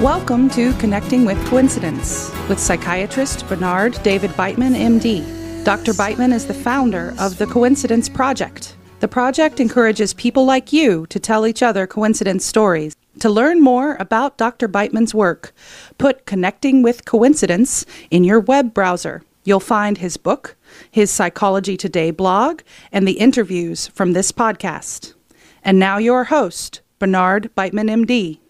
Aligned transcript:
Welcome 0.00 0.50
to 0.50 0.74
Connecting 0.74 1.24
with 1.24 1.42
Coincidence 1.46 2.30
with 2.50 2.60
psychiatrist 2.60 3.48
Bernard 3.48 3.98
David 4.02 4.30
Beitman, 4.32 4.76
MD. 4.76 5.64
Dr. 5.64 5.94
Beitman 5.94 6.34
is 6.34 6.46
the 6.46 6.52
founder 6.52 7.14
of 7.18 7.38
the 7.38 7.46
Coincidence 7.46 8.06
Project. 8.06 8.76
The 9.00 9.08
project 9.08 9.58
encourages 9.58 10.12
people 10.12 10.44
like 10.44 10.70
you 10.70 11.06
to 11.06 11.18
tell 11.18 11.46
each 11.46 11.62
other 11.62 11.86
coincidence 11.86 12.44
stories. 12.44 12.94
To 13.20 13.30
learn 13.30 13.62
more 13.62 13.96
about 13.98 14.36
Dr. 14.36 14.68
Beitman's 14.68 15.14
work, 15.14 15.54
put 15.96 16.26
Connecting 16.26 16.82
with 16.82 17.06
Coincidence 17.06 17.86
in 18.10 18.22
your 18.22 18.40
web 18.40 18.74
browser. 18.74 19.22
You'll 19.44 19.60
find 19.60 19.96
his 19.96 20.18
book, 20.18 20.56
his 20.90 21.10
Psychology 21.10 21.78
Today 21.78 22.10
blog, 22.10 22.60
and 22.92 23.08
the 23.08 23.18
interviews 23.18 23.86
from 23.86 24.12
this 24.12 24.30
podcast. 24.30 25.14
And 25.62 25.78
now, 25.78 25.96
your 25.96 26.24
host, 26.24 26.82
Bernard 26.98 27.50
Beitman, 27.56 28.04
MD. 28.04 28.40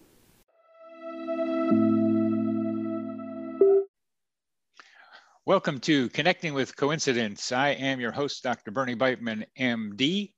Welcome 5.47 5.79
to 5.79 6.09
Connecting 6.09 6.53
with 6.53 6.75
Coincidence. 6.75 7.53
I 7.53 7.69
am 7.69 8.01
your 8.01 8.11
host, 8.11 8.43
Dr. 8.43 8.69
Bernie 8.69 8.97
Beitman, 8.97 9.45
MD. 9.57 10.33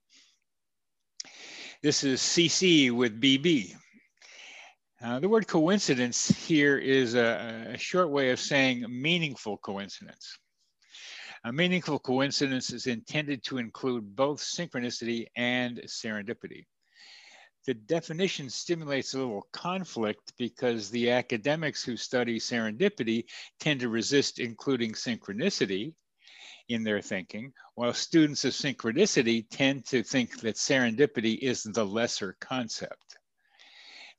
This 1.81 2.03
is 2.03 2.21
CC 2.21 2.91
with 2.91 3.19
BB. 3.19 3.73
Uh, 5.03 5.19
the 5.19 5.27
word 5.27 5.47
coincidence 5.47 6.27
here 6.45 6.77
is 6.77 7.15
a, 7.15 7.71
a, 7.73 7.77
short 7.79 8.11
way 8.11 8.29
of 8.29 8.39
saying 8.39 8.85
meaningful 8.87 9.57
coincidence. 9.57 10.37
A 11.43 11.51
meaningful 11.51 11.97
coincidence 11.97 12.71
is 12.71 12.85
intended 12.85 13.43
to 13.45 13.57
include 13.57 14.15
both 14.15 14.39
synchronicity 14.39 15.25
and 15.35 15.81
serendipity 15.87 16.65
the 17.69 17.75
definition 17.75 18.49
stimulates 18.49 19.13
a 19.13 19.19
little 19.19 19.47
conflict 19.51 20.33
because 20.39 20.89
the 20.89 21.11
academics 21.11 21.83
who 21.83 21.95
study 21.95 22.39
serendipity 22.39 23.25
tend 23.59 23.79
to 23.79 23.89
resist 23.89 24.39
including 24.39 24.93
synchronicity 24.93 25.93
in 26.69 26.83
their 26.83 26.99
thinking, 26.99 27.53
while 27.75 27.93
students 27.93 28.43
of 28.43 28.53
synchronicity 28.53 29.45
tend 29.51 29.85
to 29.85 30.01
think 30.01 30.39
that 30.39 30.55
serendipity 30.55 31.37
is 31.37 31.61
the 31.61 31.85
lesser 31.85 32.35
concept. 32.41 33.19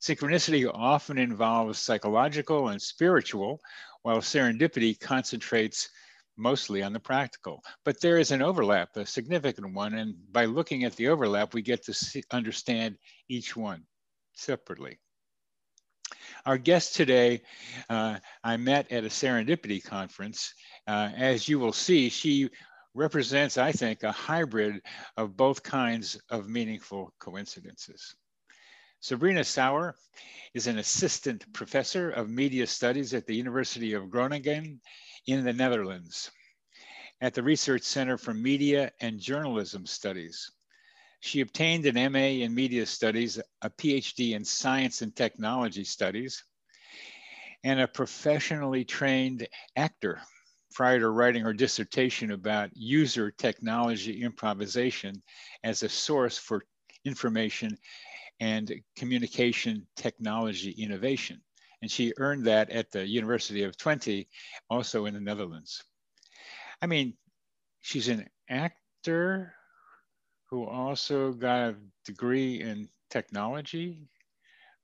Synchronicity 0.01 0.71
often 0.73 1.17
involves 1.17 1.77
psychological 1.77 2.69
and 2.69 2.81
spiritual, 2.81 3.59
while 4.03 4.19
serendipity 4.19 4.97
concentrates 4.97 5.89
mostly 6.37 6.81
on 6.83 6.93
the 6.93 6.99
practical. 6.99 7.61
But 7.85 8.01
there 8.01 8.17
is 8.17 8.31
an 8.31 8.41
overlap, 8.41 8.95
a 8.95 9.05
significant 9.05 9.73
one, 9.73 9.93
and 9.95 10.15
by 10.31 10.45
looking 10.45 10.83
at 10.83 10.95
the 10.95 11.09
overlap, 11.09 11.53
we 11.53 11.61
get 11.61 11.83
to 11.85 11.93
see, 11.93 12.23
understand 12.31 12.97
each 13.29 13.55
one 13.55 13.83
separately. 14.33 14.99
Our 16.45 16.57
guest 16.57 16.95
today, 16.95 17.41
uh, 17.89 18.17
I 18.43 18.57
met 18.57 18.91
at 18.91 19.03
a 19.03 19.07
serendipity 19.07 19.83
conference. 19.83 20.53
Uh, 20.87 21.09
as 21.15 21.47
you 21.47 21.59
will 21.59 21.73
see, 21.73 22.09
she 22.09 22.49
represents, 22.93 23.57
I 23.57 23.71
think, 23.71 24.03
a 24.03 24.11
hybrid 24.11 24.81
of 25.17 25.37
both 25.37 25.63
kinds 25.63 26.19
of 26.29 26.49
meaningful 26.49 27.13
coincidences. 27.19 28.15
Sabrina 28.99 29.43
Sauer 29.43 29.95
is 30.53 30.67
an 30.67 30.77
assistant 30.77 31.51
professor 31.53 32.11
of 32.11 32.29
media 32.29 32.67
studies 32.67 33.13
at 33.13 33.25
the 33.25 33.35
University 33.35 33.93
of 33.93 34.09
Groningen 34.09 34.79
in 35.27 35.43
the 35.43 35.53
Netherlands 35.53 36.31
at 37.21 37.33
the 37.33 37.43
Research 37.43 37.83
Center 37.83 38.17
for 38.17 38.33
Media 38.33 38.91
and 39.01 39.19
Journalism 39.19 39.85
Studies. 39.85 40.51
She 41.19 41.41
obtained 41.41 41.85
an 41.85 42.11
MA 42.11 42.43
in 42.43 42.55
Media 42.55 42.85
Studies, 42.85 43.39
a 43.61 43.69
PhD 43.69 44.31
in 44.31 44.43
Science 44.43 45.03
and 45.03 45.15
Technology 45.15 45.83
Studies, 45.83 46.43
and 47.63 47.79
a 47.79 47.87
professionally 47.87 48.83
trained 48.83 49.47
actor 49.75 50.19
prior 50.73 50.99
to 50.99 51.09
writing 51.09 51.43
her 51.43 51.53
dissertation 51.53 52.31
about 52.31 52.71
user 52.73 53.29
technology 53.29 54.23
improvisation 54.23 55.21
as 55.63 55.83
a 55.83 55.89
source 55.89 56.39
for 56.39 56.65
information 57.05 57.77
and 58.39 58.73
communication 58.95 59.85
technology 59.95 60.71
innovation 60.71 61.39
and 61.81 61.89
she 61.89 62.13
earned 62.17 62.45
that 62.45 62.69
at 62.69 62.91
the 62.91 63.05
University 63.05 63.63
of 63.63 63.77
Twente, 63.77 64.27
also 64.69 65.05
in 65.05 65.13
the 65.13 65.19
Netherlands. 65.19 65.83
I 66.81 66.87
mean, 66.87 67.15
she's 67.81 68.07
an 68.07 68.27
actor 68.49 69.53
who 70.49 70.65
also 70.65 71.31
got 71.31 71.69
a 71.69 71.75
degree 72.05 72.61
in 72.61 72.89
technology. 73.09 73.99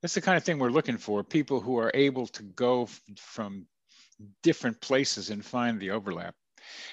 That's 0.02 0.14
the 0.14 0.20
kind 0.20 0.36
of 0.36 0.44
thing 0.44 0.58
we're 0.58 0.70
looking 0.70 0.98
for 0.98 1.22
people 1.22 1.60
who 1.60 1.78
are 1.78 1.90
able 1.94 2.26
to 2.28 2.42
go 2.42 2.88
from 3.16 3.66
different 4.42 4.80
places 4.80 5.30
and 5.30 5.44
find 5.44 5.78
the 5.78 5.90
overlap. 5.90 6.34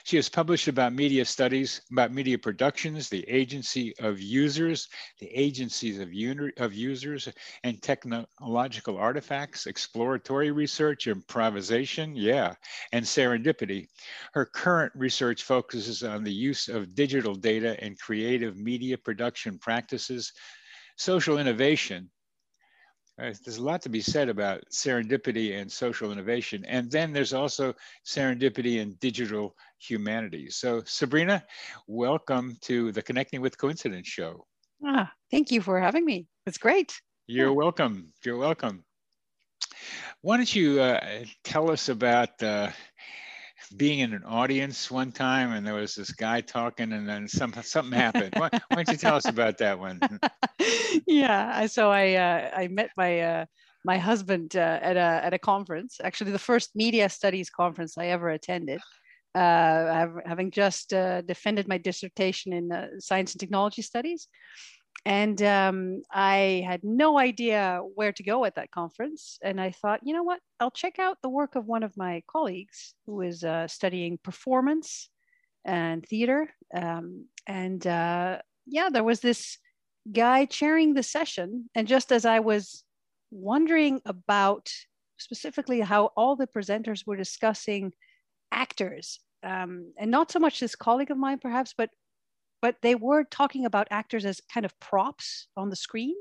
She 0.03 0.15
has 0.17 0.29
published 0.29 0.67
about 0.67 0.93
media 0.93 1.25
studies, 1.25 1.81
about 1.91 2.13
media 2.13 2.37
productions, 2.37 3.09
the 3.09 3.27
agency 3.29 3.93
of 3.99 4.19
users, 4.19 4.87
the 5.19 5.27
agencies 5.27 5.99
of, 5.99 6.09
of 6.57 6.73
users, 6.73 7.27
and 7.63 7.81
technological 7.81 8.97
artifacts, 8.97 9.65
exploratory 9.65 10.51
research, 10.51 11.07
improvisation, 11.07 12.15
yeah, 12.15 12.55
and 12.91 13.05
serendipity. 13.05 13.87
Her 14.33 14.45
current 14.45 14.93
research 14.95 15.43
focuses 15.43 16.03
on 16.03 16.23
the 16.23 16.33
use 16.33 16.67
of 16.67 16.95
digital 16.95 17.35
data 17.35 17.75
and 17.83 17.99
creative 17.99 18.57
media 18.57 18.97
production 18.97 19.57
practices, 19.57 20.33
social 20.97 21.37
innovation, 21.37 22.09
there's 23.17 23.57
a 23.57 23.63
lot 23.63 23.81
to 23.81 23.89
be 23.89 24.01
said 24.01 24.29
about 24.29 24.63
serendipity 24.71 25.59
and 25.59 25.71
social 25.71 26.11
innovation. 26.11 26.65
And 26.65 26.91
then 26.91 27.13
there's 27.13 27.33
also 27.33 27.73
serendipity 28.05 28.81
and 28.81 28.99
digital 28.99 29.55
humanities. 29.79 30.57
So, 30.57 30.83
Sabrina, 30.85 31.43
welcome 31.87 32.57
to 32.61 32.91
the 32.91 33.01
Connecting 33.01 33.41
with 33.41 33.57
Coincidence 33.57 34.07
show. 34.07 34.45
Ah, 34.85 35.11
thank 35.31 35.51
you 35.51 35.61
for 35.61 35.79
having 35.79 36.05
me. 36.05 36.27
It's 36.45 36.57
great. 36.57 36.99
You're 37.27 37.47
yeah. 37.47 37.53
welcome. 37.53 38.11
You're 38.23 38.37
welcome. 38.37 38.83
Why 40.21 40.37
don't 40.37 40.55
you 40.55 40.81
uh, 40.81 41.23
tell 41.43 41.71
us 41.71 41.89
about 41.89 42.41
uh, 42.43 42.71
being 43.77 43.99
in 43.99 44.13
an 44.13 44.23
audience 44.23 44.91
one 44.91 45.11
time 45.11 45.51
and 45.51 45.65
there 45.65 45.73
was 45.73 45.95
this 45.95 46.11
guy 46.11 46.41
talking 46.41 46.91
and 46.93 47.07
then 47.07 47.27
some, 47.27 47.53
something 47.61 47.97
happened. 47.97 48.33
why, 48.35 48.49
why, 48.51 48.59
don't 48.75 48.89
you 48.89 48.97
tell 48.97 49.15
us 49.15 49.25
about 49.25 49.57
that 49.57 49.79
one? 49.79 49.99
yeah, 51.07 51.65
so 51.67 51.91
I 51.91 52.13
uh, 52.13 52.51
I 52.55 52.67
met 52.67 52.89
my 52.97 53.19
uh, 53.19 53.45
my 53.83 53.97
husband 53.97 54.55
uh, 54.55 54.79
at 54.81 54.97
a 54.97 55.25
at 55.25 55.33
a 55.33 55.39
conference, 55.39 55.97
actually 56.03 56.31
the 56.31 56.39
first 56.39 56.75
media 56.75 57.09
studies 57.09 57.49
conference 57.49 57.97
I 57.97 58.07
ever 58.07 58.29
attended. 58.29 58.81
Uh, 59.35 60.07
having 60.25 60.49
just 60.49 60.93
uh, 60.93 61.21
defended 61.21 61.67
my 61.67 61.77
dissertation 61.77 62.53
in 62.53 62.71
uh, 62.71 62.87
science 62.99 63.33
and 63.33 63.39
technology 63.39 63.81
studies, 63.81 64.29
and 65.05 65.39
um, 65.43 66.01
I 66.11 66.63
had 66.65 66.83
no 66.83 67.19
idea 67.19 67.81
where 67.93 68.11
to 68.11 68.23
go 68.23 68.43
at 68.43 68.55
that 68.55 68.71
conference. 68.71 69.37
And 69.43 69.61
I 69.61 69.69
thought, 69.69 70.01
you 70.03 70.13
know 70.13 70.23
what? 70.23 70.39
I'll 70.59 70.71
check 70.71 70.97
out 70.97 71.17
the 71.21 71.29
work 71.29 71.55
of 71.55 71.67
one 71.67 71.83
of 71.83 71.95
my 71.95 72.23
colleagues 72.27 72.95
who 73.05 73.21
is 73.21 73.43
uh, 73.43 73.67
studying 73.67 74.17
performance 74.17 75.09
and 75.63 76.03
theater. 76.03 76.49
Um, 76.75 77.25
and 77.45 77.85
uh, 77.85 78.39
yeah, 78.65 78.89
there 78.89 79.03
was 79.03 79.19
this 79.19 79.59
guy 80.11 80.45
chairing 80.45 80.95
the 80.95 81.03
session. 81.03 81.69
And 81.75 81.87
just 81.87 82.11
as 82.11 82.25
I 82.25 82.39
was 82.39 82.83
wondering 83.29 84.01
about 84.07 84.71
specifically 85.17 85.81
how 85.81 86.07
all 86.17 86.35
the 86.35 86.47
presenters 86.47 87.05
were 87.05 87.15
discussing 87.15 87.93
actors, 88.51 89.19
um, 89.43 89.93
and 89.99 90.09
not 90.09 90.31
so 90.31 90.39
much 90.39 90.59
this 90.59 90.75
colleague 90.75 91.11
of 91.11 91.17
mine, 91.17 91.37
perhaps, 91.37 91.75
but 91.77 91.91
but 92.61 92.75
they 92.81 92.95
were 92.95 93.23
talking 93.25 93.65
about 93.65 93.87
actors 93.91 94.25
as 94.25 94.41
kind 94.53 94.65
of 94.65 94.79
props 94.79 95.47
on 95.55 95.69
the 95.69 95.75
screen 95.75 96.15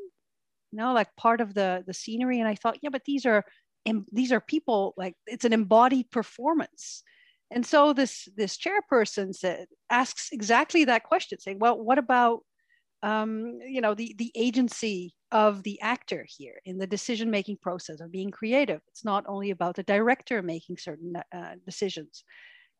you 0.74 0.78
know 0.78 0.92
like 0.92 1.14
part 1.16 1.40
of 1.40 1.54
the 1.54 1.84
the 1.86 1.94
scenery. 1.94 2.40
And 2.40 2.48
i 2.48 2.54
thought 2.54 2.78
yeah 2.82 2.90
but 2.90 3.04
these 3.06 3.24
are 3.24 3.44
these 4.12 4.32
are 4.32 4.40
people 4.40 4.94
like 4.96 5.14
it's 5.26 5.44
an 5.44 5.52
embodied 5.52 6.10
performance. 6.10 7.02
And 7.50 7.64
so 7.64 7.92
this 7.92 8.28
this 8.36 8.56
chairperson 8.56 9.34
said 9.34 9.66
asks 9.90 10.30
exactly 10.32 10.84
that 10.84 11.04
question 11.04 11.38
saying 11.38 11.58
well 11.58 11.78
what 11.78 11.98
about 11.98 12.40
um, 13.02 13.58
you 13.66 13.80
know 13.82 13.94
the 13.94 14.14
the 14.18 14.32
agency 14.34 15.14
of 15.30 15.62
the 15.62 15.80
actor 15.82 16.26
here 16.28 16.60
in 16.64 16.78
the 16.78 16.86
decision 16.86 17.30
making 17.30 17.58
process 17.60 18.00
of 18.00 18.10
being 18.10 18.30
creative? 18.30 18.80
It's 18.88 19.04
not 19.04 19.24
only 19.28 19.50
about 19.50 19.76
the 19.76 19.82
director 19.82 20.42
making 20.42 20.78
certain 20.78 21.14
uh, 21.32 21.54
decisions. 21.66 22.24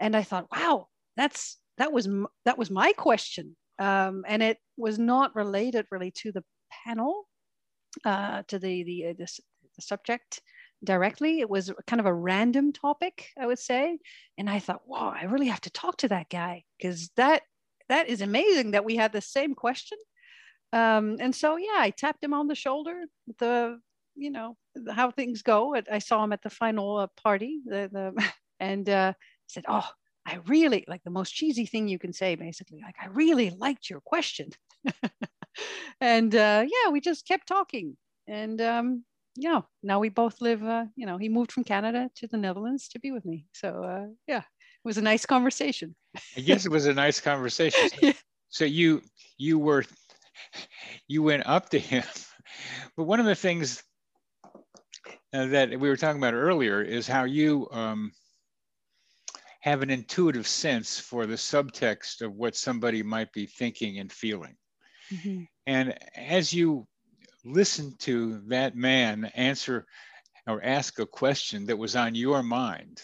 And 0.01 0.17
i 0.17 0.23
thought 0.23 0.49
wow 0.51 0.89
that's 1.17 1.59
that 1.79 1.93
was 1.93 2.09
that 2.45 2.59
was 2.59 2.71
my 2.71 2.93
question, 2.93 3.57
um, 3.79 4.25
and 4.27 4.43
it 4.43 4.59
was 4.77 4.99
not 4.99 5.35
related 5.35 5.87
really 5.91 6.13
to 6.23 6.33
the 6.33 6.45
panel, 6.85 7.25
uh, 8.05 8.43
to 8.49 8.59
the 8.59 8.85
the, 8.85 9.07
uh, 9.07 9.15
the 9.19 9.27
the 9.77 9.83
subject 9.83 10.41
directly. 10.83 11.41
It 11.41 11.51
was 11.51 11.73
kind 11.87 12.01
of 12.01 12.07
a 12.07 12.15
random 12.15 12.73
topic, 12.73 13.31
I 13.39 13.47
would 13.47 13.59
say, 13.59 13.99
and 14.39 14.49
I 14.49 14.59
thought, 14.59 14.87
wow, 14.87 15.15
I 15.19 15.25
really 15.25 15.49
have 15.49 15.63
to 15.63 15.71
talk 15.71 15.97
to 15.99 16.09
that 16.09 16.29
guy 16.29 16.65
because 16.79 17.11
that 17.17 17.43
that 17.89 18.09
is 18.09 18.21
amazing 18.21 18.73
that 18.73 18.85
we 18.85 18.97
had 18.97 19.13
the 19.13 19.21
same 19.21 19.55
question. 19.55 19.99
Um, 20.73 21.17
and 21.21 21.35
so 21.35 21.57
yeah, 21.57 21.77
I 21.79 21.91
tapped 21.91 22.25
him 22.25 22.35
on 22.35 22.49
the 22.49 22.55
shoulder 22.55 23.05
the 23.39 23.79
you 24.17 24.31
know 24.31 24.57
how 24.91 25.11
things 25.11 25.43
go. 25.43 25.77
I 25.91 25.99
saw 25.99 26.23
him 26.25 26.33
at 26.33 26.43
the 26.43 26.51
final 26.51 26.99
uh, 26.99 27.07
party, 27.23 27.61
the, 27.65 27.89
the 27.93 28.33
and 28.61 28.89
uh, 28.89 29.13
said, 29.47 29.65
"Oh, 29.69 29.89
I 30.27 30.39
really 30.47 30.85
like 30.89 31.03
the 31.05 31.11
most 31.11 31.35
cheesy 31.35 31.67
thing 31.67 31.89
you 31.89 31.99
can 31.99 32.13
say, 32.13 32.35
basically. 32.35 32.81
Like, 32.83 32.97
I 33.03 33.09
really 33.09 33.51
liked 33.51 33.91
your 33.91 34.01
question." 34.01 34.51
and 36.01 36.35
uh, 36.35 36.65
yeah, 36.67 36.91
we 36.91 37.01
just 37.01 37.27
kept 37.27 37.47
talking, 37.47 37.97
and 38.27 38.61
um, 38.61 39.05
yeah, 39.37 39.63
now 39.83 39.99
we 39.99 40.09
both 40.09 40.41
live. 40.41 40.63
Uh, 40.63 40.87
you 40.97 41.07
know, 41.07 41.19
he 41.19 41.29
moved 41.29 41.53
from 41.53 41.65
Canada 41.65 42.11
to 42.17 42.27
the 42.27 42.37
Netherlands 42.37 42.89
to 42.89 43.01
be 43.01 43.11
with 43.11 43.25
me. 43.25 43.47
So 43.53 43.69
uh, 43.85 44.07
yeah, 44.27 44.39
it 44.39 44.85
was 44.85 44.99
a 44.99 45.03
nice 45.03 45.27
conversation. 45.27 45.95
I 46.37 46.41
guess 46.41 46.67
it 46.67 46.73
was 46.73 46.87
a 46.87 46.95
nice 46.95 47.21
conversation. 47.21 47.89
So, 47.89 47.97
yeah. 48.03 48.13
so 48.49 48.65
you 48.65 49.03
you 49.37 49.59
were 49.59 49.85
you 51.09 51.23
went 51.23 51.47
up 51.47 51.71
to 51.71 51.79
him, 51.79 52.05
but 52.97 53.05
one 53.05 53.21
of 53.21 53.27
the 53.27 53.35
things 53.35 53.83
uh, 55.33 55.47
that 55.47 55.71
we 55.71 55.89
were 55.89 55.97
talking 55.97 56.21
about 56.21 56.35
earlier 56.35 56.81
is 56.81 57.09
how 57.09 57.25
you 57.25 57.69
um, 57.73 58.13
have 59.65 59.81
an 59.81 59.89
intuitive 59.89 60.47
sense 60.47 61.01
for 61.01 61.25
the 61.25 61.37
subtext 61.37 62.21
of 62.21 62.35
what 62.35 62.55
somebody 62.55 63.03
might 63.03 63.33
be 63.33 63.47
thinking 63.47 63.99
and 63.99 64.13
feeling. 64.13 64.55
Mm-hmm. 65.11 65.45
And 65.67 65.99
as 66.15 66.53
you 66.53 66.87
listen 67.47 67.95
to 68.01 68.43
that 68.49 68.77
man 68.77 69.25
answer 69.35 69.87
or 70.47 70.63
ask 70.63 70.99
a 70.99 71.07
question 71.07 71.65
that 71.65 71.79
was 71.79 71.97
on 71.97 72.15
your 72.15 72.43
mind, 72.43 73.01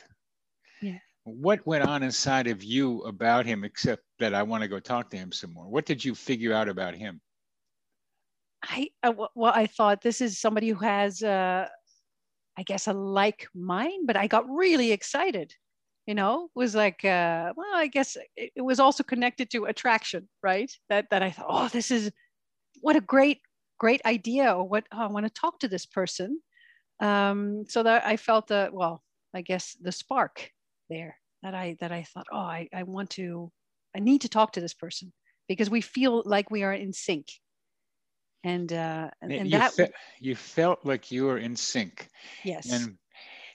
yeah. 0.83 0.99
what 1.25 1.67
went 1.67 1.85
on 1.85 2.03
inside 2.03 2.47
of 2.47 2.63
you 2.63 3.01
about 3.05 3.47
him, 3.47 3.65
except 3.65 4.03
that 4.19 4.35
I 4.35 4.43
want 4.43 4.61
to 4.61 4.69
go 4.69 4.81
talk 4.81 5.09
to 5.13 5.17
him 5.17 5.33
some 5.33 5.55
more? 5.55 5.67
What 5.67 5.87
did 5.87 6.05
you 6.05 6.15
figure 6.15 6.53
out 6.53 6.69
about 6.69 6.95
him? 6.95 7.23
I, 8.63 8.91
uh, 9.03 9.15
well, 9.35 9.55
I 9.57 9.67
thought 9.67 10.03
this 10.03 10.21
is 10.21 10.39
somebody 10.39 10.69
who 10.69 10.85
has 10.85 11.23
uh, 11.23 11.69
I 12.59 12.63
guess 12.63 12.87
a 12.87 12.93
like 12.93 13.49
mind, 13.55 14.07
but 14.07 14.19
I 14.19 14.27
got 14.27 14.47
really 14.47 14.93
excited. 14.93 15.55
You 16.11 16.17
know, 16.17 16.49
was 16.57 16.75
like, 16.75 17.05
uh, 17.05 17.53
well, 17.57 17.73
I 17.73 17.87
guess 17.87 18.17
it, 18.35 18.51
it 18.57 18.63
was 18.63 18.81
also 18.81 19.05
connected 19.05 19.49
to 19.51 19.67
attraction, 19.67 20.29
right? 20.43 20.69
That 20.89 21.07
that 21.13 21.23
I 21.23 21.31
thought, 21.31 21.47
oh, 21.49 21.69
this 21.69 21.93
is 21.93 22.11
what 22.81 22.97
a 22.97 23.01
great 23.01 23.39
great 23.79 24.01
idea, 24.05 24.53
or 24.53 24.69
what 24.69 24.83
oh, 24.93 25.03
I 25.03 25.07
want 25.07 25.27
to 25.27 25.41
talk 25.41 25.61
to 25.61 25.69
this 25.69 25.87
person. 25.87 26.41
Um, 26.99 27.65
so 27.69 27.85
that 27.85 28.05
I 28.05 28.17
felt 28.17 28.49
the 28.49 28.71
well, 28.73 29.05
I 29.37 29.43
guess 29.43 29.77
the 29.81 29.93
spark 29.93 30.51
there 30.89 31.17
that 31.45 31.55
I 31.55 31.77
that 31.79 31.93
I 31.93 32.03
thought, 32.03 32.27
oh, 32.33 32.39
I, 32.39 32.69
I 32.75 32.83
want 32.83 33.11
to, 33.11 33.53
I 33.97 34.01
need 34.01 34.23
to 34.23 34.29
talk 34.29 34.55
to 34.55 34.61
this 34.61 34.75
person 34.75 35.13
because 35.47 35.71
we 35.71 35.81
feel 35.81 36.25
like 36.27 36.51
we 36.51 36.65
are 36.65 36.75
in 36.75 36.93
sync 36.93 37.29
and 38.43 38.73
uh, 38.73 39.11
and, 39.23 39.33
and 39.33 39.49
you 39.49 39.59
that 39.59 39.73
fe- 39.75 39.93
you 40.19 40.35
felt 40.35 40.85
like 40.85 41.13
you 41.13 41.27
were 41.27 41.39
in 41.39 41.55
sync. 41.55 42.09
Yes. 42.43 42.69
And 42.73 42.99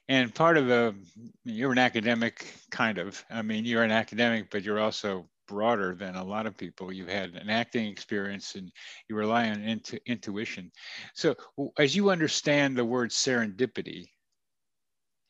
and 0.07 0.33
part 0.33 0.57
of 0.57 0.67
the 0.67 0.95
you're 1.43 1.71
an 1.71 1.77
academic 1.77 2.53
kind 2.71 2.97
of. 2.97 3.23
I 3.29 3.41
mean, 3.41 3.65
you're 3.65 3.83
an 3.83 3.91
academic, 3.91 4.49
but 4.51 4.63
you're 4.63 4.79
also 4.79 5.27
broader 5.47 5.95
than 5.95 6.15
a 6.15 6.23
lot 6.23 6.47
of 6.47 6.57
people. 6.57 6.91
You 6.91 7.05
had 7.05 7.35
an 7.35 7.49
acting 7.49 7.87
experience, 7.87 8.55
and 8.55 8.71
you 9.09 9.15
rely 9.15 9.49
on 9.49 9.63
intu- 9.63 9.99
intuition. 10.05 10.71
So, 11.13 11.35
as 11.77 11.95
you 11.95 12.09
understand 12.09 12.75
the 12.75 12.85
word 12.85 13.11
serendipity, 13.11 14.05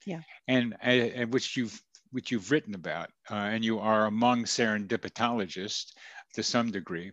yeah, 0.05 0.21
and, 0.47 0.75
and 0.81 1.33
which 1.33 1.57
you've 1.57 1.79
which 2.11 2.31
you've 2.31 2.51
written 2.51 2.75
about, 2.75 3.09
uh, 3.29 3.35
and 3.35 3.63
you 3.65 3.79
are 3.79 4.05
among 4.05 4.45
serendipitologists 4.45 5.91
to 6.33 6.43
some 6.43 6.71
degree. 6.71 7.11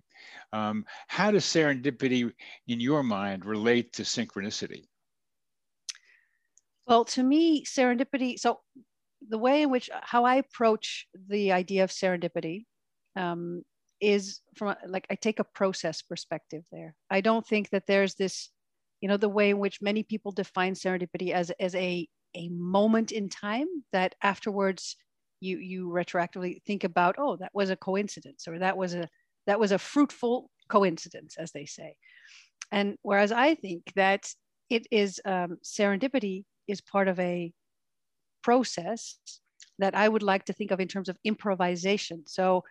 Um, 0.52 0.84
how 1.08 1.30
does 1.30 1.44
serendipity, 1.44 2.30
in 2.68 2.80
your 2.80 3.02
mind, 3.02 3.44
relate 3.44 3.92
to 3.94 4.02
synchronicity? 4.02 4.84
Well, 6.86 7.04
to 7.06 7.22
me, 7.22 7.64
serendipity, 7.64 8.38
so 8.38 8.60
the 9.28 9.38
way 9.38 9.62
in 9.62 9.70
which, 9.70 9.88
how 10.02 10.24
I 10.24 10.36
approach 10.36 11.06
the 11.28 11.52
idea 11.52 11.84
of 11.84 11.90
serendipity 11.90 12.64
um, 13.16 13.62
is 14.00 14.40
from 14.56 14.74
like, 14.86 15.06
I 15.10 15.14
take 15.14 15.38
a 15.38 15.44
process 15.44 16.02
perspective 16.02 16.64
there. 16.72 16.94
I 17.08 17.20
don't 17.20 17.46
think 17.46 17.70
that 17.70 17.86
there's 17.86 18.14
this, 18.16 18.50
you 19.00 19.08
know, 19.08 19.16
the 19.16 19.28
way 19.28 19.50
in 19.50 19.58
which 19.58 19.80
many 19.80 20.02
people 20.02 20.32
define 20.32 20.74
serendipity 20.74 21.30
as, 21.32 21.50
as 21.60 21.74
a, 21.76 22.08
a 22.34 22.48
moment 22.48 23.12
in 23.12 23.28
time 23.28 23.68
that 23.92 24.14
afterwards 24.22 24.96
you, 25.40 25.58
you 25.58 25.88
retroactively 25.88 26.62
think 26.64 26.82
about, 26.82 27.14
oh, 27.18 27.36
that 27.36 27.52
was 27.54 27.70
a 27.70 27.76
coincidence 27.76 28.48
or 28.48 28.58
that 28.58 28.76
was 28.76 28.94
a, 28.94 29.08
that 29.46 29.60
was 29.60 29.72
a 29.72 29.78
fruitful 29.78 30.50
coincidence, 30.68 31.36
as 31.38 31.52
they 31.52 31.66
say. 31.66 31.94
And 32.72 32.96
whereas 33.02 33.30
I 33.32 33.54
think 33.54 33.92
that 33.96 34.28
it 34.70 34.86
is 34.90 35.20
um, 35.24 35.58
serendipity 35.64 36.44
is 36.72 36.80
part 36.80 37.08
of 37.08 37.20
a 37.20 37.52
process 38.42 39.18
that 39.78 39.94
I 39.94 40.08
would 40.08 40.22
like 40.22 40.44
to 40.46 40.52
think 40.52 40.70
of 40.72 40.80
in 40.80 40.88
terms 40.88 41.08
of 41.08 41.16
improvisation. 41.24 42.24
So 42.26 42.64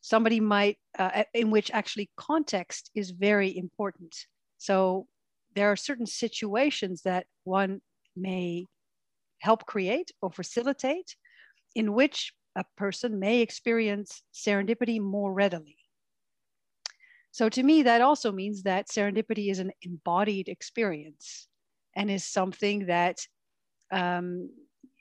somebody 0.00 0.40
might, 0.40 0.78
uh, 0.98 1.24
in 1.34 1.50
which 1.50 1.70
actually 1.70 2.10
context 2.16 2.90
is 2.94 3.10
very 3.10 3.56
important. 3.56 4.14
So 4.58 5.06
there 5.54 5.70
are 5.70 5.76
certain 5.76 6.06
situations 6.06 7.02
that 7.02 7.26
one 7.44 7.80
may 8.16 8.66
help 9.40 9.66
create 9.66 10.10
or 10.22 10.30
facilitate 10.30 11.16
in 11.74 11.92
which 11.92 12.32
a 12.56 12.64
person 12.76 13.18
may 13.18 13.40
experience 13.40 14.22
serendipity 14.34 15.00
more 15.00 15.32
readily. 15.32 15.76
So 17.32 17.48
to 17.48 17.62
me, 17.62 17.82
that 17.82 18.00
also 18.00 18.32
means 18.32 18.62
that 18.64 18.88
serendipity 18.88 19.50
is 19.50 19.60
an 19.60 19.70
embodied 19.82 20.48
experience 20.48 21.48
and 21.94 22.10
is 22.10 22.24
something 22.24 22.86
that, 22.86 23.18
um, 23.90 24.50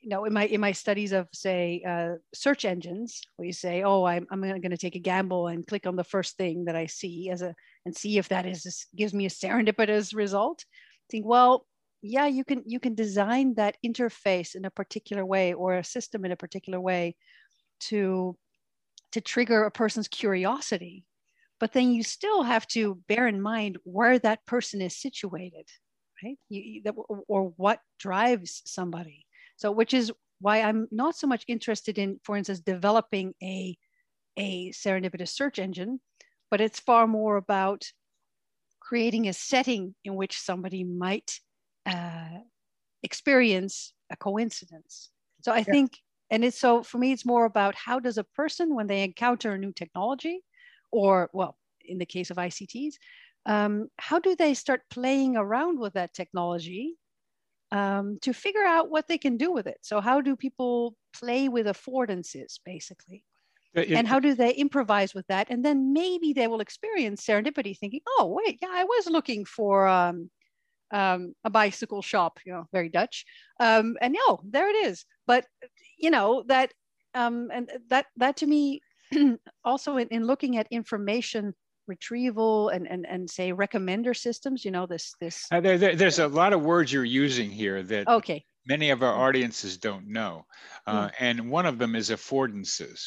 you 0.02 0.10
know, 0.10 0.26
in 0.26 0.34
my 0.34 0.46
in 0.46 0.62
my 0.62 0.72
studies 0.72 1.12
of 1.12 1.28
say 1.34 1.84
uh, 1.88 2.16
search 2.34 2.66
engines, 2.66 3.22
you 3.40 3.54
say, 3.54 3.84
oh, 3.84 4.06
I'm 4.06 4.26
I'm 4.32 4.42
going 4.42 4.62
to 4.62 4.78
take 4.78 4.96
a 4.96 5.00
gamble 5.00 5.48
and 5.48 5.68
click 5.68 5.86
on 5.86 5.96
the 5.96 6.04
first 6.04 6.38
thing 6.38 6.66
that 6.66 6.76
I 6.76 6.86
see 6.86 7.30
as 7.30 7.42
a 7.42 7.54
and 7.86 7.96
see 7.96 8.18
if 8.18 8.30
that 8.30 8.46
is 8.46 8.88
gives 8.96 9.14
me 9.14 9.26
a 9.26 9.30
serendipitous 9.30 10.16
result. 10.16 10.64
Think, 11.10 11.26
well, 11.26 11.66
yeah, 12.02 12.28
you 12.28 12.46
can 12.46 12.64
you 12.66 12.80
can 12.80 12.96
design 12.96 13.56
that 13.56 13.78
interface 13.86 14.56
in 14.56 14.66
a 14.66 14.72
particular 14.72 15.26
way 15.26 15.54
or 15.54 15.76
a 15.76 15.84
system 15.84 16.24
in 16.24 16.32
a 16.32 16.38
particular 16.38 16.80
way 16.80 17.16
to 17.82 18.38
to 19.12 19.22
trigger 19.22 19.64
a 19.64 19.72
person's 19.72 20.08
curiosity 20.08 21.04
but 21.60 21.74
then 21.74 21.92
you 21.92 22.04
still 22.04 22.44
have 22.44 22.66
to 22.68 22.96
bear 23.08 23.28
in 23.28 23.42
mind 23.42 23.78
where 23.84 24.18
that 24.20 24.46
person 24.46 24.82
is 24.82 24.96
situated 24.96 25.68
right? 26.24 26.38
You, 26.50 26.62
you, 26.62 26.82
that, 26.84 26.96
or 27.28 27.54
what 27.58 27.80
drives 28.00 28.62
somebody. 28.66 29.26
So 29.58 29.72
which 29.72 29.94
is 29.94 30.12
why 30.40 30.62
i'm 30.62 30.88
not 30.92 31.16
so 31.16 31.28
much 31.28 31.44
interested 31.48 31.98
in 31.98 32.20
for 32.24 32.36
instance 32.38 32.60
developing 32.60 33.34
a 33.44 33.78
a 34.38 34.72
serendipitous 34.72 35.30
search 35.30 35.60
engine 35.60 36.00
but 36.50 36.62
it's 36.62 36.80
far 36.80 37.06
more 37.08 37.36
about 37.36 37.84
creating 38.80 39.28
a 39.28 39.34
setting 39.34 39.94
in 40.04 40.16
which 40.16 40.40
somebody 40.40 40.84
might 40.84 41.40
uh, 41.86 42.40
experience 43.04 43.94
a 44.12 44.16
coincidence. 44.16 45.10
So 45.42 45.52
i 45.52 45.58
yeah. 45.58 45.64
think 45.64 45.98
and 46.32 46.44
it's 46.44 46.58
so 46.58 46.84
for 46.84 46.98
me 46.98 47.12
it's 47.12 47.26
more 47.26 47.46
about 47.46 47.76
how 47.76 48.00
does 48.00 48.18
a 48.18 48.24
person 48.24 48.76
when 48.76 48.88
they 48.88 49.04
encounter 49.04 49.52
a 49.52 49.58
new 49.58 49.74
technology 49.74 50.42
or 50.92 51.30
well, 51.34 51.56
in 51.86 51.98
the 51.98 52.06
case 52.06 52.32
of 52.32 52.38
ICTs, 52.38 52.96
um, 53.46 53.90
how 53.98 54.20
do 54.20 54.36
they 54.36 54.54
start 54.54 54.82
playing 54.90 55.38
around 55.38 55.80
with 55.80 55.94
that 55.94 56.14
technology 56.14 56.96
um, 57.72 58.18
to 58.22 58.34
figure 58.34 58.64
out 58.64 58.90
what 58.90 59.08
they 59.08 59.18
can 59.18 59.38
do 59.38 59.52
with 59.52 59.68
it? 59.68 59.78
So 59.82 60.02
how 60.02 60.22
do 60.22 60.36
people 60.36 60.96
play 61.14 61.50
with 61.50 61.66
affordances, 61.66 62.60
basically? 62.66 63.24
It, 63.74 63.92
and 63.92 64.08
how 64.08 64.20
do 64.20 64.34
they 64.34 64.52
improvise 64.54 65.14
with 65.14 65.28
that? 65.28 65.48
And 65.50 65.64
then 65.64 65.94
maybe 65.94 66.34
they 66.34 66.48
will 66.48 66.60
experience 66.60 67.26
serendipity, 67.26 67.78
thinking, 67.78 68.02
"Oh, 68.08 68.40
wait, 68.44 68.58
yeah, 68.62 68.70
I 68.72 68.84
was 68.84 69.08
looking 69.08 69.46
for 69.46 69.88
um, 69.88 70.32
um, 70.92 71.36
a 71.44 71.52
bicycle 71.52 72.02
shop, 72.02 72.40
you 72.46 72.52
know, 72.52 72.66
very 72.74 72.90
Dutch, 72.90 73.26
um, 73.60 73.96
and 74.02 74.16
no, 74.28 74.40
there 74.44 74.70
it 74.70 74.88
is." 74.88 75.06
But 75.28 75.46
you 76.00 76.10
know 76.10 76.44
that, 76.48 76.74
um, 77.14 77.50
and 77.54 77.72
that 77.90 78.08
that 78.18 78.38
to 78.38 78.48
me 78.48 78.82
also 79.64 79.98
in, 79.98 80.08
in 80.08 80.26
looking 80.26 80.58
at 80.58 80.68
information 80.72 81.54
retrieval 81.90 82.70
and, 82.70 82.88
and, 82.88 83.06
and 83.08 83.30
say 83.30 83.52
recommender 83.52 84.16
systems, 84.16 84.64
you 84.64 84.72
know, 84.72 84.86
this, 84.86 85.14
this. 85.20 85.48
Uh, 85.52 85.60
there, 85.60 85.78
there, 85.78 85.96
there's 85.96 86.20
a 86.20 86.28
lot 86.28 86.54
of 86.54 86.62
words 86.62 86.94
you're 86.94 87.04
using 87.04 87.50
here 87.50 87.84
that 87.84 88.08
okay. 88.08 88.46
many 88.68 88.92
of 88.92 89.04
our 89.04 89.14
audiences 89.14 89.78
don't 89.78 90.08
know. 90.08 90.46
Uh, 90.88 91.08
mm. 91.08 91.12
And 91.20 91.52
one 91.52 91.66
of 91.66 91.78
them 91.78 91.96
is 91.96 92.10
affordances. 92.10 93.02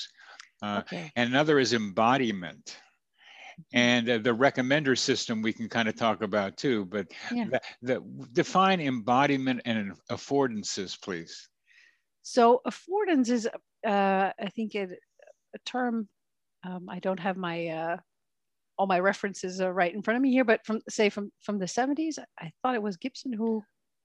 Uh, 0.63 0.81
okay. 0.81 1.11
And 1.17 1.31
another 1.31 1.59
is 1.59 1.73
embodiment. 1.73 2.67
Mm-hmm. 2.67 3.79
And 3.79 4.11
uh, 4.11 4.19
the 4.19 4.35
recommender 4.35 4.99
system 4.99 5.43
we 5.43 5.53
can 5.53 5.69
kind 5.69 5.89
of 5.89 5.97
talk 5.97 6.23
about 6.23 6.57
too, 6.57 6.85
but 6.87 7.07
yeah. 7.31 7.47
the, 7.51 7.61
the, 7.83 8.27
define 8.33 8.81
embodiment 8.81 9.63
and 9.65 9.93
affordances, 10.11 11.01
please. 11.01 11.49
So 12.23 12.61
affordance 12.67 13.31
is, 13.31 13.49
uh, 13.87 14.31
I 14.41 14.49
think, 14.55 14.75
it, 14.75 14.99
a 15.55 15.59
term. 15.67 16.09
Um, 16.65 16.89
I 16.89 17.01
don't 17.01 17.21
have 17.21 17.37
my 17.37 17.67
uh, 17.69 17.97
all 18.79 18.87
my 18.87 18.99
references 19.01 19.61
are 19.61 19.73
right 19.73 19.95
in 19.95 20.03
front 20.03 20.17
of 20.17 20.23
me 20.23 20.31
here, 20.33 20.45
but 20.45 20.65
from 20.65 20.81
say 20.89 21.11
from 21.11 21.31
from 21.41 21.59
the 21.59 21.67
70s, 21.67 22.19
I 22.41 22.51
thought 22.63 22.75
it 22.75 22.83
was 22.83 22.97
Gibson 22.97 23.33
who 23.33 23.63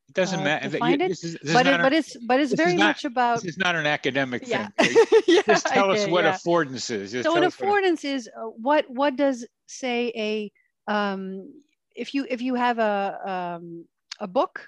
It 0.10 0.16
doesn't 0.16 0.40
uh, 0.42 0.44
matter. 0.44 0.70
define 0.70 1.02
it. 1.02 1.10
This 1.10 1.24
is, 1.24 1.38
this 1.42 1.54
but 1.54 1.68
it, 1.68 1.82
but 1.82 1.94
it's 1.94 2.16
but 2.26 2.40
it's 2.40 2.54
very 2.54 2.76
not- 2.76 2.88
much 2.88 3.06
about 3.06 3.36
this 3.42 3.54
is 3.54 3.58
not 3.58 3.76
an 3.76 3.86
academic 3.88 4.48
yeah. 4.48 4.68
thing. 4.80 4.96
yeah 5.28 5.42
Just 5.48 5.68
tell 5.68 5.92
us 5.92 6.08
what 6.08 6.24
yeah. 6.26 6.34
affordance 6.36 6.90
is. 6.92 7.12
Just 7.12 7.24
so 7.26 7.36
an 7.38 7.44
us 7.44 7.60
what 7.60 7.68
a- 7.68 7.72
affordance 7.72 8.06
is 8.06 8.30
uh, 8.38 8.42
what 8.68 8.86
what 8.90 9.16
does 9.16 9.46
say 9.68 10.12
a 10.16 10.52
um, 10.92 11.52
if 11.96 12.14
you 12.14 12.26
if 12.30 12.42
you 12.42 12.56
have 12.56 12.80
a 12.80 13.20
um, 13.60 13.86
a 14.20 14.28
book 14.28 14.68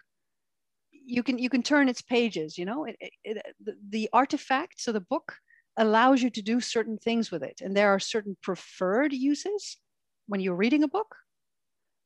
you 0.92 1.24
can 1.24 1.38
you 1.40 1.50
can 1.50 1.64
turn 1.64 1.90
its 1.90 2.02
pages 2.02 2.58
you 2.58 2.66
know 2.66 2.86
it, 2.86 2.96
it, 3.00 3.12
it- 3.24 3.56
the, 3.64 3.74
the 3.90 4.10
artifact 4.14 4.80
so 4.80 4.92
the 4.92 5.02
book 5.02 5.34
allows 5.78 6.22
you 6.22 6.30
to 6.30 6.42
do 6.42 6.60
certain 6.60 6.98
things 6.98 7.32
with 7.32 7.42
it 7.42 7.62
and 7.64 7.76
there 7.76 7.90
are 7.90 8.00
certain 8.00 8.36
preferred 8.44 9.14
uses 9.14 9.78
when 10.30 10.40
you're 10.40 10.56
reading 10.56 10.84
a 10.84 10.88
book 10.88 11.16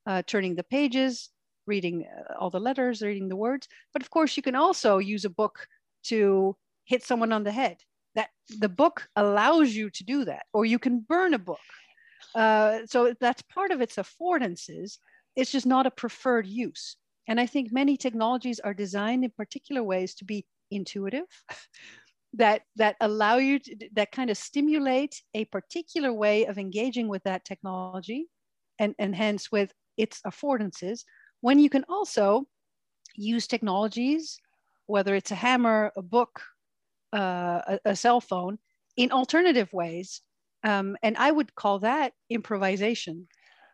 uh, 0.08 0.24
turning 0.26 0.56
the 0.56 0.64
pages 0.64 1.30
reading 1.66 2.06
uh, 2.06 2.34
all 2.40 2.50
the 2.50 2.60
letters 2.60 3.02
reading 3.02 3.30
the 3.30 3.36
words. 3.36 3.68
But 3.94 4.02
of 4.02 4.10
course 4.10 4.36
you 4.36 4.44
can 4.44 4.56
also 4.56 4.98
use 4.98 5.26
a 5.26 5.30
book 5.30 5.68
to 6.06 6.56
hit 6.86 7.04
someone 7.04 7.32
on 7.32 7.44
the 7.44 7.52
head. 7.52 7.78
That 8.16 8.30
the 8.60 8.70
book 8.70 9.08
allows 9.16 9.74
you 9.74 9.90
to 9.90 10.04
do 10.04 10.26
that 10.26 10.44
or 10.54 10.66
you 10.66 10.78
can 10.78 11.00
burn 11.00 11.34
a 11.34 11.40
book. 11.40 11.68
Uh, 12.36 12.80
so 12.86 13.14
that's 13.20 13.42
part 13.44 13.72
of 13.72 13.82
its 13.82 13.96
affordances. 13.96 14.98
It's 15.36 15.52
just 15.52 15.66
not 15.66 15.88
a 15.88 15.92
preferred 15.92 16.48
use. 16.48 16.98
And 17.28 17.40
i 17.40 17.46
think 17.46 17.72
many 17.72 17.96
technologies 17.98 18.60
are 18.60 18.74
designed 18.74 19.24
in 19.24 19.32
particular 19.32 19.82
ways 19.82 20.14
to 20.16 20.26
be 20.26 20.46
intuitive 20.72 21.30
that 22.34 22.62
that 22.76 22.96
allow 23.02 23.38
you 23.38 23.60
to, 23.60 23.90
that 23.94 24.12
kind 24.12 24.30
of 24.30 24.38
stimulate 24.38 25.22
a 25.34 25.46
particular 25.46 26.12
way 26.12 26.46
of 26.46 26.58
engaging 26.58 27.08
with 27.08 27.24
that 27.24 27.46
technology 27.46 28.28
and 28.80 28.96
and 29.00 29.16
hence 29.16 29.52
with 29.52 29.74
its 29.98 30.22
affordances 30.26 31.04
when 31.42 31.60
you 31.60 31.70
can 31.70 31.86
also 31.88 32.46
use 33.16 33.48
technologies 33.48 34.40
whether 34.88 35.16
it's 35.16 35.32
a 35.32 35.36
hammer 35.36 35.92
a 35.96 36.02
book 36.02 36.42
uh, 37.16 37.62
a, 37.68 37.80
a 37.86 37.96
cell 37.96 38.20
phone 38.20 38.58
in 38.98 39.12
alternative 39.12 39.72
ways 39.72 40.22
um, 40.64 40.98
and 41.04 41.16
i 41.18 41.30
would 41.30 41.54
call 41.54 41.80
that 41.80 42.14
improvisation 42.30 43.28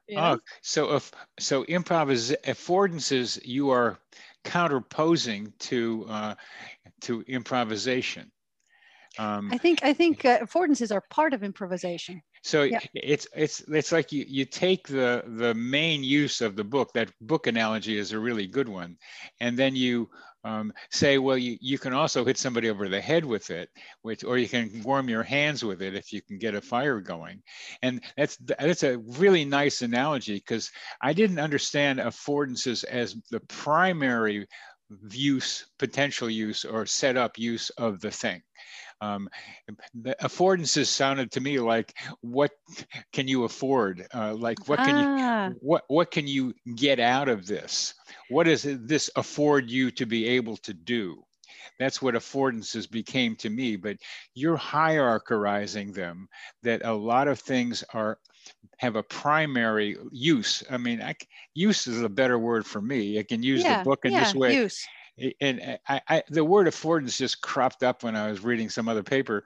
you 0.09 0.15
know? 0.15 0.33
Oh, 0.33 0.39
so 0.63 0.95
if 0.95 1.11
so, 1.39 1.63
improvis 1.65 2.35
affordances 2.43 3.39
you 3.45 3.69
are 3.69 3.99
counterposing 4.43 5.53
to 5.59 6.05
uh, 6.09 6.35
to 7.01 7.21
improvisation. 7.27 8.31
Um, 9.17 9.49
i 9.51 9.57
think 9.57 9.79
i 9.83 9.93
think 9.93 10.23
uh, 10.23 10.39
affordances 10.39 10.93
are 10.93 11.03
part 11.09 11.33
of 11.33 11.43
improvisation 11.43 12.21
so 12.41 12.63
yeah. 12.63 12.79
it's 12.93 13.27
it's 13.35 13.61
it's 13.67 13.91
like 13.91 14.11
you 14.11 14.25
you 14.27 14.45
take 14.45 14.87
the 14.87 15.23
the 15.27 15.53
main 15.53 16.03
use 16.03 16.41
of 16.41 16.55
the 16.55 16.63
book. 16.63 16.93
That 16.93 17.11
book 17.19 17.47
analogy 17.47 17.97
is 17.97 18.13
a 18.13 18.19
really 18.19 18.47
good 18.47 18.69
one, 18.69 18.97
and 19.41 19.57
then 19.57 19.75
you 19.75 20.09
um, 20.45 20.71
say, 20.89 21.17
well, 21.17 21.37
you, 21.37 21.57
you 21.59 21.77
can 21.77 21.93
also 21.93 22.23
hit 22.23 22.37
somebody 22.37 22.69
over 22.69 22.87
the 22.87 23.01
head 23.01 23.25
with 23.25 23.49
it, 23.49 23.69
which 24.03 24.23
or 24.23 24.37
you 24.37 24.47
can 24.47 24.81
warm 24.83 25.09
your 25.09 25.23
hands 25.23 25.65
with 25.65 25.81
it 25.81 25.95
if 25.95 26.13
you 26.13 26.21
can 26.21 26.37
get 26.37 26.55
a 26.55 26.61
fire 26.61 27.01
going, 27.01 27.41
and 27.81 28.01
that's 28.15 28.37
that's 28.37 28.83
a 28.83 28.97
really 28.97 29.43
nice 29.43 29.81
analogy 29.81 30.35
because 30.35 30.71
I 31.01 31.13
didn't 31.13 31.39
understand 31.39 31.99
affordances 31.99 32.85
as 32.85 33.15
the 33.31 33.41
primary 33.41 34.47
use, 35.11 35.65
potential 35.77 36.29
use, 36.29 36.63
or 36.63 36.85
setup 36.85 37.37
use 37.37 37.69
of 37.71 37.99
the 37.99 38.11
thing. 38.11 38.41
Um, 39.01 39.29
the 39.93 40.15
affordances 40.21 40.87
sounded 40.87 41.31
to 41.31 41.41
me 41.41 41.59
like 41.59 41.93
what 42.21 42.51
can 43.13 43.27
you 43.27 43.45
afford? 43.45 44.05
Uh, 44.13 44.33
like 44.33 44.67
what 44.67 44.79
can 44.79 44.97
you 44.97 45.05
ah, 45.07 45.49
what 45.61 45.83
what 45.87 46.11
can 46.11 46.27
you 46.27 46.53
get 46.75 46.99
out 46.99 47.29
of 47.29 47.45
this? 47.45 47.93
What 48.29 48.45
does 48.45 48.63
this 48.63 49.09
afford 49.15 49.69
you 49.69 49.91
to 49.91 50.05
be 50.05 50.27
able 50.27 50.57
to 50.57 50.73
do? 50.73 51.23
That's 51.79 52.01
what 52.01 52.15
affordances 52.15 52.91
became 52.91 53.37
to 53.37 53.49
me. 53.49 53.77
But 53.77 53.97
you're 54.35 54.57
hierarchizing 54.57 55.93
them. 55.93 56.27
That 56.63 56.83
a 56.83 56.93
lot 56.93 57.29
of 57.29 57.39
things 57.39 57.83
are 57.93 58.19
have 58.79 58.97
a 58.97 59.03
primary 59.03 59.97
use. 60.11 60.61
I 60.69 60.77
mean, 60.77 61.01
I 61.01 61.15
use 61.53 61.87
is 61.87 62.01
a 62.01 62.09
better 62.09 62.37
word 62.37 62.65
for 62.65 62.81
me. 62.81 63.17
I 63.17 63.23
can 63.23 63.43
use 63.43 63.63
yeah, 63.63 63.77
the 63.79 63.83
book 63.85 64.01
in 64.03 64.11
yeah, 64.11 64.25
this 64.25 64.35
way 64.35 64.55
use 64.55 64.85
and 65.41 65.79
I, 65.87 66.01
I, 66.07 66.23
the 66.29 66.43
word 66.45 66.67
affordance 66.67 67.17
just 67.17 67.41
cropped 67.41 67.83
up 67.83 68.03
when 68.03 68.15
I 68.15 68.29
was 68.29 68.43
reading 68.43 68.69
some 68.69 68.87
other 68.87 69.03
paper. 69.03 69.45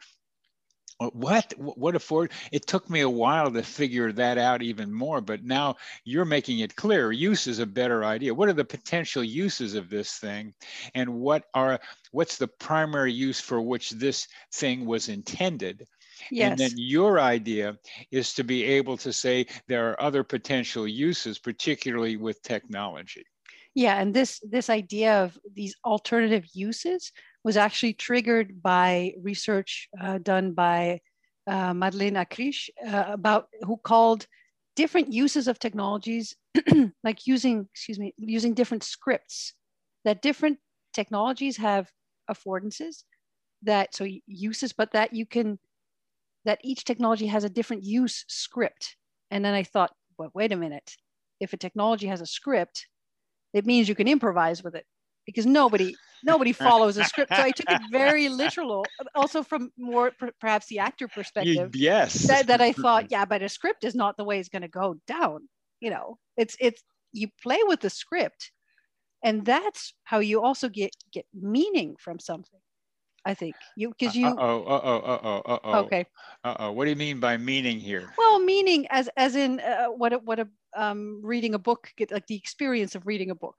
What? 1.11 1.53
What 1.57 1.95
afford? 1.95 2.31
It 2.51 2.65
took 2.67 2.89
me 2.89 3.01
a 3.01 3.09
while 3.09 3.51
to 3.51 3.63
figure 3.63 4.11
that 4.13 4.37
out 4.37 4.61
even 4.61 4.93
more, 4.93 5.19
but 5.21 5.43
now 5.43 5.75
you're 6.05 6.23
making 6.23 6.59
it 6.59 6.75
clear. 6.75 7.11
Use 7.11 7.47
is 7.47 7.59
a 7.59 7.65
better 7.65 8.05
idea. 8.05 8.33
What 8.33 8.47
are 8.47 8.53
the 8.53 8.63
potential 8.63 9.23
uses 9.23 9.73
of 9.75 9.89
this 9.89 10.13
thing, 10.19 10.53
and 10.93 11.15
what 11.15 11.45
are 11.53 11.79
what's 12.11 12.37
the 12.37 12.47
primary 12.47 13.11
use 13.11 13.41
for 13.41 13.61
which 13.61 13.89
this 13.89 14.27
thing 14.53 14.85
was 14.85 15.09
intended? 15.09 15.85
yes 16.29 16.51
And 16.51 16.59
then 16.59 16.71
your 16.77 17.19
idea 17.19 17.77
is 18.11 18.33
to 18.35 18.43
be 18.43 18.63
able 18.63 18.97
to 18.97 19.11
say 19.11 19.47
there 19.67 19.89
are 19.89 20.01
other 20.01 20.23
potential 20.23 20.87
uses, 20.87 21.39
particularly 21.39 22.17
with 22.17 22.41
technology. 22.43 23.25
Yeah, 23.75 23.99
and 23.99 24.13
this 24.13 24.39
this 24.47 24.69
idea 24.69 25.23
of 25.23 25.37
these 25.55 25.75
alternative 25.83 26.45
uses 26.53 27.11
was 27.43 27.57
actually 27.57 27.93
triggered 27.93 28.61
by 28.61 29.13
research 29.21 29.89
uh, 29.99 30.19
done 30.19 30.53
by 30.53 31.01
uh, 31.47 31.73
Madeleine 31.73 32.15
Akrich 32.15 32.69
uh, 32.87 33.05
about 33.07 33.47
who 33.61 33.77
called 33.77 34.27
different 34.75 35.11
uses 35.11 35.47
of 35.47 35.59
technologies, 35.59 36.35
like 37.03 37.25
using 37.25 37.67
excuse 37.73 37.99
me, 37.99 38.13
using 38.17 38.53
different 38.53 38.83
scripts. 38.83 39.53
That 40.05 40.21
different 40.21 40.59
technologies 40.93 41.57
have 41.57 41.89
affordances 42.29 43.03
that 43.63 43.95
so 43.95 44.05
uses, 44.27 44.73
but 44.73 44.91
that 44.91 45.13
you 45.13 45.25
can 45.25 45.57
that 46.45 46.59
each 46.63 46.83
technology 46.83 47.27
has 47.27 47.43
a 47.43 47.49
different 47.49 47.83
use 47.83 48.25
script. 48.27 48.97
And 49.31 49.43
then 49.43 49.53
I 49.53 49.63
thought, 49.63 49.91
well, 50.17 50.29
wait 50.35 50.51
a 50.51 50.57
minute, 50.57 50.95
if 51.39 51.53
a 51.53 51.57
technology 51.57 52.07
has 52.07 52.21
a 52.21 52.25
script 52.25 52.87
it 53.53 53.65
means 53.65 53.87
you 53.87 53.95
can 53.95 54.07
improvise 54.07 54.63
with 54.63 54.75
it 54.75 54.85
because 55.25 55.45
nobody 55.45 55.95
nobody 56.23 56.51
follows 56.67 56.97
a 56.97 57.03
script 57.03 57.33
so 57.35 57.41
i 57.41 57.51
took 57.51 57.69
it 57.69 57.81
very 57.91 58.29
literal 58.29 58.85
also 59.15 59.43
from 59.43 59.71
more 59.77 60.11
per- 60.11 60.31
perhaps 60.39 60.67
the 60.67 60.79
actor 60.79 61.07
perspective 61.07 61.75
yes. 61.75 62.27
that, 62.27 62.47
that 62.47 62.61
i 62.61 62.71
thought 62.71 63.07
yeah 63.09 63.25
but 63.25 63.41
a 63.41 63.49
script 63.49 63.83
is 63.83 63.95
not 63.95 64.17
the 64.17 64.23
way 64.23 64.39
it's 64.39 64.49
going 64.49 64.61
to 64.61 64.67
go 64.67 64.95
down 65.07 65.47
you 65.79 65.89
know 65.89 66.17
it's 66.37 66.55
it's 66.59 66.83
you 67.11 67.27
play 67.41 67.59
with 67.67 67.79
the 67.79 67.89
script 67.89 68.51
and 69.23 69.45
that's 69.45 69.93
how 70.03 70.19
you 70.19 70.41
also 70.41 70.67
get 70.69 70.91
get 71.11 71.25
meaning 71.33 71.95
from 71.99 72.19
something 72.19 72.59
i 73.25 73.33
think 73.33 73.55
you 73.75 73.93
because 73.97 74.15
you 74.15 74.27
Uh 74.27 74.35
oh. 74.37 74.63
Uh 74.63 74.81
oh. 74.83 74.97
Uh 74.97 75.19
oh. 75.23 75.41
Uh 75.45 75.59
oh. 75.63 75.73
okay 75.79 76.05
Uh 76.43 76.55
oh. 76.59 76.71
What 76.71 76.85
do 76.85 76.89
you 76.89 76.95
mean 76.95 77.19
by 77.19 77.37
meaning 77.37 77.79
here? 77.79 78.11
well 78.17 78.39
meaning 78.39 78.87
as 78.89 79.09
as 79.15 79.35
in 79.35 79.59
uh, 79.59 79.87
what 79.87 80.13
a, 80.13 80.17
what 80.19 80.39
a 80.39 80.47
um, 80.75 81.21
reading 81.23 81.53
a 81.53 81.59
book 81.59 81.91
get 81.97 82.11
like 82.11 82.27
the 82.27 82.35
experience 82.35 82.95
of 82.95 83.05
reading 83.07 83.29
a 83.29 83.35
book 83.35 83.55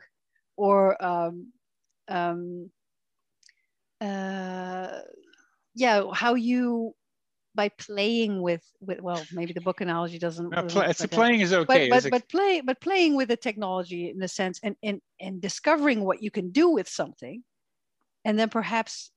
or 0.56 1.02
um, 1.04 1.52
um, 2.08 2.70
uh, 4.00 5.00
yeah 5.74 6.04
how 6.12 6.34
you 6.34 6.94
by 7.54 7.68
playing 7.78 8.42
with 8.42 8.62
with 8.80 9.00
well 9.00 9.24
maybe 9.32 9.52
the 9.52 9.60
book 9.60 9.80
analogy 9.80 10.18
doesn't, 10.18 10.50
No, 10.50 10.62
play, 10.64 10.82
work 10.82 10.90
it's 10.90 11.00
like 11.00 11.10
playing 11.10 11.40
is 11.40 11.52
okay. 11.52 11.88
but 11.88 12.02
but 12.02 12.10
but 12.10 12.28
play 12.28 12.60
but 12.60 12.80
playing 12.80 13.16
with 13.16 13.28
the 13.28 13.36
technology 13.36 14.10
in 14.10 14.22
a 14.22 14.28
sense 14.28 14.58
and 14.62 14.76
and 14.82 15.00
and 15.20 15.40
discovering 15.40 16.04
what 16.04 16.22
you 16.22 16.30
can 16.30 16.50
do 16.50 16.70
with 16.70 16.88
something 16.88 17.42
and 18.24 18.38
then 18.38 18.48
perhaps 18.48 19.12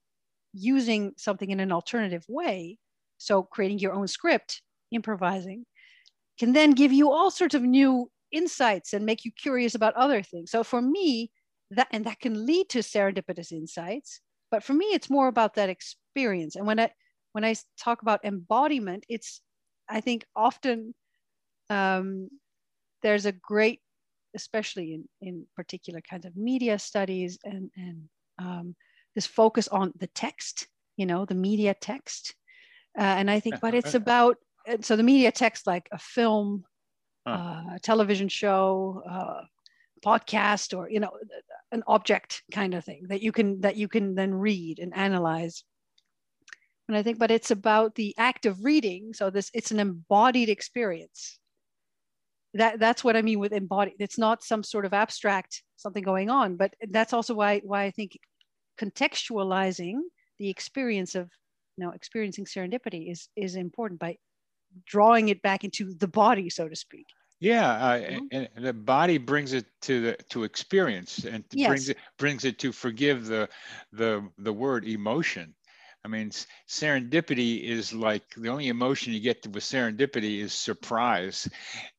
using 0.54 1.14
something 1.18 1.50
in 1.50 1.60
an 1.60 1.72
alternative 1.72 2.24
way 2.30 2.78
so 3.18 3.44
creating 3.44 3.80
your 3.80 3.94
own 3.94 4.08
script 4.08 4.62
improvising 4.92 5.66
can 6.40 6.54
then 6.54 6.72
give 6.72 6.94
you 6.94 7.12
all 7.12 7.32
sorts 7.32 7.56
of 7.56 7.64
new 7.64 8.10
insights 8.32 8.94
and 8.94 9.06
make 9.06 9.26
you 9.26 9.32
curious 9.32 9.76
about 9.76 9.94
other 9.96 10.22
things. 10.22 10.52
So 10.52 10.64
for 10.64 10.82
me 10.82 11.32
that 11.72 11.88
and 11.92 12.06
that 12.06 12.20
can 12.20 12.46
lead 12.46 12.70
to 12.70 12.80
serendipitous 12.80 13.52
insights 13.52 14.22
but 14.52 14.64
for 14.64 14.74
me 14.74 14.86
it's 14.88 15.10
more 15.10 15.28
about 15.28 15.56
that 15.56 15.70
experience. 15.70 16.56
And 16.56 16.66
when 16.66 16.80
i 16.80 16.92
when 17.34 17.44
i 17.44 17.56
talk 17.78 18.02
about 18.02 18.24
embodiment 18.24 19.06
it's 19.10 19.42
i 19.90 20.02
think 20.02 20.26
often 20.36 20.94
um, 21.70 22.30
there's 23.04 23.26
a 23.26 23.32
great 23.32 23.82
especially 24.36 24.94
in 24.94 25.06
in 25.22 25.46
particular 25.56 26.02
kinds 26.02 26.26
of 26.26 26.36
media 26.36 26.80
studies 26.80 27.38
and 27.44 27.70
and 27.76 28.10
um, 28.40 28.76
this 29.16 29.28
focus 29.28 29.68
on 29.68 29.92
the 30.00 30.08
text 30.08 30.68
you 30.96 31.06
know 31.06 31.26
the 31.26 31.36
media 31.36 31.74
text. 31.74 32.36
Uh, 32.98 33.04
and 33.20 33.30
i 33.30 33.40
think 33.40 33.60
but 33.62 33.76
it's 33.76 33.94
about 33.94 34.38
and 34.68 34.86
so 34.86 34.96
the 34.96 35.04
media 35.04 35.32
text 35.32 35.66
like 35.66 35.88
a 35.92 35.98
film 35.98 36.64
Huh. 37.28 37.34
uh, 37.34 37.76
a 37.76 37.80
television 37.80 38.30
show 38.30 39.04
uh, 39.10 39.42
podcast 40.06 40.78
or 40.78 40.90
you 40.90 41.02
know 41.02 41.12
an 41.74 41.84
object 41.86 42.44
kind 42.54 42.74
of 42.74 42.86
thing 42.86 43.04
that 43.10 43.22
you 43.22 43.34
can 43.34 43.60
that 43.62 43.76
you 43.76 43.90
can 43.90 44.16
then 44.16 44.34
read 44.34 44.80
and 44.80 44.96
analyze 44.96 45.66
and 46.88 46.96
i 46.96 47.04
think 47.04 47.20
but 47.20 47.32
it's 47.32 47.52
about 47.52 47.96
the 47.96 48.16
act 48.18 48.46
of 48.46 48.64
reading 48.64 49.14
so 49.14 49.30
this 49.30 49.52
it's 49.54 49.72
an 49.72 49.80
embodied 49.80 50.48
experience 50.48 51.38
that 52.54 52.80
that's 52.80 53.04
what 53.04 53.16
I 53.16 53.22
mean 53.22 53.40
with 53.40 53.54
embodied. 53.54 53.96
It's 54.00 54.18
not 54.18 54.42
some 54.42 54.64
sort 54.64 54.86
of 54.86 54.94
abstract 54.94 55.64
something 55.76 56.04
going 56.04 56.30
on, 56.30 56.56
but 56.56 56.74
that's 56.90 57.14
also 57.14 57.36
why 57.36 57.60
why 57.64 57.84
I 57.84 57.92
think 57.92 58.18
contextualizing 58.80 60.00
the 60.40 60.50
experience 60.50 61.14
of 61.14 61.30
you 61.78 61.86
know 61.86 61.92
experiencing 61.92 62.46
serendipity 62.46 63.12
is 63.12 63.30
is 63.36 63.56
important 63.56 64.00
by 64.00 64.18
drawing 64.86 65.30
it 65.30 65.42
back 65.42 65.64
into 65.64 65.94
the 65.94 66.08
body, 66.08 66.50
so 66.50 66.68
to 66.68 66.76
speak. 66.76 67.08
Yeah, 67.40 67.72
uh, 67.72 68.00
mm-hmm. 68.00 68.26
and, 68.32 68.50
and, 68.56 68.66
the 68.66 68.74
body 68.74 69.20
brings 69.20 69.54
it 69.54 69.66
to 69.82 70.02
the 70.02 70.18
to 70.30 70.44
experience, 70.44 71.24
and 71.24 71.44
yes. 71.52 71.68
brings 71.68 71.90
it 71.90 71.98
brings 72.18 72.46
it 72.46 72.58
to 72.60 72.72
forgive 72.72 73.28
the 73.28 73.48
the 73.94 74.28
the 74.40 74.54
word 74.54 74.86
emotion. 74.86 75.54
I 76.06 76.10
mean, 76.10 76.32
serendipity 76.70 77.64
is 77.64 77.94
like 77.94 78.24
the 78.38 78.50
only 78.50 78.70
emotion 78.70 79.14
you 79.14 79.20
get 79.20 79.46
with 79.48 79.64
serendipity 79.64 80.40
is 80.40 80.54
surprise, 80.54 81.50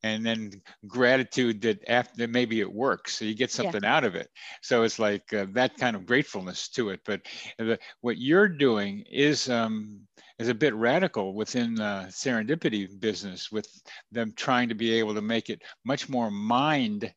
and 0.01 0.25
then 0.25 0.51
gratitude 0.87 1.61
that 1.61 1.87
after 1.87 2.27
maybe 2.27 2.59
it 2.59 2.71
works, 2.71 3.17
so 3.17 3.25
you 3.25 3.35
get 3.35 3.51
something 3.51 3.83
yeah. 3.83 3.95
out 3.95 4.03
of 4.03 4.15
it. 4.15 4.29
So 4.61 4.83
it's 4.83 4.97
like 4.97 5.31
uh, 5.33 5.45
that 5.51 5.77
kind 5.77 5.95
of 5.95 6.07
gratefulness 6.07 6.69
to 6.69 6.89
it. 6.89 7.01
But 7.05 7.21
the, 7.57 7.77
what 8.01 8.17
you're 8.17 8.49
doing 8.49 9.03
is 9.11 9.49
um, 9.49 10.01
is 10.39 10.47
a 10.47 10.55
bit 10.55 10.73
radical 10.73 11.33
within 11.33 11.75
the 11.75 12.07
serendipity 12.09 12.99
business, 12.99 13.51
with 13.51 13.67
them 14.11 14.33
trying 14.35 14.69
to 14.69 14.75
be 14.75 14.93
able 14.93 15.13
to 15.13 15.21
make 15.21 15.49
it 15.49 15.61
much 15.85 16.09
more 16.09 16.31
mind 16.31 17.13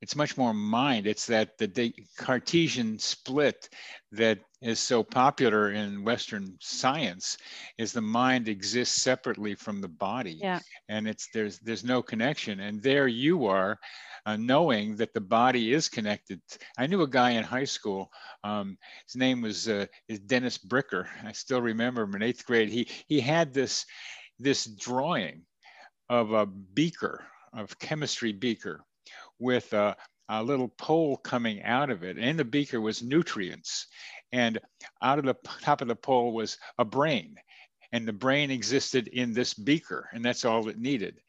it's 0.00 0.14
much 0.14 0.36
more 0.36 0.54
mind. 0.54 1.06
It's 1.06 1.26
that 1.26 1.58
the 1.58 1.92
Cartesian 2.16 2.98
split 2.98 3.68
that 4.12 4.38
is 4.62 4.78
so 4.78 5.02
popular 5.02 5.72
in 5.72 6.04
Western 6.04 6.56
science 6.60 7.36
is 7.78 7.92
the 7.92 8.00
mind 8.00 8.48
exists 8.48 9.02
separately 9.02 9.54
from 9.54 9.80
the 9.80 9.88
body, 9.88 10.38
yeah. 10.40 10.60
and 10.88 11.08
it's 11.08 11.28
there's 11.34 11.58
there's 11.60 11.84
no 11.84 12.02
connection. 12.02 12.60
And 12.60 12.82
there 12.82 13.08
you 13.08 13.46
are, 13.46 13.78
uh, 14.26 14.36
knowing 14.36 14.96
that 14.96 15.14
the 15.14 15.20
body 15.20 15.72
is 15.72 15.88
connected. 15.88 16.40
I 16.76 16.86
knew 16.86 17.02
a 17.02 17.08
guy 17.08 17.30
in 17.30 17.44
high 17.44 17.64
school. 17.64 18.10
Um, 18.44 18.78
his 19.06 19.16
name 19.16 19.42
was 19.42 19.68
uh, 19.68 19.86
is 20.08 20.20
Dennis 20.20 20.58
Bricker. 20.58 21.06
I 21.24 21.32
still 21.32 21.60
remember 21.60 22.02
him 22.02 22.14
in 22.14 22.22
eighth 22.22 22.46
grade. 22.46 22.68
He 22.68 22.88
he 23.08 23.20
had 23.20 23.52
this 23.52 23.84
this 24.38 24.64
drawing 24.64 25.42
of 26.08 26.32
a 26.32 26.46
beaker 26.46 27.24
of 27.52 27.78
chemistry 27.78 28.32
beaker 28.32 28.84
with 29.38 29.72
a, 29.72 29.96
a 30.28 30.42
little 30.42 30.68
pole 30.68 31.16
coming 31.16 31.62
out 31.62 31.90
of 31.90 32.02
it. 32.02 32.16
And 32.16 32.24
in 32.26 32.36
the 32.36 32.44
beaker 32.44 32.80
was 32.80 33.02
nutrients. 33.02 33.86
And 34.32 34.58
out 35.02 35.18
of 35.18 35.24
the 35.24 35.36
top 35.62 35.80
of 35.80 35.88
the 35.88 35.96
pole 35.96 36.32
was 36.32 36.58
a 36.78 36.84
brain. 36.84 37.36
And 37.92 38.06
the 38.06 38.12
brain 38.12 38.50
existed 38.50 39.08
in 39.08 39.32
this 39.32 39.54
beaker, 39.54 40.10
and 40.12 40.22
that's 40.22 40.44
all 40.44 40.68
it 40.68 40.78
needed. 40.78 41.20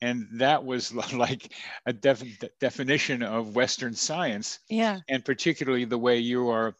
And 0.00 0.28
that 0.34 0.64
was 0.64 0.94
like 1.14 1.52
a 1.86 1.92
def- 1.92 2.38
definition 2.60 3.22
of 3.22 3.56
Western 3.56 3.94
science. 3.94 4.60
Yeah. 4.68 5.00
And 5.08 5.24
particularly 5.24 5.84
the 5.84 5.98
way 5.98 6.18
you 6.18 6.48
are 6.50 6.76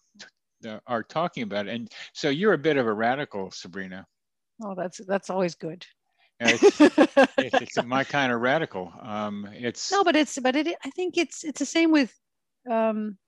uh, 0.64 0.78
are 0.86 1.02
talking 1.02 1.42
about 1.42 1.66
it. 1.66 1.74
And 1.74 1.90
so 2.12 2.30
you're 2.30 2.52
a 2.52 2.58
bit 2.58 2.76
of 2.76 2.86
a 2.86 2.92
radical, 2.92 3.50
Sabrina. 3.50 4.06
Oh, 4.62 4.74
that's 4.76 4.98
that's 5.04 5.30
always 5.30 5.56
good 5.56 5.84
it's, 6.40 6.80
it's, 7.38 7.84
my 7.84 8.02
kind 8.04 8.32
of 8.32 8.40
radical. 8.40 8.92
Um, 9.00 9.48
it's 9.52 9.92
no, 9.92 10.02
but 10.02 10.16
it's 10.16 10.38
but 10.38 10.56
it. 10.56 10.66
I 10.84 10.90
think 10.90 11.16
it's 11.16 11.44
it's 11.44 11.60
the 11.60 11.66
same 11.66 11.92
with, 11.92 12.12
um, 12.68 13.18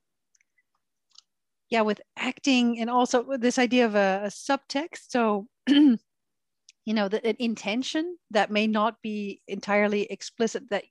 yeah, 1.71 1.83
with 1.83 2.01
acting 2.17 2.81
and 2.81 2.91
also 2.91 3.23
with 3.23 3.41
this 3.41 3.59
idea 3.59 3.87
of 3.87 3.95
a, 3.95 4.23
a 4.25 4.29
subtext. 4.29 5.09
So, 5.09 5.47
you 5.69 5.99
know, 6.87 7.09
the 7.09 7.25
an 7.25 7.37
intention 7.39 8.17
that 8.33 8.51
may 8.51 8.67
not 8.67 8.97
be 9.03 9.41
entirely 9.47 10.03
explicit. 10.03 10.69
That 10.71 10.85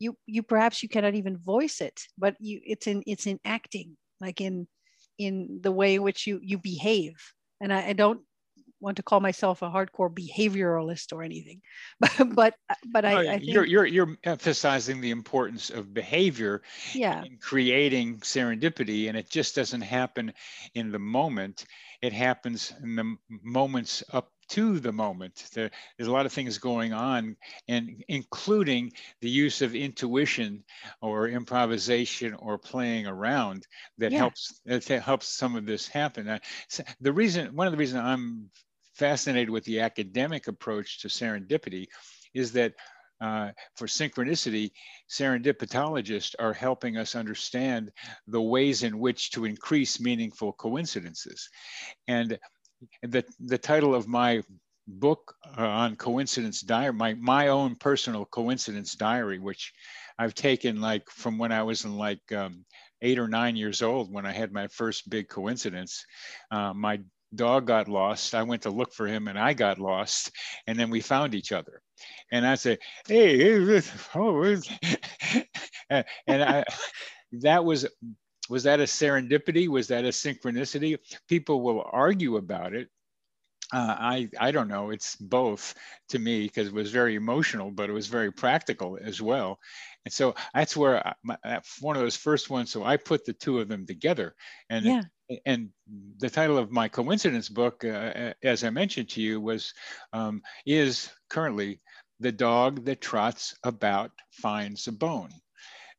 you 0.00 0.16
you 0.26 0.42
perhaps 0.42 0.82
you 0.82 0.88
cannot 0.88 1.14
even 1.14 1.38
voice 1.38 1.80
it, 1.80 2.00
but 2.18 2.34
you 2.40 2.60
it's 2.64 2.88
in 2.88 3.04
it's 3.06 3.26
in 3.26 3.38
acting, 3.44 3.96
like 4.20 4.40
in 4.40 4.66
in 5.18 5.60
the 5.62 5.72
way 5.72 5.94
in 5.94 6.02
which 6.02 6.26
you 6.26 6.40
you 6.42 6.58
behave. 6.58 7.14
And 7.60 7.72
I, 7.72 7.90
I 7.90 7.92
don't 7.92 8.22
want 8.84 8.98
to 8.98 9.02
call 9.02 9.20
myself 9.20 9.62
a 9.62 9.66
hardcore 9.68 10.12
behavioralist 10.12 11.12
or 11.12 11.22
anything, 11.22 11.60
but 12.00 12.34
but 12.34 12.54
but 12.92 13.04
I, 13.04 13.34
I 13.34 13.38
think, 13.38 13.52
you're 13.52 13.64
you're 13.64 13.86
you're 13.86 14.16
emphasizing 14.22 15.00
the 15.00 15.10
importance 15.10 15.70
of 15.70 15.92
behavior 15.92 16.62
yeah. 16.92 17.24
in 17.24 17.38
creating 17.38 18.18
serendipity, 18.18 19.08
and 19.08 19.16
it 19.16 19.28
just 19.30 19.56
doesn't 19.56 19.80
happen 19.80 20.32
in 20.74 20.92
the 20.92 20.98
moment. 20.98 21.64
It 22.02 22.12
happens 22.12 22.72
in 22.82 22.96
the 22.96 23.16
moments 23.42 24.04
up 24.12 24.30
to 24.48 24.78
the 24.78 24.92
moment. 24.92 25.48
There, 25.54 25.70
there's 25.96 26.08
a 26.08 26.12
lot 26.12 26.26
of 26.26 26.32
things 26.32 26.58
going 26.58 26.92
on, 26.92 27.36
and 27.68 28.04
including 28.08 28.92
the 29.20 29.30
use 29.30 29.62
of 29.62 29.74
intuition 29.74 30.64
or 31.00 31.28
improvisation 31.28 32.34
or 32.34 32.58
playing 32.58 33.06
around 33.06 33.66
that 33.98 34.12
yeah. 34.12 34.18
helps 34.18 34.60
that 34.66 34.84
helps 34.84 35.28
some 35.28 35.56
of 35.56 35.66
this 35.66 35.88
happen. 35.88 36.28
Uh, 36.28 36.38
the 37.00 37.12
reason, 37.12 37.54
one 37.54 37.66
of 37.66 37.72
the 37.72 37.78
reasons 37.78 38.02
I'm 38.04 38.50
fascinated 38.94 39.50
with 39.50 39.64
the 39.64 39.80
academic 39.80 40.48
approach 40.48 41.00
to 41.00 41.08
serendipity 41.08 41.86
is 42.34 42.52
that 42.52 42.74
uh, 43.20 43.50
for 43.76 43.86
synchronicity, 43.86 44.72
serendipitologists 45.08 46.34
are 46.38 46.52
helping 46.52 46.96
us 46.96 47.14
understand 47.14 47.90
the 48.26 48.40
ways 48.40 48.82
in 48.82 48.98
which 48.98 49.30
to 49.30 49.44
increase 49.44 50.00
meaningful 50.00 50.52
coincidences. 50.52 51.48
And 52.08 52.38
the, 53.02 53.24
the 53.40 53.58
title 53.58 53.94
of 53.94 54.08
my 54.08 54.42
book 54.86 55.34
uh, 55.56 55.66
on 55.66 55.96
coincidence 55.96 56.60
diary, 56.60 56.92
my, 56.92 57.14
my 57.14 57.48
own 57.48 57.76
personal 57.76 58.26
coincidence 58.26 58.94
diary, 58.94 59.38
which 59.38 59.72
I've 60.18 60.34
taken 60.34 60.80
like 60.80 61.08
from 61.08 61.38
when 61.38 61.52
I 61.52 61.62
was 61.62 61.84
in 61.84 61.96
like 61.96 62.20
um, 62.32 62.64
eight 63.00 63.18
or 63.18 63.28
nine 63.28 63.56
years 63.56 63.82
old 63.82 64.12
when 64.12 64.26
I 64.26 64.32
had 64.32 64.52
my 64.52 64.68
first 64.68 65.08
big 65.08 65.28
coincidence. 65.28 66.04
Uh, 66.50 66.74
my 66.74 67.00
dog 67.36 67.66
got 67.66 67.88
lost. 67.88 68.34
I 68.34 68.42
went 68.42 68.62
to 68.62 68.70
look 68.70 68.92
for 68.92 69.06
him 69.06 69.28
and 69.28 69.38
I 69.38 69.52
got 69.52 69.78
lost. 69.78 70.30
And 70.66 70.78
then 70.78 70.90
we 70.90 71.00
found 71.00 71.34
each 71.34 71.52
other. 71.52 71.80
And 72.32 72.46
I 72.46 72.54
said, 72.54 72.78
hey, 73.06 73.80
oh, 74.14 74.56
and 75.90 76.04
I, 76.28 76.64
that 77.40 77.64
was, 77.64 77.86
was 78.48 78.64
that 78.64 78.80
a 78.80 78.84
serendipity? 78.84 79.68
Was 79.68 79.88
that 79.88 80.04
a 80.04 80.08
synchronicity? 80.08 80.98
People 81.28 81.62
will 81.62 81.84
argue 81.92 82.36
about 82.36 82.74
it. 82.74 82.88
Uh, 83.72 83.96
I, 83.98 84.28
I 84.38 84.50
don't 84.50 84.68
know. 84.68 84.90
It's 84.90 85.16
both 85.16 85.74
to 86.10 86.18
me 86.18 86.42
because 86.42 86.68
it 86.68 86.74
was 86.74 86.90
very 86.90 87.14
emotional, 87.14 87.70
but 87.70 87.88
it 87.88 87.94
was 87.94 88.06
very 88.06 88.30
practical 88.30 88.98
as 89.00 89.22
well. 89.22 89.58
And 90.04 90.12
so 90.12 90.34
that's 90.52 90.76
where 90.76 91.06
I, 91.06 91.14
my, 91.22 91.38
one 91.80 91.96
of 91.96 92.02
those 92.02 92.16
first 92.16 92.50
ones. 92.50 92.70
So 92.70 92.84
I 92.84 92.96
put 92.96 93.24
the 93.24 93.32
two 93.32 93.60
of 93.60 93.68
them 93.68 93.86
together, 93.86 94.34
and 94.68 94.84
yeah 94.84 95.02
and 95.46 95.70
the 96.18 96.30
title 96.30 96.58
of 96.58 96.70
my 96.70 96.88
coincidence 96.88 97.48
book, 97.48 97.84
uh, 97.84 98.34
as 98.42 98.64
I 98.64 98.70
mentioned 98.70 99.08
to 99.10 99.22
you, 99.22 99.40
was 99.40 99.72
um, 100.12 100.42
is 100.66 101.10
currently 101.30 101.80
the 102.20 102.32
dog 102.32 102.84
that 102.84 103.00
trots 103.00 103.54
about 103.64 104.10
finds 104.30 104.86
a 104.86 104.92
bone. 104.92 105.30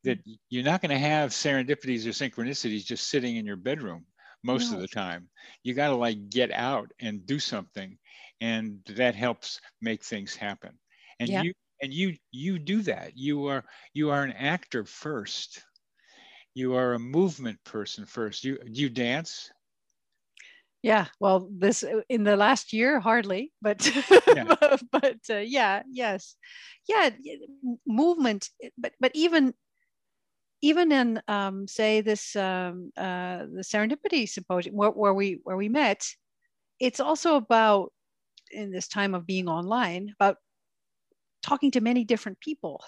That 0.04 0.18
you're 0.50 0.64
not 0.64 0.82
going 0.82 0.90
to 0.90 0.98
have 0.98 1.30
serendipities 1.30 2.06
or 2.06 2.10
synchronicities 2.10 2.84
just 2.84 3.08
sitting 3.08 3.36
in 3.36 3.46
your 3.46 3.56
bedroom 3.56 4.06
most 4.46 4.70
no. 4.70 4.76
of 4.76 4.82
the 4.82 4.88
time. 4.88 5.28
You 5.62 5.74
got 5.74 5.88
to 5.88 5.96
like 5.96 6.30
get 6.30 6.50
out 6.52 6.92
and 7.00 7.26
do 7.26 7.38
something, 7.38 7.98
and 8.40 8.78
that 8.96 9.14
helps 9.14 9.60
make 9.82 10.04
things 10.04 10.34
happen. 10.34 10.78
And 11.20 11.28
yeah. 11.28 11.42
you 11.42 11.52
and 11.82 11.92
you 11.92 12.16
you 12.30 12.58
do 12.58 12.82
that. 12.82 13.12
You 13.16 13.46
are 13.46 13.64
you 13.92 14.10
are 14.10 14.22
an 14.22 14.32
actor 14.32 14.84
first 14.84 15.62
you 16.56 16.74
are 16.74 16.94
a 16.94 16.98
movement 16.98 17.62
person 17.64 18.06
first. 18.06 18.42
You 18.42 18.56
do 18.56 18.80
you 18.80 18.88
dance? 18.88 19.50
Yeah, 20.82 21.06
well, 21.20 21.50
this 21.52 21.84
in 22.08 22.24
the 22.24 22.34
last 22.34 22.72
year 22.72 22.98
hardly, 22.98 23.52
but 23.60 23.84
yeah. 24.34 24.54
but 24.90 25.18
uh, 25.28 25.44
yeah, 25.44 25.82
yes, 25.90 26.36
yeah, 26.88 27.10
movement. 27.86 28.48
But 28.78 28.94
but 28.98 29.12
even 29.14 29.52
even 30.62 30.90
in 30.92 31.20
um, 31.28 31.68
say 31.68 32.00
this 32.00 32.34
um, 32.36 32.90
uh, 32.96 33.44
the 33.52 33.62
serendipity 33.62 34.28
symposium 34.28 34.74
where, 34.74 34.90
where 34.90 35.14
we 35.14 35.40
where 35.44 35.56
we 35.56 35.68
met, 35.68 36.06
it's 36.80 37.00
also 37.00 37.36
about 37.36 37.92
in 38.50 38.70
this 38.70 38.88
time 38.88 39.14
of 39.14 39.26
being 39.26 39.48
online 39.48 40.12
about 40.18 40.36
talking 41.42 41.70
to 41.70 41.80
many 41.80 42.04
different 42.04 42.38
people 42.40 42.82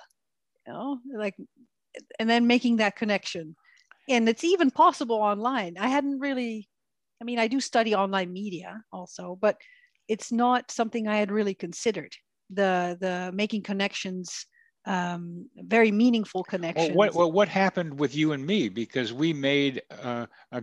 you 0.66 0.72
know 0.72 0.98
like 1.16 1.34
and 2.18 2.28
then 2.28 2.46
making 2.46 2.76
that 2.76 2.96
connection. 2.96 3.56
And 4.08 4.28
it's 4.28 4.44
even 4.44 4.70
possible 4.70 5.16
online. 5.16 5.76
I 5.78 5.88
hadn't 5.88 6.20
really 6.20 6.68
i 7.20 7.24
mean 7.24 7.40
i 7.40 7.48
do 7.48 7.60
study 7.60 7.96
online 7.96 8.32
media 8.32 8.80
also 8.92 9.36
but 9.40 9.56
it's 10.06 10.30
not 10.30 10.70
something 10.70 11.08
i 11.08 11.16
had 11.16 11.30
really 11.30 11.54
considered. 11.54 12.14
The 12.50 12.96
the 13.00 13.30
making 13.34 13.62
connections 13.62 14.46
um, 14.88 15.48
very 15.56 15.92
meaningful 15.92 16.42
connections. 16.42 16.88
Well, 16.88 16.96
what, 16.96 17.14
well, 17.14 17.30
what 17.30 17.48
happened 17.48 18.00
with 18.00 18.16
you 18.16 18.32
and 18.32 18.44
me? 18.44 18.70
Because 18.70 19.12
we 19.12 19.32
made 19.34 19.82
uh, 20.02 20.26
a 20.50 20.62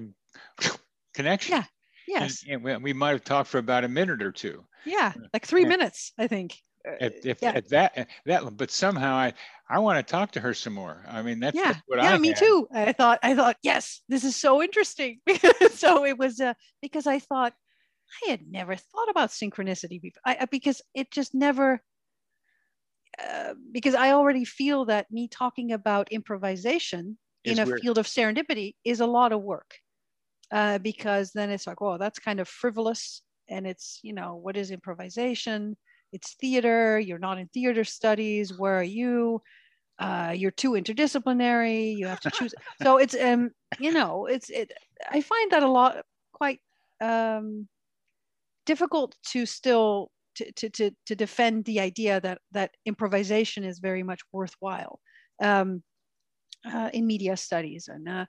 connection. 1.13 1.57
Yeah. 1.57 1.63
Yes. 2.07 2.43
And, 2.49 2.67
and 2.67 2.83
we 2.83 2.91
might 2.91 3.11
have 3.11 3.23
talked 3.23 3.49
for 3.49 3.59
about 3.59 3.83
a 3.83 3.87
minute 3.87 4.21
or 4.21 4.31
two. 4.31 4.65
Yeah, 4.83 5.13
like 5.33 5.45
three 5.45 5.65
minutes, 5.65 6.11
I 6.17 6.27
think. 6.27 6.57
at, 7.01 7.25
if, 7.25 7.41
yeah. 7.41 7.51
at 7.55 7.69
that 7.69 8.07
that 8.27 8.57
but 8.57 8.69
somehow 8.69 9.15
i 9.15 9.33
i 9.67 9.79
want 9.79 9.97
to 9.97 10.11
talk 10.11 10.29
to 10.29 10.39
her 10.39 10.53
some 10.53 10.73
more 10.73 11.03
i 11.07 11.19
mean 11.23 11.39
that's, 11.39 11.55
yeah 11.55 11.73
that's 11.73 11.81
what 11.87 11.97
yeah 11.97 12.13
I 12.13 12.17
me 12.19 12.27
had. 12.27 12.37
too 12.37 12.67
i 12.71 12.91
thought 12.91 13.17
i 13.23 13.33
thought 13.33 13.57
yes 13.63 14.01
this 14.07 14.23
is 14.23 14.35
so 14.35 14.61
interesting 14.61 15.19
so 15.73 16.05
it 16.05 16.15
was 16.15 16.39
uh, 16.39 16.53
because 16.83 17.07
i 17.07 17.17
thought 17.17 17.53
i 18.23 18.29
had 18.29 18.41
never 18.47 18.75
thought 18.75 19.09
about 19.09 19.31
synchronicity 19.31 19.99
before 19.99 20.21
I, 20.27 20.45
because 20.45 20.79
it 20.93 21.09
just 21.09 21.33
never 21.33 21.81
uh, 23.23 23.53
because 23.71 23.95
i 23.95 24.11
already 24.11 24.45
feel 24.45 24.85
that 24.85 25.09
me 25.11 25.27
talking 25.27 25.71
about 25.71 26.11
improvisation 26.11 27.17
in 27.43 27.59
a 27.59 27.65
weird. 27.65 27.81
field 27.81 27.97
of 27.97 28.07
serendipity 28.07 28.75
is 28.83 28.99
a 28.99 29.05
lot 29.05 29.31
of 29.31 29.41
work 29.41 29.75
uh, 30.51 30.77
because 30.79 31.31
then 31.31 31.49
it's 31.49 31.67
like 31.67 31.81
oh 31.81 31.97
that's 31.97 32.19
kind 32.19 32.39
of 32.39 32.47
frivolous 32.47 33.21
and 33.49 33.67
it's 33.67 33.99
you 34.03 34.13
know 34.13 34.35
what 34.35 34.57
is 34.57 34.71
improvisation? 34.71 35.77
It's 36.11 36.35
theater. 36.35 36.99
You're 36.99 37.19
not 37.19 37.37
in 37.37 37.47
theater 37.47 37.83
studies. 37.83 38.57
Where 38.57 38.79
are 38.79 38.83
you? 38.83 39.41
Uh, 39.99 40.33
you're 40.35 40.51
too 40.51 40.71
interdisciplinary. 40.71 41.95
You 41.95 42.07
have 42.07 42.21
to 42.21 42.31
choose. 42.31 42.53
So 42.81 42.97
it's 42.97 43.15
um 43.19 43.51
you 43.79 43.91
know 43.91 44.25
it's 44.25 44.49
it 44.49 44.71
i 45.09 45.19
find 45.21 45.51
that 45.51 45.63
a 45.63 45.67
lot 45.67 45.97
quite 46.31 46.59
um 47.01 47.67
difficult 48.65 49.15
to 49.31 49.45
still 49.45 50.11
to, 50.35 50.69
to, 50.69 50.91
to, 51.05 51.15
defend 51.15 51.65
the 51.65 51.79
idea 51.79 52.19
that 52.21 52.39
that 52.51 52.71
improvisation 52.85 53.63
is 53.63 53.79
very 53.79 54.03
much 54.03 54.21
worthwhile 54.31 54.99
um, 55.41 55.83
uh, 56.65 56.89
in 56.93 57.07
media 57.07 57.37
studies. 57.37 57.87
And 57.87 58.07
uh, 58.07 58.25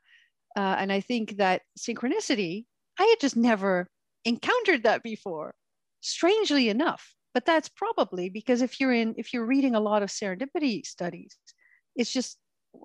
uh, 0.57 0.77
and 0.79 0.93
I 0.93 1.01
think 1.01 1.37
that 1.37 1.63
synchronicity 1.79 2.65
I 2.99 3.05
had 3.05 3.21
just 3.21 3.37
never 3.37 3.89
encountered 4.25 4.85
that 4.85 5.03
before 5.03 5.55
strangely 6.01 6.69
enough. 6.69 7.15
But 7.35 7.45
that's 7.45 7.69
probably 7.69 8.31
because 8.31 8.63
if 8.63 8.81
you're 8.81 8.95
in 8.95 9.15
if 9.19 9.35
you're 9.35 9.45
reading 9.45 9.75
a 9.75 9.81
lot 9.81 10.03
of 10.03 10.09
serendipity 10.09 10.87
studies 10.87 11.37
it's 11.97 12.13
just 12.13 12.39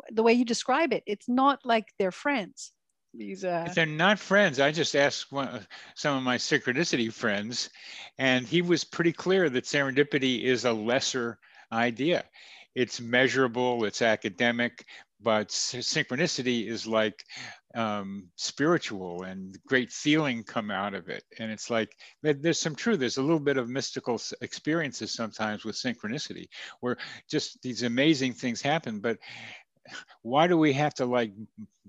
the 0.09 0.23
way 0.23 0.33
you 0.33 0.45
describe 0.45 0.93
it 0.93 1.03
it's 1.05 1.29
not 1.29 1.59
like 1.63 1.85
they're 1.99 2.11
friends 2.11 2.73
these 3.13 3.43
uh... 3.43 3.67
they're 3.75 3.85
not 3.85 4.19
friends 4.19 4.59
i 4.59 4.71
just 4.71 4.95
asked 4.95 5.31
one, 5.31 5.65
some 5.95 6.17
of 6.17 6.23
my 6.23 6.37
synchronicity 6.37 7.11
friends 7.11 7.69
and 8.17 8.45
he 8.47 8.61
was 8.61 8.83
pretty 8.83 9.11
clear 9.11 9.49
that 9.49 9.65
serendipity 9.65 10.43
is 10.43 10.65
a 10.65 10.73
lesser 10.73 11.37
idea 11.71 12.23
it's 12.75 13.01
measurable 13.01 13.83
it's 13.85 14.01
academic 14.01 14.85
but 15.23 15.49
synchronicity 15.49 16.67
is 16.67 16.87
like 16.87 17.23
um, 17.75 18.27
spiritual 18.35 19.23
and 19.23 19.57
great 19.67 19.91
feeling 19.91 20.43
come 20.43 20.71
out 20.71 20.93
of 20.93 21.09
it. 21.09 21.23
And 21.39 21.51
it's 21.51 21.69
like 21.69 21.95
there's 22.23 22.59
some 22.59 22.75
truth. 22.75 22.99
There's 22.99 23.17
a 23.17 23.21
little 23.21 23.39
bit 23.39 23.57
of 23.57 23.69
mystical 23.69 24.19
experiences 24.41 25.13
sometimes 25.13 25.63
with 25.63 25.75
synchronicity, 25.75 26.47
where 26.79 26.97
just 27.29 27.61
these 27.61 27.83
amazing 27.83 28.33
things 28.33 28.61
happen. 28.61 28.99
But 28.99 29.17
why 30.21 30.47
do 30.47 30.57
we 30.57 30.73
have 30.73 30.93
to 30.95 31.05
like 31.05 31.31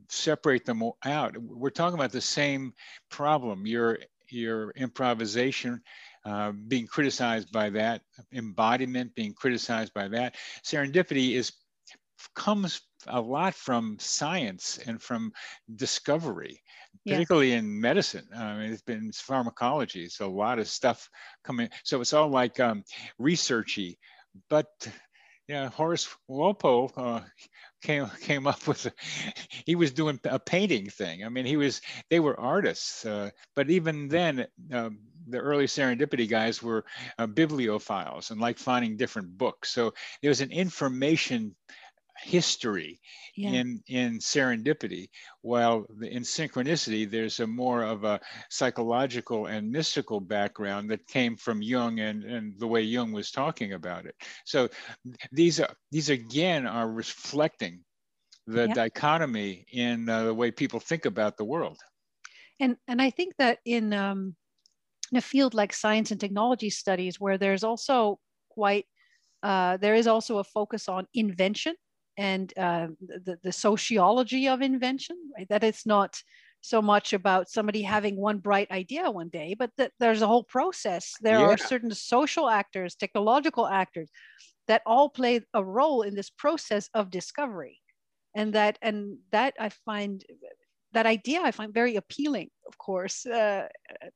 separate 0.09 0.65
them 0.65 0.83
out? 1.05 1.37
We're 1.39 1.71
talking 1.71 1.99
about 1.99 2.13
the 2.13 2.21
same 2.21 2.75
problem. 3.11 3.67
Your 3.67 3.99
your 4.29 4.71
improvisation 4.71 5.83
uh, 6.25 6.53
being 6.53 6.87
criticized 6.87 7.53
by 7.53 7.71
that, 7.71 8.03
embodiment 8.33 9.15
being 9.15 9.35
criticized 9.35 9.93
by 9.93 10.09
that. 10.09 10.37
Serendipity 10.65 11.35
is 11.35 11.53
comes 12.35 12.83
a 13.09 13.21
lot 13.21 13.55
from 13.55 13.97
science 13.99 14.79
and 14.87 15.03
from 15.03 15.33
discovery, 15.75 16.63
particularly 17.07 17.53
in 17.53 17.81
medicine. 17.81 18.27
I 18.35 18.57
mean, 18.57 18.73
it's 18.73 18.83
been 18.83 19.11
pharmacology. 19.13 20.05
It's 20.05 20.21
a 20.21 20.27
lot 20.27 20.59
of 20.59 20.69
stuff 20.69 21.09
coming. 21.43 21.69
So 21.83 22.01
it's 22.01 22.13
all 22.13 22.29
like 22.29 22.61
um, 22.61 22.85
researchy, 23.21 23.99
but 24.49 24.69
yeah, 25.49 25.69
Horace 25.71 26.09
Walpole 26.29 26.93
uh, 26.97 27.21
came 27.83 28.07
came 28.21 28.47
up 28.47 28.67
with. 28.67 28.87
A, 28.87 28.93
he 29.67 29.75
was 29.75 29.93
doing 29.93 30.19
a 30.25 30.39
painting 30.39 30.89
thing. 30.89 31.25
I 31.25 31.29
mean, 31.29 31.45
he 31.45 31.57
was. 31.57 31.81
They 32.11 32.21
were 32.21 32.39
artists, 32.39 33.05
uh, 33.05 33.31
but 33.55 33.71
even 33.71 34.09
then, 34.09 34.47
um, 34.73 34.99
the 35.29 35.39
early 35.39 35.67
serendipity 35.67 36.29
guys 36.29 36.63
were 36.63 36.85
uh, 37.19 37.27
bibliophiles 37.27 38.31
and 38.31 38.41
like 38.41 38.59
finding 38.59 38.97
different 38.97 39.37
books. 39.37 39.71
So 39.71 39.95
there 40.21 40.31
was 40.31 40.41
an 40.41 40.51
information 40.53 41.55
history 42.23 43.01
yeah. 43.37 43.51
in 43.51 43.83
in 43.89 44.19
serendipity 44.19 45.09
while 45.43 45.87
in 46.03 46.23
synchronicity 46.23 47.11
there's 47.11 47.41
a 47.41 47.47
more 47.47 47.83
of 47.83 48.05
a 48.05 48.21
psychological 48.49 49.47
and 49.47 49.71
mystical 49.71 50.21
background 50.21 50.91
that 50.91 51.07
came 51.07 51.37
from 51.37 51.61
jung 51.61 51.99
and, 52.01 52.25
and 52.25 52.59
the 52.59 52.67
way 52.67 52.81
jung 52.81 53.13
was 53.13 53.31
talking 53.31 53.73
about 53.73 54.07
it 54.07 54.15
so 54.45 54.69
these 55.33 55.61
are 55.61 55.75
these 55.91 56.11
again 56.11 56.67
are 56.67 56.89
reflecting 56.89 57.81
the 58.47 58.67
yeah. 58.69 58.75
dichotomy 58.75 59.65
in 59.73 60.09
uh, 60.09 60.25
the 60.25 60.35
way 60.35 60.51
people 60.51 60.81
think 60.81 61.05
about 61.05 61.37
the 61.37 61.45
world 61.45 61.79
and 62.61 62.77
and 62.89 63.03
i 63.03 63.11
think 63.11 63.35
that 63.37 63.59
in 63.65 63.93
um 63.93 64.35
in 65.11 65.19
a 65.19 65.21
field 65.21 65.55
like 65.55 65.73
science 65.73 66.11
and 66.11 66.21
technology 66.21 66.71
studies 66.71 67.21
where 67.21 67.37
there's 67.37 67.65
also 67.65 68.19
quite 68.49 68.87
uh, 69.43 69.77
there 69.79 69.97
is 69.97 70.07
also 70.07 70.39
a 70.39 70.45
focus 70.45 70.89
on 70.89 71.07
invention 71.15 71.75
and 72.17 72.53
uh, 72.59 72.89
the, 73.01 73.39
the 73.43 73.53
sociology 73.53 74.49
of 74.49 74.61
invention, 74.63 75.17
right? 75.37 75.49
That 75.49 75.65
it's 75.65 75.87
not 75.87 76.21
so 76.61 76.81
much 76.81 77.13
about 77.13 77.51
somebody 77.51 77.83
having 77.83 78.17
one 78.17 78.39
bright 78.39 78.71
idea 78.71 79.11
one 79.11 79.29
day, 79.29 79.55
but 79.59 79.71
that 79.79 79.93
there's 79.99 80.23
a 80.23 80.27
whole 80.27 80.45
process. 80.45 81.15
There 81.21 81.41
yeah. 81.41 81.47
are 81.47 81.57
certain 81.57 81.91
social 81.93 82.49
actors, 82.49 82.95
technological 82.95 83.67
actors 83.67 84.11
that 84.69 84.83
all 84.87 85.09
play 85.09 85.41
a 85.55 85.65
role 85.65 86.03
in 86.03 86.15
this 86.15 86.31
process 86.31 86.89
of 86.95 87.11
discovery. 87.11 87.81
And 88.37 88.53
that, 88.53 88.79
and 88.81 89.19
that 89.33 89.55
I 89.59 89.71
find, 89.71 90.25
that 90.93 91.07
idea 91.07 91.41
I 91.43 91.51
find 91.51 91.75
very 91.75 91.97
appealing, 91.97 92.51
of 92.69 92.79
course. 92.79 93.27
Uh, 93.27 93.67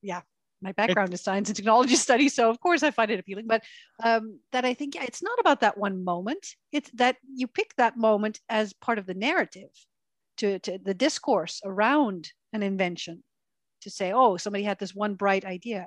yeah, 0.03 0.23
my 0.67 0.73
background 0.73 1.15
is 1.15 1.23
science 1.23 1.49
and 1.49 1.57
technology 1.57 1.97
studies, 2.07 2.35
so 2.35 2.51
of 2.51 2.59
course 2.61 2.83
I 2.83 2.91
find 2.91 3.11
it 3.11 3.21
appealing. 3.21 3.47
But 3.47 3.63
um, 4.03 4.41
that 4.53 4.65
I 4.65 4.75
think 4.75 4.95
yeah, 4.95 5.05
it's 5.05 5.23
not 5.23 5.39
about 5.39 5.61
that 5.61 5.79
one 5.79 6.03
moment. 6.03 6.45
It's 6.73 6.91
that 6.95 7.17
you 7.41 7.47
pick 7.47 7.71
that 7.77 7.97
moment 7.97 8.41
as 8.49 8.73
part 8.73 8.99
of 8.99 9.07
the 9.07 9.15
narrative, 9.15 9.71
to, 10.39 10.59
to 10.61 10.79
the 10.79 10.95
discourse 10.95 11.61
around 11.65 12.31
an 12.53 12.63
invention, 12.63 13.23
to 13.83 13.91
say, 13.91 14.13
oh, 14.13 14.37
somebody 14.37 14.65
had 14.65 14.79
this 14.79 14.95
one 14.95 15.15
bright 15.15 15.45
idea. 15.45 15.87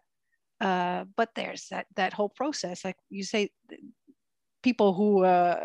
Uh, 0.62 1.06
but 1.16 1.30
there's 1.36 1.68
that 1.72 1.86
that 1.96 2.14
whole 2.14 2.30
process, 2.30 2.84
like 2.84 2.98
you 3.10 3.24
say, 3.24 3.50
people 4.64 4.94
who 4.94 5.24
uh, 5.24 5.60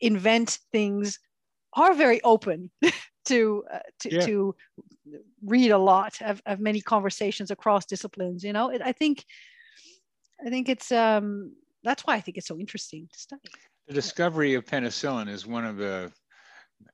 invent 0.00 0.58
things 0.72 1.18
are 1.74 1.94
very 1.94 2.20
open 2.22 2.70
to 3.24 3.64
uh, 3.72 3.78
to, 4.00 4.14
yeah. 4.14 4.26
to 4.26 4.54
read 5.44 5.70
a 5.70 5.78
lot 5.78 6.20
of, 6.22 6.42
of 6.46 6.60
many 6.60 6.80
conversations 6.80 7.50
across 7.50 7.86
disciplines 7.86 8.42
you 8.44 8.52
know 8.52 8.70
it, 8.70 8.82
i 8.82 8.92
think 8.92 9.24
i 10.44 10.50
think 10.50 10.68
it's 10.68 10.92
um 10.92 11.52
that's 11.84 12.02
why 12.06 12.14
i 12.14 12.20
think 12.20 12.36
it's 12.36 12.46
so 12.46 12.58
interesting 12.58 13.08
to 13.12 13.18
study 13.18 13.50
the 13.88 13.94
discovery 13.94 14.54
of 14.54 14.64
penicillin 14.64 15.28
is 15.28 15.46
one 15.46 15.64
of 15.64 15.76
the 15.76 16.10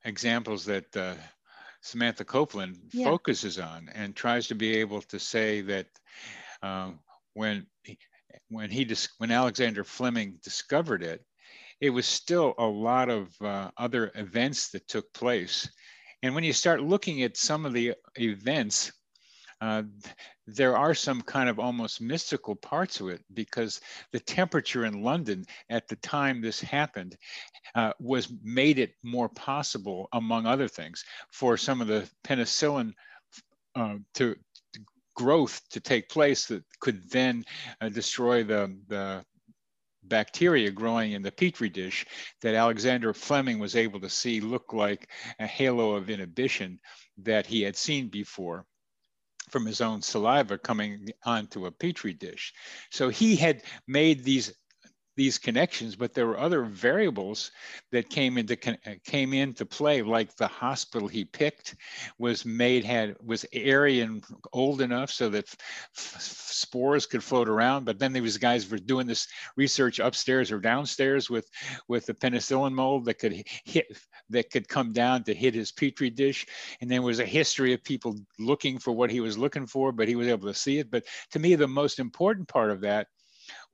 examples 0.04 0.64
that 0.64 0.96
uh, 0.96 1.14
samantha 1.80 2.24
copeland 2.24 2.76
yeah. 2.92 3.04
focuses 3.04 3.58
on 3.58 3.88
and 3.94 4.14
tries 4.14 4.46
to 4.46 4.54
be 4.54 4.76
able 4.76 5.00
to 5.02 5.18
say 5.18 5.60
that 5.60 5.86
uh, 6.62 6.90
when 7.34 7.66
when 8.48 8.70
he 8.70 8.84
dis- 8.84 9.08
when 9.18 9.30
alexander 9.30 9.84
fleming 9.84 10.38
discovered 10.42 11.02
it 11.02 11.24
it 11.80 11.90
was 11.90 12.06
still 12.06 12.54
a 12.58 12.66
lot 12.66 13.08
of 13.08 13.28
uh, 13.40 13.70
other 13.76 14.10
events 14.14 14.70
that 14.70 14.88
took 14.88 15.12
place. 15.12 15.68
And 16.22 16.34
when 16.34 16.44
you 16.44 16.52
start 16.52 16.82
looking 16.82 17.22
at 17.22 17.36
some 17.36 17.64
of 17.64 17.72
the 17.72 17.94
events, 18.18 18.92
uh, 19.60 19.82
there 20.46 20.76
are 20.76 20.94
some 20.94 21.20
kind 21.22 21.48
of 21.48 21.58
almost 21.58 22.00
mystical 22.00 22.54
parts 22.54 22.96
to 22.96 23.08
it 23.08 23.22
because 23.34 23.80
the 24.12 24.20
temperature 24.20 24.84
in 24.84 25.02
London 25.02 25.44
at 25.68 25.88
the 25.88 25.96
time 25.96 26.40
this 26.40 26.60
happened 26.60 27.16
uh, 27.74 27.92
was 28.00 28.32
made 28.42 28.78
it 28.78 28.92
more 29.02 29.28
possible, 29.28 30.08
among 30.12 30.46
other 30.46 30.68
things, 30.68 31.04
for 31.32 31.56
some 31.56 31.80
of 31.80 31.86
the 31.86 32.08
penicillin 32.24 32.92
uh, 33.74 33.96
to, 34.14 34.36
growth 35.14 35.60
to 35.70 35.80
take 35.80 36.08
place 36.08 36.46
that 36.46 36.62
could 36.80 37.02
then 37.10 37.44
uh, 37.80 37.88
destroy 37.88 38.44
the, 38.44 38.76
the 38.86 39.24
bacteria 40.08 40.70
growing 40.70 41.12
in 41.12 41.22
the 41.22 41.32
petri 41.32 41.68
dish 41.68 42.06
that 42.40 42.54
Alexander 42.54 43.12
Fleming 43.12 43.58
was 43.58 43.76
able 43.76 44.00
to 44.00 44.10
see 44.10 44.40
look 44.40 44.72
like 44.72 45.08
a 45.38 45.46
halo 45.46 45.92
of 45.92 46.10
inhibition 46.10 46.80
that 47.18 47.46
he 47.46 47.62
had 47.62 47.76
seen 47.76 48.08
before 48.08 48.66
from 49.50 49.66
his 49.66 49.80
own 49.80 50.02
saliva 50.02 50.58
coming 50.58 51.08
onto 51.24 51.66
a 51.66 51.72
petri 51.72 52.12
dish. 52.12 52.52
So 52.90 53.08
he 53.08 53.36
had 53.36 53.62
made 53.86 54.24
these 54.24 54.52
these 55.18 55.36
connections, 55.36 55.96
but 55.96 56.14
there 56.14 56.28
were 56.28 56.38
other 56.38 56.62
variables 56.62 57.50
that 57.90 58.08
came 58.08 58.38
into 58.38 58.56
uh, 58.70 58.94
came 59.04 59.34
into 59.34 59.66
play, 59.66 60.00
like 60.00 60.34
the 60.36 60.46
hospital 60.46 61.08
he 61.08 61.24
picked 61.24 61.74
was 62.18 62.46
made 62.46 62.84
had 62.84 63.16
was 63.20 63.44
airy 63.52 64.00
and 64.00 64.24
old 64.52 64.80
enough 64.80 65.10
so 65.10 65.28
that 65.28 65.52
spores 65.92 67.04
could 67.04 67.22
float 67.22 67.48
around. 67.48 67.84
But 67.84 67.98
then 67.98 68.12
there 68.12 68.22
was 68.22 68.38
guys 68.38 68.70
were 68.70 68.78
doing 68.78 69.08
this 69.08 69.26
research 69.56 69.98
upstairs 69.98 70.52
or 70.52 70.60
downstairs 70.60 71.28
with 71.28 71.50
with 71.88 72.06
the 72.06 72.14
penicillin 72.14 72.72
mold 72.72 73.04
that 73.06 73.18
could 73.18 73.42
hit 73.64 73.86
that 74.30 74.50
could 74.50 74.68
come 74.68 74.92
down 74.92 75.24
to 75.24 75.34
hit 75.34 75.52
his 75.52 75.72
petri 75.72 76.10
dish, 76.10 76.46
and 76.80 76.88
there 76.88 77.02
was 77.02 77.18
a 77.18 77.26
history 77.26 77.72
of 77.72 77.82
people 77.82 78.16
looking 78.38 78.78
for 78.78 78.92
what 78.92 79.10
he 79.10 79.20
was 79.20 79.36
looking 79.36 79.66
for, 79.66 79.90
but 79.90 80.06
he 80.06 80.14
was 80.14 80.28
able 80.28 80.46
to 80.46 80.54
see 80.54 80.78
it. 80.78 80.92
But 80.92 81.06
to 81.32 81.40
me, 81.40 81.56
the 81.56 81.66
most 81.66 81.98
important 81.98 82.46
part 82.46 82.70
of 82.70 82.80
that 82.82 83.08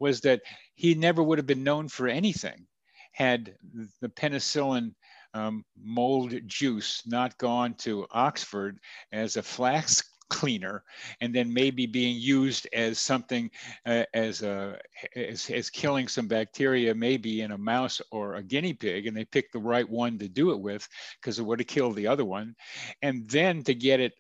was 0.04 0.20
that 0.20 0.42
he 0.74 0.94
never 0.94 1.22
would 1.22 1.38
have 1.38 1.46
been 1.46 1.64
known 1.64 1.88
for 1.88 2.06
anything 2.08 2.66
had 3.12 3.54
the 4.02 4.08
penicillin 4.10 4.94
um, 5.32 5.64
mold 5.82 6.34
juice 6.46 7.02
not 7.06 7.38
gone 7.38 7.72
to 7.74 8.06
Oxford 8.10 8.78
as 9.12 9.36
a 9.36 9.42
flax 9.42 10.02
cleaner 10.28 10.84
and 11.22 11.34
then 11.34 11.50
maybe 11.50 11.86
being 11.86 12.18
used 12.18 12.68
as 12.74 12.98
something 12.98 13.50
uh, 13.86 14.04
as 14.12 14.42
a 14.42 14.78
as, 15.16 15.48
as 15.48 15.70
killing 15.70 16.06
some 16.06 16.28
bacteria 16.28 16.94
maybe 16.94 17.40
in 17.40 17.52
a 17.52 17.58
mouse 17.72 18.02
or 18.10 18.34
a 18.34 18.42
guinea 18.42 18.74
pig 18.74 19.06
and 19.06 19.16
they 19.16 19.24
picked 19.24 19.54
the 19.54 19.58
right 19.72 19.88
one 19.88 20.18
to 20.18 20.28
do 20.28 20.50
it 20.50 20.60
with 20.60 20.86
because 21.18 21.38
it 21.38 21.46
would 21.46 21.60
have 21.60 21.66
killed 21.66 21.96
the 21.96 22.08
other 22.08 22.26
one. 22.26 22.54
And 23.00 23.26
then 23.30 23.62
to 23.62 23.74
get 23.74 24.00
it 24.00 24.12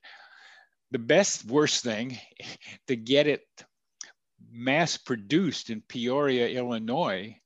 the 0.92 0.98
best 0.98 1.44
worst 1.44 1.84
thing 1.84 2.18
to 2.88 2.96
get 2.96 3.26
it 3.26 3.42
mass 4.54 4.96
produced 4.96 5.70
in 5.70 5.82
Peoria, 5.82 6.48
Illinois, 6.48 7.36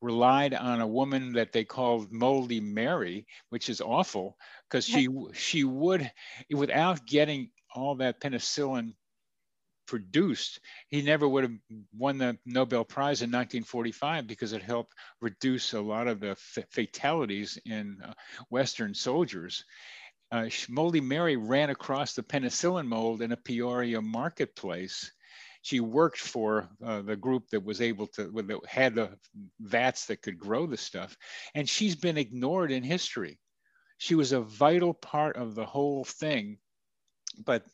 relied 0.00 0.54
on 0.54 0.80
a 0.80 0.86
woman 0.86 1.32
that 1.32 1.52
they 1.52 1.64
called 1.64 2.12
Moldy 2.12 2.60
Mary, 2.60 3.26
which 3.48 3.68
is 3.68 3.80
awful 3.80 4.36
because 4.68 4.84
she 4.84 5.08
she 5.32 5.64
would 5.64 6.10
without 6.50 7.04
getting 7.06 7.50
all 7.74 7.96
that 7.96 8.20
penicillin 8.20 8.94
produced, 9.86 10.60
he 10.88 11.00
never 11.00 11.26
would 11.26 11.44
have 11.44 11.58
won 11.96 12.18
the 12.18 12.36
Nobel 12.44 12.84
Prize 12.84 13.22
in 13.22 13.30
1945 13.30 14.26
because 14.26 14.52
it 14.52 14.62
helped 14.62 14.92
reduce 15.20 15.72
a 15.72 15.80
lot 15.80 16.06
of 16.06 16.20
the 16.20 16.36
fatalities 16.70 17.58
in 17.64 17.98
uh, 18.04 18.12
Western 18.50 18.94
soldiers. 18.94 19.64
Uh, 20.30 20.50
Moldy 20.68 21.00
Mary 21.00 21.36
ran 21.36 21.70
across 21.70 22.12
the 22.12 22.22
penicillin 22.22 22.86
mold 22.86 23.22
in 23.22 23.32
a 23.32 23.36
Peoria 23.36 24.02
marketplace 24.02 25.10
she 25.62 25.80
worked 25.80 26.18
for 26.18 26.68
uh, 26.84 27.02
the 27.02 27.16
group 27.16 27.48
that 27.50 27.64
was 27.64 27.80
able 27.80 28.06
to 28.06 28.30
that 28.30 28.66
had 28.66 28.94
the 28.94 29.10
vats 29.60 30.06
that 30.06 30.22
could 30.22 30.38
grow 30.38 30.66
the 30.66 30.76
stuff 30.76 31.16
and 31.54 31.68
she's 31.68 31.96
been 31.96 32.18
ignored 32.18 32.70
in 32.70 32.82
history. 32.82 33.38
She 33.98 34.14
was 34.14 34.32
a 34.32 34.40
vital 34.40 34.94
part 34.94 35.36
of 35.36 35.54
the 35.54 35.66
whole 35.66 36.04
thing 36.04 36.58
but 37.44 37.64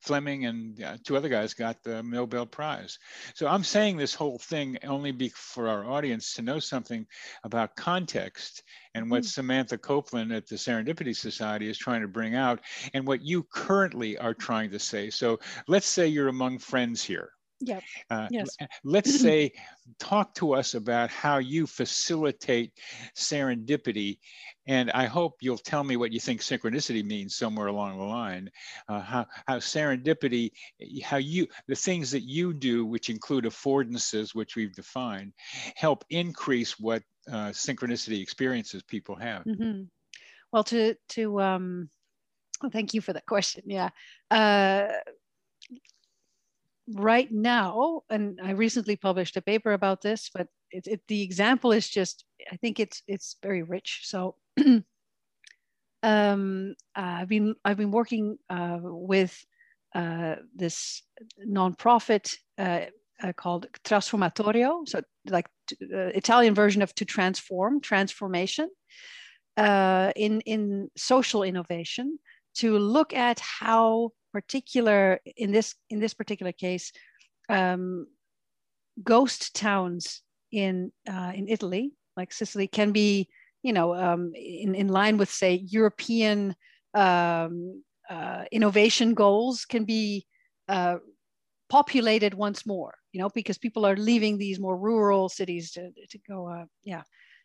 Fleming 0.00 0.46
and 0.46 0.82
uh, 0.82 0.96
two 1.04 1.16
other 1.16 1.28
guys 1.28 1.54
got 1.54 1.82
the 1.82 2.02
Nobel 2.02 2.46
Prize. 2.46 2.98
So 3.34 3.46
I'm 3.46 3.64
saying 3.64 3.96
this 3.96 4.14
whole 4.14 4.38
thing 4.38 4.78
only 4.84 5.12
be 5.12 5.28
for 5.30 5.68
our 5.68 5.84
audience 5.84 6.34
to 6.34 6.42
know 6.42 6.58
something 6.58 7.06
about 7.44 7.76
context 7.76 8.62
and 8.94 9.10
what 9.10 9.22
mm. 9.22 9.26
Samantha 9.26 9.78
Copeland 9.78 10.32
at 10.32 10.46
the 10.46 10.56
Serendipity 10.56 11.16
Society 11.16 11.68
is 11.68 11.78
trying 11.78 12.02
to 12.02 12.08
bring 12.08 12.34
out 12.34 12.60
and 12.94 13.06
what 13.06 13.22
you 13.22 13.46
currently 13.52 14.18
are 14.18 14.34
trying 14.34 14.70
to 14.70 14.78
say. 14.78 15.10
So 15.10 15.40
let's 15.68 15.86
say 15.86 16.06
you're 16.06 16.28
among 16.28 16.58
friends 16.58 17.02
here. 17.02 17.30
Yep. 17.64 17.82
Uh, 18.10 18.28
yes. 18.30 18.56
Let's 18.82 19.20
say, 19.20 19.52
talk 19.98 20.34
to 20.34 20.54
us 20.54 20.74
about 20.74 21.10
how 21.10 21.38
you 21.38 21.66
facilitate 21.66 22.72
serendipity. 23.16 24.18
And 24.66 24.90
I 24.90 25.06
hope 25.06 25.36
you'll 25.40 25.58
tell 25.58 25.84
me 25.84 25.96
what 25.96 26.12
you 26.12 26.20
think 26.20 26.40
synchronicity 26.40 27.04
means 27.04 27.36
somewhere 27.36 27.68
along 27.68 27.98
the 27.98 28.04
line. 28.04 28.50
Uh, 28.88 29.00
how, 29.00 29.26
how 29.46 29.58
serendipity, 29.58 30.50
how 31.02 31.18
you, 31.18 31.46
the 31.68 31.74
things 31.76 32.10
that 32.10 32.22
you 32.22 32.52
do, 32.52 32.84
which 32.84 33.10
include 33.10 33.44
affordances, 33.44 34.34
which 34.34 34.56
we've 34.56 34.74
defined, 34.74 35.32
help 35.76 36.04
increase 36.10 36.78
what 36.80 37.02
uh, 37.28 37.50
synchronicity 37.50 38.20
experiences 38.20 38.82
people 38.82 39.14
have. 39.16 39.44
Mm-hmm. 39.44 39.82
Well, 40.52 40.64
to, 40.64 40.96
to, 41.10 41.40
um, 41.40 41.90
well, 42.60 42.70
thank 42.70 42.92
you 42.94 43.00
for 43.00 43.12
that 43.12 43.26
question. 43.26 43.64
Yeah. 43.66 43.90
Right 46.88 47.30
now, 47.30 48.02
and 48.10 48.40
I 48.42 48.50
recently 48.52 48.96
published 48.96 49.36
a 49.36 49.42
paper 49.42 49.72
about 49.72 50.02
this, 50.02 50.30
but 50.34 50.48
it, 50.70 50.86
it, 50.86 51.00
the 51.06 51.22
example 51.22 51.70
is 51.72 51.88
just, 51.88 52.24
I 52.50 52.56
think 52.56 52.80
it's 52.80 53.02
it's 53.06 53.36
very 53.40 53.62
rich. 53.62 54.00
So 54.02 54.34
um, 56.02 56.74
I've 56.94 57.28
been 57.28 57.54
I've 57.64 57.76
been 57.76 57.92
working 57.92 58.38
uh, 58.50 58.78
with 58.82 59.44
uh, 59.94 60.36
this 60.56 61.02
nonprofit 61.46 62.34
uh, 62.58 62.86
uh 63.22 63.32
called 63.34 63.66
Trasformatorio, 63.84 64.88
so 64.88 65.02
like 65.28 65.48
uh, 65.82 66.10
Italian 66.14 66.54
version 66.54 66.82
of 66.82 66.92
to 66.96 67.04
transform, 67.04 67.80
transformation 67.80 68.68
uh, 69.56 70.12
in 70.16 70.40
in 70.40 70.90
social 70.96 71.42
innovation 71.42 72.18
to 72.54 72.78
look 72.78 73.14
at 73.14 73.40
how 73.40 74.10
particular 74.32 75.20
in 75.36 75.52
this 75.52 75.74
in 75.90 76.00
this 76.00 76.14
particular 76.14 76.52
case 76.52 76.92
um, 77.48 78.06
ghost 79.02 79.54
towns 79.54 80.22
in 80.50 80.92
uh, 81.08 81.32
in 81.34 81.48
Italy 81.48 81.92
like 82.16 82.32
Sicily 82.32 82.66
can 82.66 82.92
be 82.92 83.28
you 83.62 83.72
know 83.72 83.94
um, 83.94 84.32
in, 84.34 84.74
in 84.74 84.88
line 84.88 85.16
with 85.16 85.30
say 85.30 85.54
European 85.54 86.54
um, 86.94 87.82
uh, 88.10 88.44
innovation 88.52 89.14
goals 89.14 89.64
can 89.64 89.84
be 89.84 90.26
uh, 90.68 90.96
populated 91.68 92.34
once 92.34 92.66
more 92.66 92.94
you 93.12 93.20
know 93.20 93.30
because 93.30 93.58
people 93.58 93.86
are 93.86 93.96
leaving 93.96 94.38
these 94.38 94.58
more 94.60 94.76
rural 94.76 95.28
cities 95.28 95.72
to, 95.72 95.90
to 96.10 96.18
go 96.28 96.48
uh, 96.48 96.64
yeah 96.82 97.02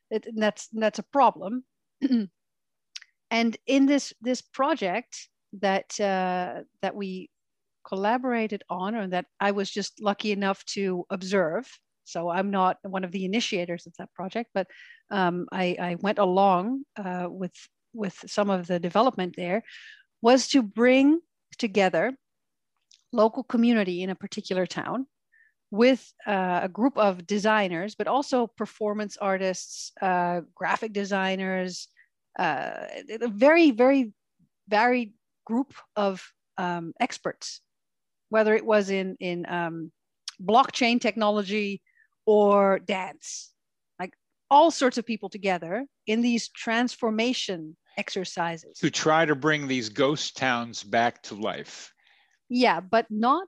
it, 0.10 0.28
that's 0.36 0.67
that's 0.73 1.00
a 1.00 1.04
problem. 1.04 1.63
And 3.30 3.58
in 3.65 3.88
this 3.88 4.13
this 4.21 4.41
project 4.41 5.28
that 5.53 5.99
uh, 5.99 6.62
that 6.81 6.95
we 6.95 7.29
collaborated 7.86 8.63
on 8.69 8.95
or 8.95 9.07
that 9.07 9.25
I 9.39 9.51
was 9.51 9.71
just 9.71 10.01
lucky 10.01 10.31
enough 10.31 10.63
to 10.65 11.05
observe. 11.10 11.67
So 12.03 12.29
I'm 12.29 12.51
not 12.51 12.77
one 12.83 13.03
of 13.03 13.12
the 13.12 13.25
initiators 13.25 13.88
of 13.88 13.93
that 13.97 14.13
project, 14.13 14.51
but 14.53 14.67
um, 15.10 15.47
I, 15.51 15.75
I, 15.79 15.95
went 15.99 16.19
along 16.19 16.83
uh, 16.97 17.27
with 17.29 17.53
with 17.93 18.17
some 18.27 18.49
of 18.49 18.67
the 18.67 18.79
development 18.79 19.36
there, 19.38 19.63
was 20.21 20.47
to 20.49 20.62
bring 20.62 21.19
together 21.57 22.13
local 23.12 23.43
community 23.43 24.03
in 24.03 24.10
a 24.10 24.15
particular 24.15 24.65
town 24.65 25.07
with 25.71 26.13
uh, 26.25 26.62
a 26.63 26.69
group 26.69 26.97
of 26.97 27.27
designers, 27.27 27.95
but 27.95 28.07
also 28.07 28.47
performance 28.47 29.17
artists, 29.17 29.91
uh, 30.01 30.41
graphic 30.55 30.93
designers, 30.93 31.88
uh, 32.39 32.86
very, 33.27 33.71
very 33.71 34.13
varied 34.69 35.13
group 35.47 35.73
of 35.95 36.21
um, 36.57 36.93
experts, 36.99 37.62
whether 38.27 38.53
it 38.53 38.65
was 38.65 38.89
in, 38.89 39.15
in 39.21 39.45
um, 39.47 39.91
blockchain 40.43 40.99
technology 40.99 41.81
or 42.25 42.79
dance, 42.79 43.53
like 43.97 44.13
all 44.51 44.69
sorts 44.71 44.97
of 44.97 45.05
people 45.05 45.29
together 45.29 45.86
in 46.05 46.19
these 46.21 46.49
transformation 46.49 47.77
exercises. 47.97 48.77
To 48.79 48.91
try 48.91 49.25
to 49.25 49.36
bring 49.36 49.67
these 49.67 49.88
ghost 49.88 50.36
towns 50.36 50.83
back 50.83 51.23
to 51.23 51.36
life. 51.36 51.93
Yeah, 52.49 52.81
but 52.81 53.05
not 53.10 53.47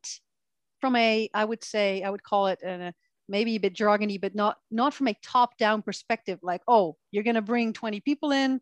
from 0.80 0.96
a, 0.96 1.30
I 1.34 1.44
would 1.44 1.66
say, 1.66 2.02
I 2.02 2.10
would 2.10 2.24
call 2.24 2.48
it 2.48 2.60
a, 2.64 2.94
maybe 3.28 3.58
a 3.58 3.60
bit 3.60 3.76
jargony, 3.76 4.20
but 4.20 4.36
not 4.36 4.56
not 4.72 4.94
from 4.94 5.10
a 5.10 5.16
top-down 5.22 5.82
perspective, 5.82 6.40
like, 6.42 6.62
oh, 6.66 6.96
you're 7.12 7.24
gonna 7.24 7.42
bring 7.42 7.74
20 7.74 8.00
people 8.00 8.32
in, 8.32 8.62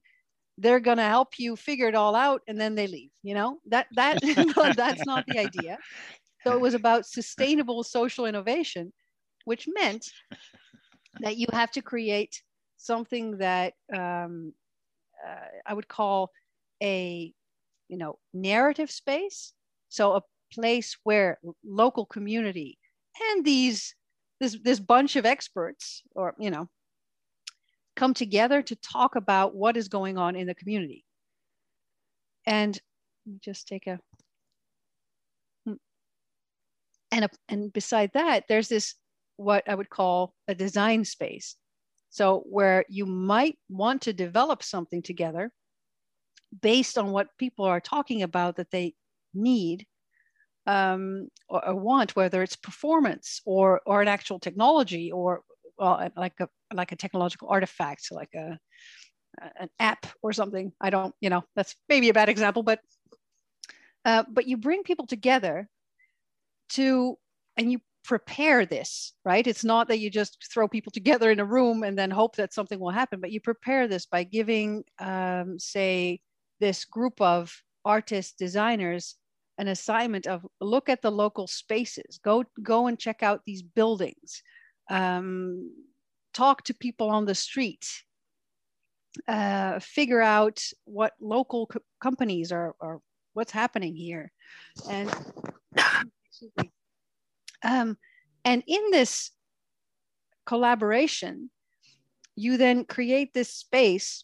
they're 0.58 0.80
going 0.80 0.98
to 0.98 1.04
help 1.04 1.38
you 1.38 1.56
figure 1.56 1.88
it 1.88 1.96
all 1.96 2.16
out 2.16 2.42
and 2.48 2.60
then 2.60 2.76
they 2.76 2.88
leave 2.88 3.12
you 3.24 3.34
know? 3.34 3.60
That 3.68 3.88
that 3.96 4.20
that's 4.76 5.06
not 5.06 5.26
the 5.28 5.40
idea. 5.40 5.78
So 6.44 6.54
it 6.54 6.62
was 6.62 6.74
about 6.74 7.06
sustainable 7.06 7.84
social 7.84 8.26
innovation 8.26 8.94
which 9.46 9.68
meant 9.68 10.06
that 11.22 11.38
you 11.38 11.48
have 11.54 11.72
to 11.72 11.82
create 11.82 12.42
something 12.78 13.38
that 13.38 13.74
um, 13.94 14.54
uh, 15.26 15.48
i 15.66 15.74
would 15.74 15.88
call 15.88 16.32
a 16.84 17.34
you 17.90 17.98
know 17.98 18.18
narrative 18.34 18.92
space. 18.92 19.54
So 19.90 20.14
a 20.14 20.22
place 20.54 20.98
where 21.04 21.40
local 21.64 22.06
community 22.06 22.78
and 23.32 23.46
these 23.46 23.96
this 24.40 24.58
this 24.64 24.80
bunch 24.80 25.16
of 25.16 25.26
experts 25.26 26.04
or 26.16 26.36
you 26.40 26.52
know 26.52 26.70
come 27.98 28.14
together 28.14 28.62
to 28.62 28.76
talk 28.78 29.16
about 29.16 29.56
what 29.56 29.76
is 29.76 29.90
going 29.90 30.18
on 30.18 30.38
in 30.38 30.48
the 30.48 30.56
community. 30.56 31.04
And 32.46 32.80
just 33.42 33.68
take 33.68 33.88
a, 33.88 34.00
hmm. 35.66 35.74
and, 37.12 37.26
a, 37.26 37.30
and 37.50 37.74
beside 37.74 38.12
that, 38.14 38.46
there's 38.48 38.70
this 38.70 38.96
what 39.36 39.68
I 39.68 39.76
would 39.76 39.90
call 39.90 40.34
a 40.48 40.56
design 40.56 41.04
space. 41.04 41.58
So, 42.10 42.44
where 42.50 42.86
you 42.88 43.06
might 43.06 43.58
want 43.68 44.04
to 44.04 44.14
develop 44.14 44.64
something 44.64 45.02
together 45.02 45.52
based 46.62 46.98
on 46.98 47.12
what 47.12 47.38
people 47.38 47.66
are 47.66 47.82
talking 47.82 48.24
about 48.24 48.56
that 48.56 48.72
they 48.72 48.94
need 49.34 49.86
um, 50.66 51.28
or, 51.50 51.68
or, 51.68 51.76
want, 51.76 52.16
whether 52.16 52.42
it's 52.44 52.56
performance 52.56 53.42
or, 53.46 53.82
or 53.86 54.02
an 54.02 54.08
actual 54.08 54.40
technology 54.40 55.12
or 55.12 55.42
well, 55.78 56.10
like 56.16 56.40
a 56.40 56.50
like 56.74 56.92
a 56.92 56.96
technological 56.96 57.50
artifact, 57.50 58.12
like 58.12 58.34
a 58.36 58.58
an 59.60 59.70
app 59.80 60.06
or 60.22 60.34
something. 60.34 60.72
I 60.82 60.90
don't, 60.90 61.14
you 61.22 61.30
know, 61.30 61.44
that's 61.56 61.76
maybe 61.90 62.10
a 62.10 62.14
bad 62.14 62.30
example, 62.30 62.64
but 62.64 62.80
uh, 64.06 64.24
but 64.30 64.48
you 64.48 64.58
bring 64.58 64.84
people 64.84 65.06
together 65.06 65.68
to 66.70 67.18
and 67.58 67.72
you 67.72 67.80
prepare 68.04 68.66
this, 68.66 69.14
right? 69.26 69.46
It's 69.46 69.66
not 69.66 69.90
that 69.90 70.00
you 70.00 70.10
just 70.10 70.38
throw 70.52 70.68
people 70.68 70.92
together 70.92 71.30
in 71.30 71.42
a 71.42 71.46
room 71.46 71.84
and 71.84 71.98
then 71.98 72.10
hope 72.10 72.38
that 72.38 72.54
something 72.54 72.80
will 72.80 72.92
happen, 72.92 73.20
but 73.20 73.32
you 73.32 73.42
prepare 73.42 73.88
this 73.88 74.06
by 74.06 74.24
giving, 74.24 74.86
um, 75.00 75.60
say, 75.60 76.22
this 76.62 76.86
group 76.86 77.20
of 77.20 77.54
artists, 77.84 78.34
designers, 78.34 79.16
an 79.58 79.68
assignment 79.68 80.26
of 80.26 80.46
look 80.62 80.88
at 80.88 81.02
the 81.02 81.12
local 81.12 81.48
spaces, 81.48 82.20
go 82.24 82.44
go 82.64 82.88
and 82.88 83.00
check 83.00 83.24
out 83.24 83.42
these 83.46 83.62
buildings, 83.62 84.42
um, 84.90 85.72
talk 86.34 86.64
to 86.64 86.74
people 86.74 87.10
on 87.10 87.26
the 87.26 87.36
street, 87.36 87.86
uh, 89.28 89.80
figure 89.80 90.22
out 90.22 90.64
what 90.86 91.14
local 91.20 91.68
co- 91.68 91.80
companies 92.02 92.52
are, 92.52 92.76
are 92.80 93.00
what's 93.34 93.52
happening 93.52 93.96
here, 93.96 94.32
and 94.90 95.14
um, 97.64 97.98
and 98.46 98.64
in 98.68 98.92
this 98.92 99.32
collaboration, 100.46 101.50
you 102.36 102.58
then 102.58 102.86
create 102.86 103.34
this 103.34 103.54
space 103.54 104.24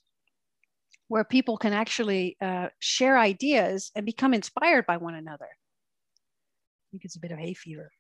where 1.08 1.24
people 1.24 1.58
can 1.58 1.74
actually 1.74 2.38
uh, 2.42 2.70
share 2.80 3.18
ideas 3.18 3.92
and 3.96 4.06
become 4.06 4.34
inspired 4.34 4.86
by 4.86 4.98
one 4.98 5.16
another. 5.16 5.46
I 5.46 6.86
think 6.92 7.06
it's 7.06 7.18
a 7.18 7.20
bit 7.20 7.32
of 7.32 7.38
hay 7.38 7.54
fever. 7.54 7.92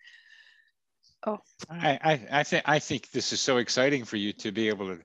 Oh, 1.25 1.39
I, 1.69 1.99
I, 2.03 2.39
I 2.39 2.43
think 2.43 2.63
I 2.65 2.79
think 2.79 3.11
this 3.11 3.31
is 3.31 3.39
so 3.39 3.57
exciting 3.57 4.03
for 4.03 4.17
you 4.17 4.33
to 4.33 4.51
be 4.51 4.67
able 4.67 4.87
to 4.87 4.99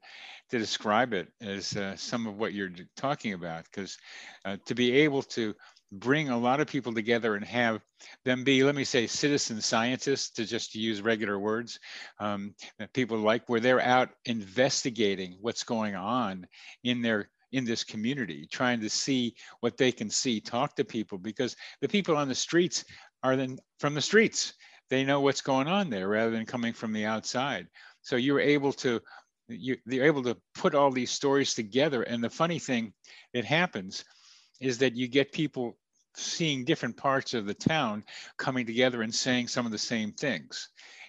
to 0.51 0.59
describe 0.59 1.13
it 1.13 1.29
as 1.41 1.77
uh, 1.77 1.95
some 1.95 2.27
of 2.27 2.39
what 2.39 2.55
you're 2.55 2.71
talking 2.97 3.35
about, 3.35 3.65
because 3.65 3.99
uh, 4.45 4.57
to 4.67 4.75
be 4.75 4.93
able 4.93 5.23
to 5.23 5.55
bring 5.93 6.31
a 6.31 6.39
lot 6.39 6.61
of 6.61 6.67
people 6.67 6.93
together 6.93 7.35
and 7.35 7.45
have 7.45 7.83
them 8.25 8.45
be, 8.45 8.65
let 8.65 8.75
me 8.75 8.85
say, 8.85 9.07
citizen 9.07 9.61
scientists, 9.61 10.31
to 10.31 10.45
just 10.45 10.75
use 10.75 11.03
regular 11.03 11.39
words, 11.39 11.79
um, 12.19 12.55
people 12.95 13.19
like 13.19 13.49
where 13.49 13.61
they're 13.61 13.81
out 13.81 14.11
investigating 14.25 15.37
what's 15.41 15.65
going 15.65 15.95
on 15.95 16.47
in 16.83 17.03
their 17.03 17.31
in 17.53 17.65
this 17.65 17.85
community, 17.85 18.47
trying 18.51 18.81
to 18.81 18.91
see 18.91 19.35
what 19.61 19.77
they 19.79 19.93
can 19.93 20.11
see, 20.11 20.41
talk 20.41 20.75
to 20.77 20.85
people, 20.85 21.17
because 21.17 21.57
the 21.81 21.89
people 21.89 22.17
on 22.17 22.29
the 22.29 22.35
streets 22.35 22.85
are 23.23 23.37
then 23.37 23.59
from 23.81 23.95
the 23.95 24.03
streets. 24.03 24.55
They 24.91 25.05
know 25.05 25.21
what's 25.21 25.41
going 25.41 25.69
on 25.69 25.91
there 25.91 26.09
rather 26.09 26.31
than 26.31 26.47
coming 26.47 26.73
from 26.73 26.93
the 26.93 27.05
outside. 27.05 27.67
So 28.03 28.17
you're 28.17 28.41
able 28.41 28.73
to 28.75 29.01
you, 29.49 29.77
they're 29.87 30.05
able 30.05 30.23
to 30.25 30.37
put 30.55 30.75
all 30.75 30.91
these 30.91 31.11
stories 31.11 31.55
together. 31.55 32.03
And 32.03 32.23
the 32.23 32.29
funny 32.29 32.59
thing 32.59 32.93
that 33.33 33.47
happens 33.47 34.05
is 34.61 34.79
that 34.79 34.95
you 34.95 35.09
get 35.09 35.33
people 35.33 35.79
seeing 36.15 36.65
different 36.65 36.97
parts 36.97 37.33
of 37.33 37.47
the 37.47 37.55
town 37.55 38.05
coming 38.37 38.67
together 38.67 39.03
and 39.03 39.15
saying 39.15 39.49
some 39.49 39.65
of 39.65 39.73
the 39.73 39.79
same 39.79 40.13
things 40.13 40.69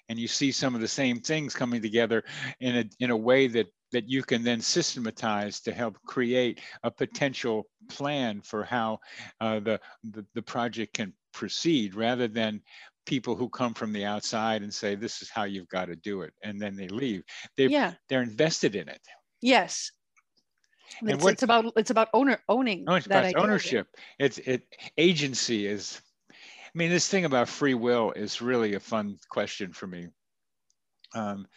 and 0.10 0.20
you 0.20 0.28
see 0.28 0.52
some 0.52 0.76
of 0.76 0.82
the 0.82 0.88
same 0.88 1.20
things 1.20 1.56
coming 1.56 1.82
together 1.82 2.24
in 2.60 2.78
a, 2.78 2.86
in 3.00 3.12
a 3.12 3.18
way 3.18 3.48
that 3.48 3.68
that 3.92 4.08
you 4.08 4.22
can 4.22 4.44
then 4.44 4.62
systematize 4.62 5.60
to 5.62 5.74
help 5.74 5.98
create 6.06 6.62
a 6.84 6.92
potential 6.92 7.66
plan 7.90 8.40
for 8.40 8.64
how 8.64 9.00
uh, 9.42 9.60
the, 9.60 9.80
the, 10.12 10.24
the 10.36 10.42
project 10.44 10.94
can 10.94 11.12
proceed 11.34 11.96
rather 11.96 12.28
than 12.28 12.62
people 13.10 13.36
who 13.36 13.50
come 13.50 13.74
from 13.74 13.92
the 13.92 14.06
outside 14.06 14.62
and 14.62 14.74
say 14.74 14.94
this 14.94 15.22
is 15.22 15.30
how 15.30 15.44
you've 15.44 15.68
got 15.70 15.86
to 15.86 15.96
do 15.96 16.22
it 16.22 16.32
and 16.44 16.62
then 16.62 16.76
they 16.76 16.88
leave 16.88 17.24
they 17.58 17.66
yeah. 17.66 17.94
they're 18.08 18.22
invested 18.22 18.76
in 18.76 18.88
it 18.88 19.02
yes 19.42 19.92
and 21.02 21.10
it's, 21.12 21.24
what, 21.24 21.34
it's 21.34 21.44
about 21.44 21.66
it's 21.76 21.92
about 21.92 22.10
owner 22.14 22.40
owning. 22.48 22.86
Oh, 22.88 22.96
it's 22.96 23.06
about 23.06 23.36
ownership. 23.36 23.88
It's 24.18 24.38
it 24.40 24.64
agency 24.98 25.68
is. 25.68 26.02
I 26.32 26.78
mean, 26.78 26.90
this 26.90 27.08
thing 27.08 27.26
about 27.26 27.50
free 27.50 27.74
will 27.74 28.12
is 28.12 28.42
really 28.42 28.76
a 28.76 28.80
fun 28.80 29.18
question 29.30 29.74
for 29.74 29.88
me. 29.88 30.08
Um, 31.16 31.48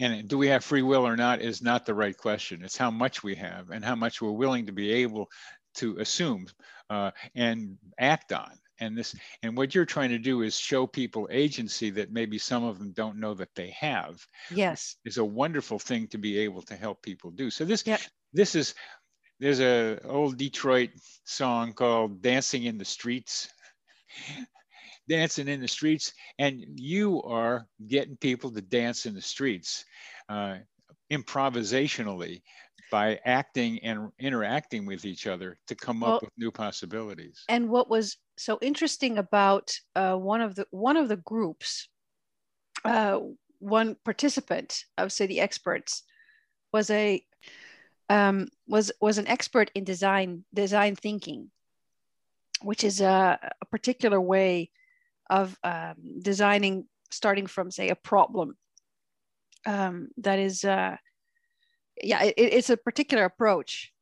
and 0.00 0.26
do 0.26 0.38
we 0.38 0.48
have 0.48 0.64
free 0.64 0.80
will 0.80 1.06
or 1.06 1.16
not 1.16 1.42
is 1.42 1.62
not 1.62 1.84
the 1.84 1.94
right 1.94 2.16
question. 2.16 2.62
It's 2.64 2.78
how 2.78 2.90
much 2.90 3.22
we 3.22 3.34
have 3.34 3.68
and 3.70 3.84
how 3.84 3.94
much 3.94 4.22
we're 4.22 4.30
willing 4.30 4.66
to 4.66 4.72
be 4.72 4.90
able 4.92 5.28
to 5.74 5.98
assume 5.98 6.46
uh, 6.88 7.10
and 7.34 7.76
act 7.98 8.32
on. 8.32 8.52
And 8.80 8.96
this 8.96 9.14
and 9.42 9.56
what 9.56 9.74
you're 9.74 9.84
trying 9.84 10.10
to 10.10 10.18
do 10.18 10.42
is 10.42 10.56
show 10.56 10.86
people 10.86 11.28
agency 11.30 11.90
that 11.90 12.12
maybe 12.12 12.38
some 12.38 12.64
of 12.64 12.78
them 12.78 12.92
don't 12.92 13.20
know 13.20 13.34
that 13.34 13.54
they 13.54 13.70
have. 13.70 14.26
Yes, 14.50 14.96
is 15.04 15.18
a 15.18 15.24
wonderful 15.24 15.78
thing 15.78 16.08
to 16.08 16.18
be 16.18 16.38
able 16.38 16.62
to 16.62 16.76
help 16.76 17.02
people 17.02 17.30
do. 17.30 17.50
So 17.50 17.64
this 17.64 17.86
yeah 17.86 17.98
this 18.32 18.54
is 18.54 18.74
there's 19.38 19.60
a 19.60 20.00
old 20.04 20.36
Detroit 20.36 20.90
song 21.24 21.74
called 21.74 22.22
"Dancing 22.22 22.64
in 22.64 22.78
the 22.78 22.84
Streets." 22.84 23.48
dancing 25.08 25.48
in 25.48 25.60
the 25.60 25.68
streets, 25.68 26.12
and 26.38 26.64
you 26.76 27.22
are 27.22 27.66
getting 27.86 28.16
people 28.16 28.50
to 28.50 28.62
dance 28.62 29.06
in 29.06 29.14
the 29.14 29.20
streets 29.20 29.84
uh, 30.28 30.56
improvisationally 31.10 32.42
by 32.90 33.18
acting 33.24 33.78
and 33.82 34.10
interacting 34.18 34.86
with 34.86 35.04
each 35.04 35.26
other 35.26 35.58
to 35.66 35.74
come 35.74 36.00
well, 36.00 36.14
up 36.14 36.22
with 36.22 36.30
new 36.36 36.50
possibilities. 36.50 37.42
And 37.48 37.68
what 37.68 37.88
was 37.88 38.16
so 38.36 38.58
interesting 38.60 39.18
about 39.18 39.72
uh, 39.94 40.14
one 40.14 40.40
of 40.40 40.54
the 40.54 40.66
one 40.70 40.96
of 40.96 41.08
the 41.08 41.16
groups, 41.16 41.88
uh, 42.84 43.18
one 43.58 43.96
participant, 44.04 44.84
I 44.96 45.02
would 45.02 45.12
say 45.12 45.26
the 45.26 45.40
experts, 45.40 46.02
was 46.72 46.90
a 46.90 47.24
um, 48.08 48.48
was 48.66 48.92
was 49.00 49.18
an 49.18 49.26
expert 49.28 49.70
in 49.74 49.84
design 49.84 50.44
design 50.54 50.96
thinking, 50.96 51.50
which 52.62 52.84
is 52.84 53.00
a, 53.00 53.38
a 53.60 53.66
particular 53.66 54.20
way 54.20 54.70
of 55.30 55.56
um, 55.64 55.94
designing, 56.20 56.86
starting 57.10 57.46
from 57.46 57.70
say 57.70 57.88
a 57.88 57.94
problem. 57.96 58.56
Um, 59.64 60.08
that 60.18 60.38
is, 60.38 60.64
uh, 60.64 60.96
yeah, 62.02 62.24
it, 62.24 62.34
it's 62.36 62.70
a 62.70 62.76
particular 62.76 63.24
approach. 63.24 63.92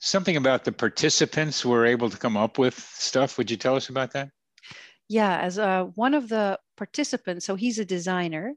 Something 0.00 0.36
about 0.36 0.64
the 0.64 0.72
participants 0.72 1.64
were 1.64 1.86
able 1.86 2.10
to 2.10 2.16
come 2.16 2.36
up 2.36 2.58
with 2.58 2.78
stuff. 2.78 3.38
Would 3.38 3.50
you 3.50 3.56
tell 3.56 3.76
us 3.76 3.88
about 3.88 4.12
that? 4.12 4.30
Yeah, 5.08 5.38
as 5.38 5.58
uh, 5.58 5.84
one 5.94 6.14
of 6.14 6.28
the 6.28 6.58
participants, 6.76 7.46
so 7.46 7.54
he's 7.54 7.78
a 7.78 7.84
designer 7.84 8.54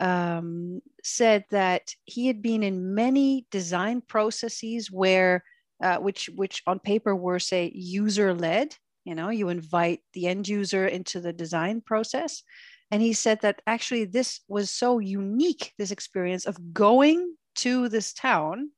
um, 0.00 0.80
said 1.02 1.44
that 1.50 1.94
he 2.04 2.26
had 2.26 2.42
been 2.42 2.62
in 2.62 2.94
many 2.94 3.46
design 3.50 4.00
processes 4.00 4.90
where, 4.90 5.44
uh, 5.82 5.96
which 5.96 6.30
which 6.34 6.62
on 6.66 6.78
paper 6.78 7.14
were 7.14 7.38
say 7.38 7.72
user 7.74 8.34
led. 8.34 8.76
You 9.04 9.14
know, 9.14 9.30
you 9.30 9.48
invite 9.48 10.00
the 10.12 10.26
end 10.26 10.48
user 10.48 10.86
into 10.86 11.20
the 11.20 11.32
design 11.32 11.80
process, 11.80 12.42
and 12.90 13.02
he 13.02 13.12
said 13.12 13.40
that 13.42 13.62
actually 13.66 14.04
this 14.04 14.40
was 14.48 14.70
so 14.70 14.98
unique. 14.98 15.72
This 15.78 15.90
experience 15.90 16.46
of 16.46 16.72
going 16.72 17.34
to 17.56 17.88
this 17.88 18.12
town, 18.12 18.70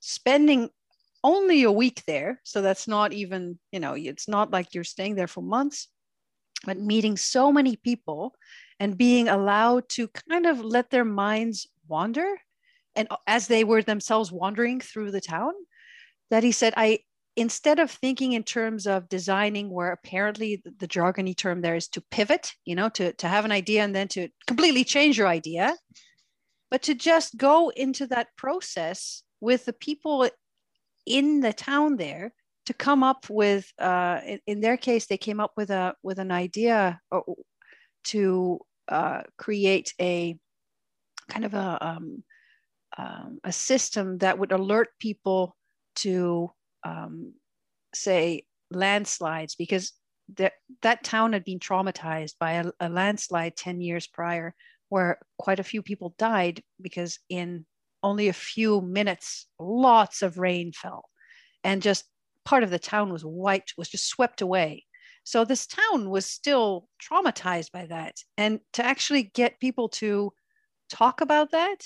spending 0.00 0.70
only 1.24 1.62
a 1.62 1.72
week 1.72 2.02
there, 2.06 2.40
so 2.44 2.62
that's 2.62 2.88
not 2.88 3.12
even 3.12 3.58
you 3.70 3.80
know 3.80 3.94
it's 3.94 4.28
not 4.28 4.50
like 4.50 4.74
you're 4.74 4.84
staying 4.84 5.14
there 5.14 5.28
for 5.28 5.42
months, 5.42 5.88
but 6.64 6.78
meeting 6.78 7.16
so 7.16 7.52
many 7.52 7.76
people 7.76 8.34
and 8.80 8.98
being 8.98 9.28
allowed 9.28 9.88
to 9.90 10.08
kind 10.08 10.46
of 10.46 10.60
let 10.60 10.90
their 10.90 11.04
minds 11.04 11.68
wander 11.88 12.26
and 12.94 13.08
as 13.26 13.46
they 13.46 13.64
were 13.64 13.82
themselves 13.82 14.30
wandering 14.30 14.80
through 14.80 15.10
the 15.10 15.20
town 15.20 15.52
that 16.30 16.42
he 16.42 16.52
said 16.52 16.74
i 16.76 16.98
instead 17.36 17.78
of 17.78 17.90
thinking 17.90 18.32
in 18.32 18.42
terms 18.42 18.86
of 18.86 19.08
designing 19.08 19.70
where 19.70 19.92
apparently 19.92 20.62
the, 20.78 20.86
jargony 20.86 21.34
term 21.34 21.62
there 21.62 21.76
is 21.76 21.88
to 21.88 22.02
pivot 22.10 22.52
you 22.64 22.74
know 22.74 22.88
to, 22.88 23.12
to 23.14 23.28
have 23.28 23.44
an 23.44 23.52
idea 23.52 23.82
and 23.82 23.94
then 23.94 24.08
to 24.08 24.28
completely 24.46 24.84
change 24.84 25.16
your 25.18 25.28
idea 25.28 25.74
but 26.70 26.82
to 26.82 26.94
just 26.94 27.36
go 27.36 27.70
into 27.70 28.06
that 28.06 28.28
process 28.36 29.22
with 29.40 29.64
the 29.64 29.72
people 29.72 30.28
in 31.06 31.40
the 31.40 31.52
town 31.52 31.96
there 31.96 32.32
to 32.66 32.74
come 32.74 33.02
up 33.02 33.26
with 33.28 33.72
uh, 33.78 34.20
in, 34.24 34.40
in, 34.46 34.60
their 34.60 34.76
case 34.76 35.06
they 35.06 35.18
came 35.18 35.40
up 35.40 35.52
with 35.56 35.70
a 35.70 35.94
with 36.02 36.18
an 36.18 36.30
idea 36.30 37.00
to 38.04 38.60
uh, 38.88 39.22
create 39.36 39.92
a 40.00 40.36
kind 41.28 41.44
of 41.44 41.54
a, 41.54 41.78
um, 41.80 42.22
um, 42.98 43.38
a 43.44 43.52
system 43.52 44.18
that 44.18 44.38
would 44.38 44.52
alert 44.52 44.88
people 44.98 45.56
to, 45.96 46.50
um, 46.84 47.34
say, 47.94 48.44
landslides, 48.70 49.54
because 49.54 49.92
that 50.36 50.52
that 50.82 51.04
town 51.04 51.32
had 51.32 51.44
been 51.44 51.58
traumatized 51.58 52.34
by 52.38 52.52
a, 52.52 52.64
a 52.80 52.88
landslide 52.88 53.56
10 53.56 53.80
years 53.80 54.06
prior 54.06 54.54
where 54.88 55.18
quite 55.38 55.58
a 55.58 55.64
few 55.64 55.82
people 55.82 56.14
died 56.18 56.62
because 56.80 57.18
in 57.28 57.64
only 58.02 58.28
a 58.28 58.32
few 58.32 58.80
minutes 58.80 59.46
lots 59.58 60.22
of 60.22 60.38
rain 60.38 60.72
fell 60.72 61.08
and 61.64 61.82
just 61.82 62.04
part 62.44 62.62
of 62.62 62.70
the 62.70 62.78
town 62.78 63.12
was 63.12 63.24
wiped 63.24 63.74
was 63.76 63.88
just 63.88 64.08
swept 64.08 64.40
away 64.40 64.84
so 65.24 65.44
this 65.44 65.66
town 65.66 66.10
was 66.10 66.26
still 66.26 66.88
traumatized 67.00 67.70
by 67.72 67.86
that 67.86 68.16
and 68.36 68.60
to 68.72 68.84
actually 68.84 69.22
get 69.22 69.60
people 69.60 69.88
to 69.88 70.32
talk 70.90 71.20
about 71.20 71.52
that 71.52 71.80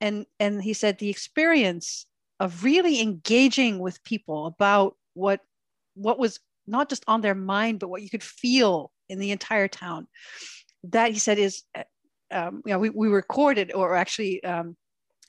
and 0.00 0.26
and 0.38 0.62
he 0.62 0.72
said 0.72 0.98
the 0.98 1.10
experience 1.10 2.06
of 2.40 2.64
really 2.64 3.00
engaging 3.00 3.78
with 3.78 4.02
people 4.04 4.46
about 4.46 4.96
what 5.14 5.40
what 5.94 6.18
was 6.18 6.40
not 6.66 6.88
just 6.88 7.04
on 7.06 7.20
their 7.20 7.34
mind, 7.34 7.78
but 7.78 7.88
what 7.88 8.02
you 8.02 8.10
could 8.10 8.22
feel 8.22 8.90
in 9.08 9.18
the 9.18 9.30
entire 9.30 9.68
town. 9.68 10.06
That 10.84 11.12
he 11.12 11.18
said 11.18 11.38
is, 11.38 11.62
uh, 11.74 11.84
um, 12.30 12.62
you 12.64 12.72
know, 12.72 12.78
we, 12.78 12.90
we 12.90 13.08
recorded, 13.08 13.72
or 13.74 13.94
actually, 13.94 14.42
um, 14.44 14.76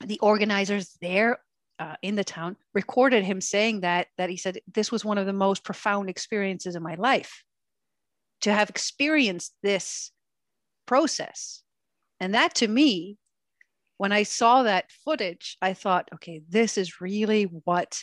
the 0.04 0.18
organizers 0.20 0.96
there 1.00 1.38
uh, 1.78 1.94
in 2.02 2.14
the 2.14 2.24
town 2.24 2.56
recorded 2.74 3.24
him 3.24 3.40
saying 3.40 3.80
that. 3.80 4.08
That 4.18 4.30
he 4.30 4.36
said 4.36 4.58
this 4.72 4.92
was 4.92 5.04
one 5.04 5.18
of 5.18 5.26
the 5.26 5.32
most 5.32 5.64
profound 5.64 6.08
experiences 6.08 6.76
of 6.76 6.82
my 6.82 6.94
life, 6.94 7.42
to 8.42 8.52
have 8.52 8.70
experienced 8.70 9.54
this 9.62 10.12
process, 10.86 11.62
and 12.20 12.34
that 12.34 12.54
to 12.56 12.68
me, 12.68 13.16
when 13.96 14.12
I 14.12 14.22
saw 14.22 14.62
that 14.62 14.90
footage, 15.04 15.56
I 15.60 15.74
thought, 15.74 16.08
okay, 16.14 16.42
this 16.48 16.78
is 16.78 17.00
really 17.00 17.44
what 17.44 18.02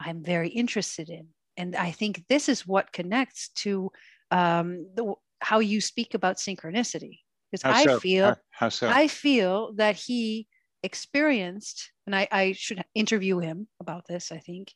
I'm 0.00 0.22
very 0.22 0.48
interested 0.48 1.08
in 1.08 1.28
and 1.60 1.76
I 1.76 1.90
think 1.90 2.24
this 2.26 2.48
is 2.48 2.66
what 2.66 2.90
connects 2.90 3.50
to 3.56 3.92
um, 4.30 4.86
the, 4.94 5.12
how 5.40 5.58
you 5.58 5.82
speak 5.82 6.14
about 6.14 6.38
synchronicity. 6.38 7.18
Because 7.50 7.64
I 7.64 7.84
so? 7.84 8.00
feel, 8.00 8.26
how, 8.26 8.36
how 8.50 8.68
so? 8.70 8.88
I 8.88 9.08
feel 9.08 9.74
that 9.74 9.96
he 9.96 10.46
experienced, 10.82 11.90
and 12.06 12.14
I, 12.14 12.28
I 12.30 12.52
should 12.52 12.82
interview 12.94 13.38
him 13.38 13.68
about 13.80 14.06
this. 14.08 14.32
I 14.32 14.38
think 14.38 14.72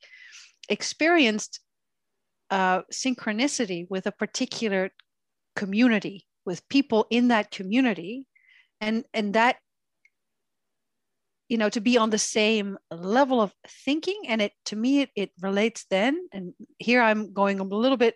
experienced 0.68 1.60
uh, 2.50 2.82
synchronicity 2.92 3.86
with 3.88 4.06
a 4.06 4.12
particular 4.12 4.90
community, 5.56 6.26
with 6.44 6.68
people 6.68 7.06
in 7.10 7.28
that 7.28 7.50
community, 7.50 8.26
and 8.80 9.04
and 9.12 9.34
that 9.34 9.56
you 11.48 11.58
know 11.58 11.68
to 11.68 11.80
be 11.80 11.98
on 11.98 12.10
the 12.10 12.18
same 12.18 12.78
level 12.90 13.40
of 13.40 13.52
thinking 13.84 14.22
and 14.26 14.40
it 14.40 14.52
to 14.66 14.76
me 14.76 15.00
it, 15.00 15.10
it 15.14 15.30
relates 15.40 15.86
then. 15.90 16.28
And 16.32 16.54
here 16.78 17.02
i'm 17.02 17.32
going 17.32 17.60
a 17.60 17.64
little 17.64 17.98
bit 17.98 18.14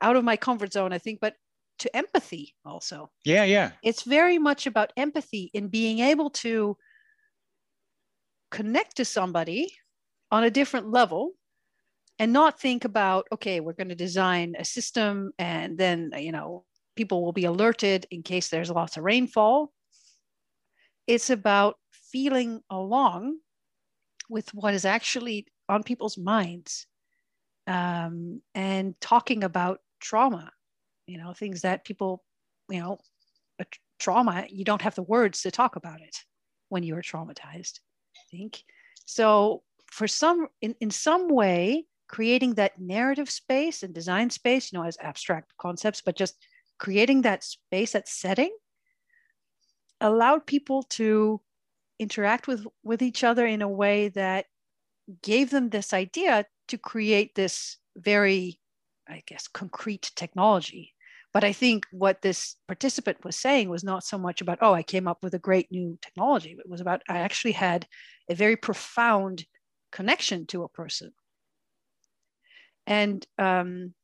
out 0.00 0.16
of 0.16 0.24
my 0.24 0.36
comfort 0.36 0.72
zone 0.72 0.92
i 0.92 0.98
think 0.98 1.18
but 1.20 1.34
to 1.78 1.96
empathy 1.96 2.54
also. 2.64 3.10
Yeah 3.24 3.44
yeah. 3.44 3.72
It's 3.82 4.02
very 4.02 4.38
much 4.38 4.66
about 4.66 4.92
empathy 4.96 5.50
in 5.54 5.68
being 5.68 6.00
able 6.00 6.30
to 6.30 6.76
connect 8.54 8.96
to 8.96 9.04
somebody 9.04 9.62
on 10.30 10.44
a 10.44 10.50
different 10.50 10.90
level 10.90 11.32
and 12.18 12.32
not 12.32 12.60
think 12.60 12.84
about 12.84 13.26
okay 13.32 13.60
we're 13.60 13.80
going 13.80 13.88
to 13.88 14.06
design 14.06 14.54
a 14.58 14.64
system 14.64 15.32
and 15.38 15.76
then 15.76 16.12
you 16.16 16.32
know 16.32 16.64
people 16.96 17.24
will 17.24 17.32
be 17.32 17.44
alerted 17.44 18.06
in 18.10 18.22
case 18.22 18.48
there's 18.48 18.70
lots 18.70 18.96
of 18.96 19.04
rainfall. 19.04 19.72
It's 21.06 21.30
about 21.30 21.76
feeling 21.92 22.60
along 22.70 23.38
with 24.28 24.52
what 24.54 24.74
is 24.74 24.84
actually 24.84 25.46
on 25.68 25.82
people's 25.82 26.16
minds 26.16 26.86
um, 27.66 28.40
and 28.54 28.94
talking 29.00 29.44
about 29.44 29.80
trauma, 30.00 30.50
you 31.06 31.18
know, 31.18 31.32
things 31.32 31.62
that 31.62 31.84
people, 31.84 32.22
you 32.70 32.80
know, 32.80 32.98
trauma, 33.98 34.46
you 34.48 34.64
don't 34.64 34.82
have 34.82 34.94
the 34.94 35.02
words 35.02 35.42
to 35.42 35.50
talk 35.50 35.76
about 35.76 36.00
it 36.00 36.16
when 36.68 36.82
you 36.82 36.96
are 36.96 37.02
traumatized, 37.02 37.80
think. 38.34 38.64
So 39.06 39.62
for 39.90 40.08
some, 40.08 40.48
in, 40.60 40.74
in 40.80 40.90
some 40.90 41.28
way, 41.28 41.86
creating 42.08 42.54
that 42.54 42.80
narrative 42.80 43.30
space 43.30 43.82
and 43.82 43.94
design 43.94 44.30
space, 44.30 44.72
you 44.72 44.78
know, 44.78 44.84
as 44.84 44.98
abstract 45.00 45.52
concepts, 45.58 46.02
but 46.02 46.16
just 46.16 46.36
creating 46.78 47.22
that 47.22 47.44
space, 47.44 47.92
that 47.92 48.08
setting 48.08 48.54
allowed 50.00 50.46
people 50.46 50.82
to 50.82 51.40
interact 51.98 52.48
with 52.48 52.66
with 52.82 53.02
each 53.02 53.22
other 53.22 53.46
in 53.46 53.62
a 53.62 53.68
way 53.68 54.08
that 54.08 54.46
gave 55.22 55.50
them 55.50 55.70
this 55.70 55.92
idea 55.92 56.44
to 56.66 56.76
create 56.76 57.34
this 57.34 57.76
very 57.96 58.58
i 59.08 59.22
guess 59.26 59.46
concrete 59.46 60.10
technology 60.16 60.93
but 61.34 61.44
i 61.44 61.52
think 61.52 61.84
what 61.90 62.22
this 62.22 62.56
participant 62.66 63.22
was 63.24 63.36
saying 63.36 63.68
was 63.68 63.84
not 63.84 64.02
so 64.02 64.16
much 64.16 64.40
about 64.40 64.58
oh 64.62 64.72
i 64.72 64.82
came 64.82 65.06
up 65.06 65.18
with 65.22 65.34
a 65.34 65.38
great 65.38 65.70
new 65.70 65.98
technology 66.00 66.56
it 66.58 66.68
was 66.68 66.80
about 66.80 67.02
i 67.08 67.18
actually 67.18 67.52
had 67.52 67.86
a 68.30 68.34
very 68.34 68.56
profound 68.56 69.44
connection 69.92 70.46
to 70.46 70.62
a 70.62 70.68
person 70.68 71.12
and 72.86 73.26
um, 73.38 73.94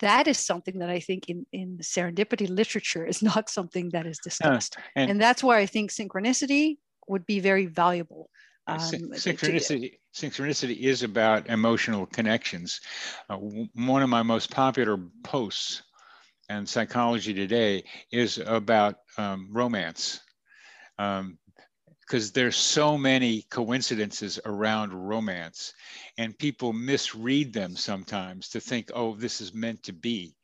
that 0.00 0.26
is 0.26 0.38
something 0.38 0.78
that 0.78 0.90
I 0.90 1.00
think 1.00 1.28
in, 1.28 1.46
in 1.52 1.76
the 1.76 1.84
serendipity 1.84 2.48
literature 2.48 3.06
is 3.06 3.22
not 3.30 3.48
something 3.48 3.90
that 3.90 4.06
is 4.06 4.18
discussed. 4.18 4.76
Uh, 4.76 4.82
and, 4.96 5.10
and, 5.12 5.20
that's 5.20 5.42
why 5.42 5.58
I 5.58 5.66
think 5.66 5.90
synchronicity 5.90 6.78
would 7.08 7.26
be 7.26 7.40
very 7.40 7.66
valuable. 7.66 8.30
Um, 8.66 8.78
synchronicity, 8.78 9.98
synchronicity 10.14 10.78
is 10.78 11.02
about 11.02 11.48
emotional 11.48 12.06
connections. 12.06 12.80
Uh, 13.28 13.36
one 13.36 14.02
of 14.02 14.08
my 14.08 14.22
most 14.22 14.50
popular 14.50 14.98
posts 15.24 15.82
in 16.50 16.66
Psychology 16.66 17.32
Today 17.32 17.84
is 18.10 18.38
about 18.38 18.96
um, 19.16 19.48
romance. 19.50 20.20
Um, 20.98 21.38
because 22.00 22.32
there's 22.32 22.56
so 22.56 22.98
many 22.98 23.42
coincidences 23.50 24.40
around 24.44 24.92
romance 24.92 25.72
and 26.18 26.36
people 26.36 26.72
misread 26.72 27.52
them 27.52 27.76
sometimes 27.76 28.48
to 28.48 28.58
think 28.58 28.90
oh 28.94 29.14
this 29.14 29.40
is 29.40 29.54
meant 29.54 29.80
to 29.84 29.92
be 29.92 30.34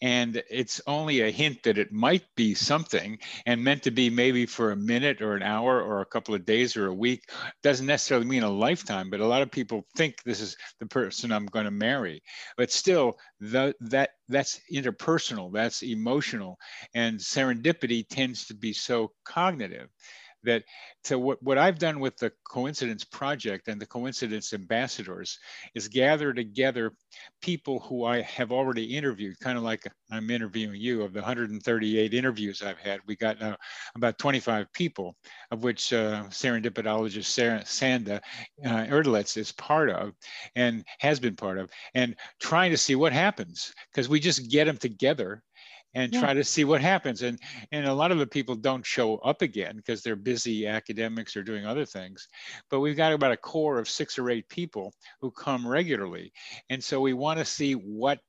and 0.00 0.42
it's 0.50 0.80
only 0.86 1.20
a 1.20 1.30
hint 1.30 1.62
that 1.62 1.78
it 1.78 1.92
might 1.92 2.24
be 2.36 2.54
something 2.54 3.18
and 3.46 3.62
meant 3.62 3.82
to 3.82 3.90
be 3.90 4.10
maybe 4.10 4.46
for 4.46 4.72
a 4.72 4.76
minute 4.76 5.22
or 5.22 5.34
an 5.34 5.42
hour 5.42 5.80
or 5.80 6.00
a 6.00 6.06
couple 6.06 6.34
of 6.34 6.44
days 6.44 6.76
or 6.76 6.86
a 6.86 6.94
week 6.94 7.30
doesn't 7.62 7.86
necessarily 7.86 8.26
mean 8.26 8.42
a 8.42 8.50
lifetime 8.50 9.10
but 9.10 9.20
a 9.20 9.26
lot 9.26 9.42
of 9.42 9.50
people 9.50 9.86
think 9.96 10.22
this 10.24 10.40
is 10.40 10.56
the 10.80 10.86
person 10.86 11.32
i'm 11.32 11.46
going 11.46 11.64
to 11.64 11.70
marry. 11.70 12.22
But 12.56 12.70
still 12.70 13.16
the, 13.40 13.74
that 13.80 14.10
that's 14.28 14.60
interpersonal 14.72 15.52
that's 15.52 15.82
emotional 15.82 16.58
and 16.94 17.18
serendipity 17.18 18.06
tends 18.08 18.46
to 18.46 18.54
be 18.54 18.72
so 18.72 19.12
cognitive 19.24 19.88
that 20.44 20.64
so 21.04 21.18
what, 21.18 21.42
what 21.42 21.58
I've 21.58 21.78
done 21.78 22.00
with 22.00 22.16
the 22.16 22.32
coincidence 22.48 23.04
project 23.04 23.68
and 23.68 23.80
the 23.80 23.86
coincidence 23.86 24.52
ambassadors 24.52 25.38
is 25.74 25.88
gather 25.88 26.32
together 26.32 26.92
people 27.40 27.80
who 27.80 28.04
I 28.04 28.20
have 28.22 28.52
already 28.52 28.84
interviewed, 28.96 29.38
kind 29.40 29.58
of 29.58 29.64
like 29.64 29.84
I'm 30.10 30.30
interviewing 30.30 30.80
you 30.80 31.02
of 31.02 31.12
the 31.12 31.20
138 31.20 32.14
interviews 32.14 32.62
I've 32.62 32.78
had. 32.78 33.00
We 33.06 33.16
got 33.16 33.40
uh, 33.42 33.56
about 33.96 34.18
25 34.18 34.72
people, 34.72 35.16
of 35.50 35.64
which 35.64 35.92
uh, 35.92 36.24
serendipitologist 36.28 37.24
Sarah, 37.24 37.60
Sanda 37.60 38.20
uh, 38.64 38.84
Erdelez 38.86 39.36
is 39.36 39.52
part 39.52 39.90
of 39.90 40.12
and 40.54 40.84
has 40.98 41.18
been 41.18 41.36
part 41.36 41.58
of, 41.58 41.70
and 41.94 42.14
trying 42.40 42.70
to 42.70 42.76
see 42.76 42.94
what 42.94 43.12
happens 43.12 43.72
because 43.90 44.08
we 44.08 44.20
just 44.20 44.50
get 44.50 44.66
them 44.66 44.76
together 44.76 45.42
and 45.94 46.12
yeah. 46.12 46.20
try 46.20 46.34
to 46.34 46.44
see 46.44 46.64
what 46.64 46.80
happens. 46.80 47.22
And 47.22 47.38
and 47.70 47.86
a 47.86 47.94
lot 47.94 48.12
of 48.12 48.18
the 48.18 48.26
people 48.26 48.54
don't 48.54 48.84
show 48.84 49.16
up 49.18 49.42
again 49.42 49.76
because 49.76 50.02
they're 50.02 50.16
busy 50.16 50.66
academics 50.66 51.36
or 51.36 51.42
doing 51.42 51.66
other 51.66 51.84
things. 51.84 52.28
But 52.70 52.80
we've 52.80 52.96
got 52.96 53.12
about 53.12 53.32
a 53.32 53.36
core 53.36 53.78
of 53.78 53.88
six 53.88 54.18
or 54.18 54.30
eight 54.30 54.48
people 54.48 54.92
who 55.20 55.30
come 55.30 55.66
regularly, 55.66 56.32
and 56.70 56.82
so 56.82 57.00
we 57.00 57.12
want 57.12 57.38
to 57.38 57.44
see 57.44 57.74
what 57.74 58.20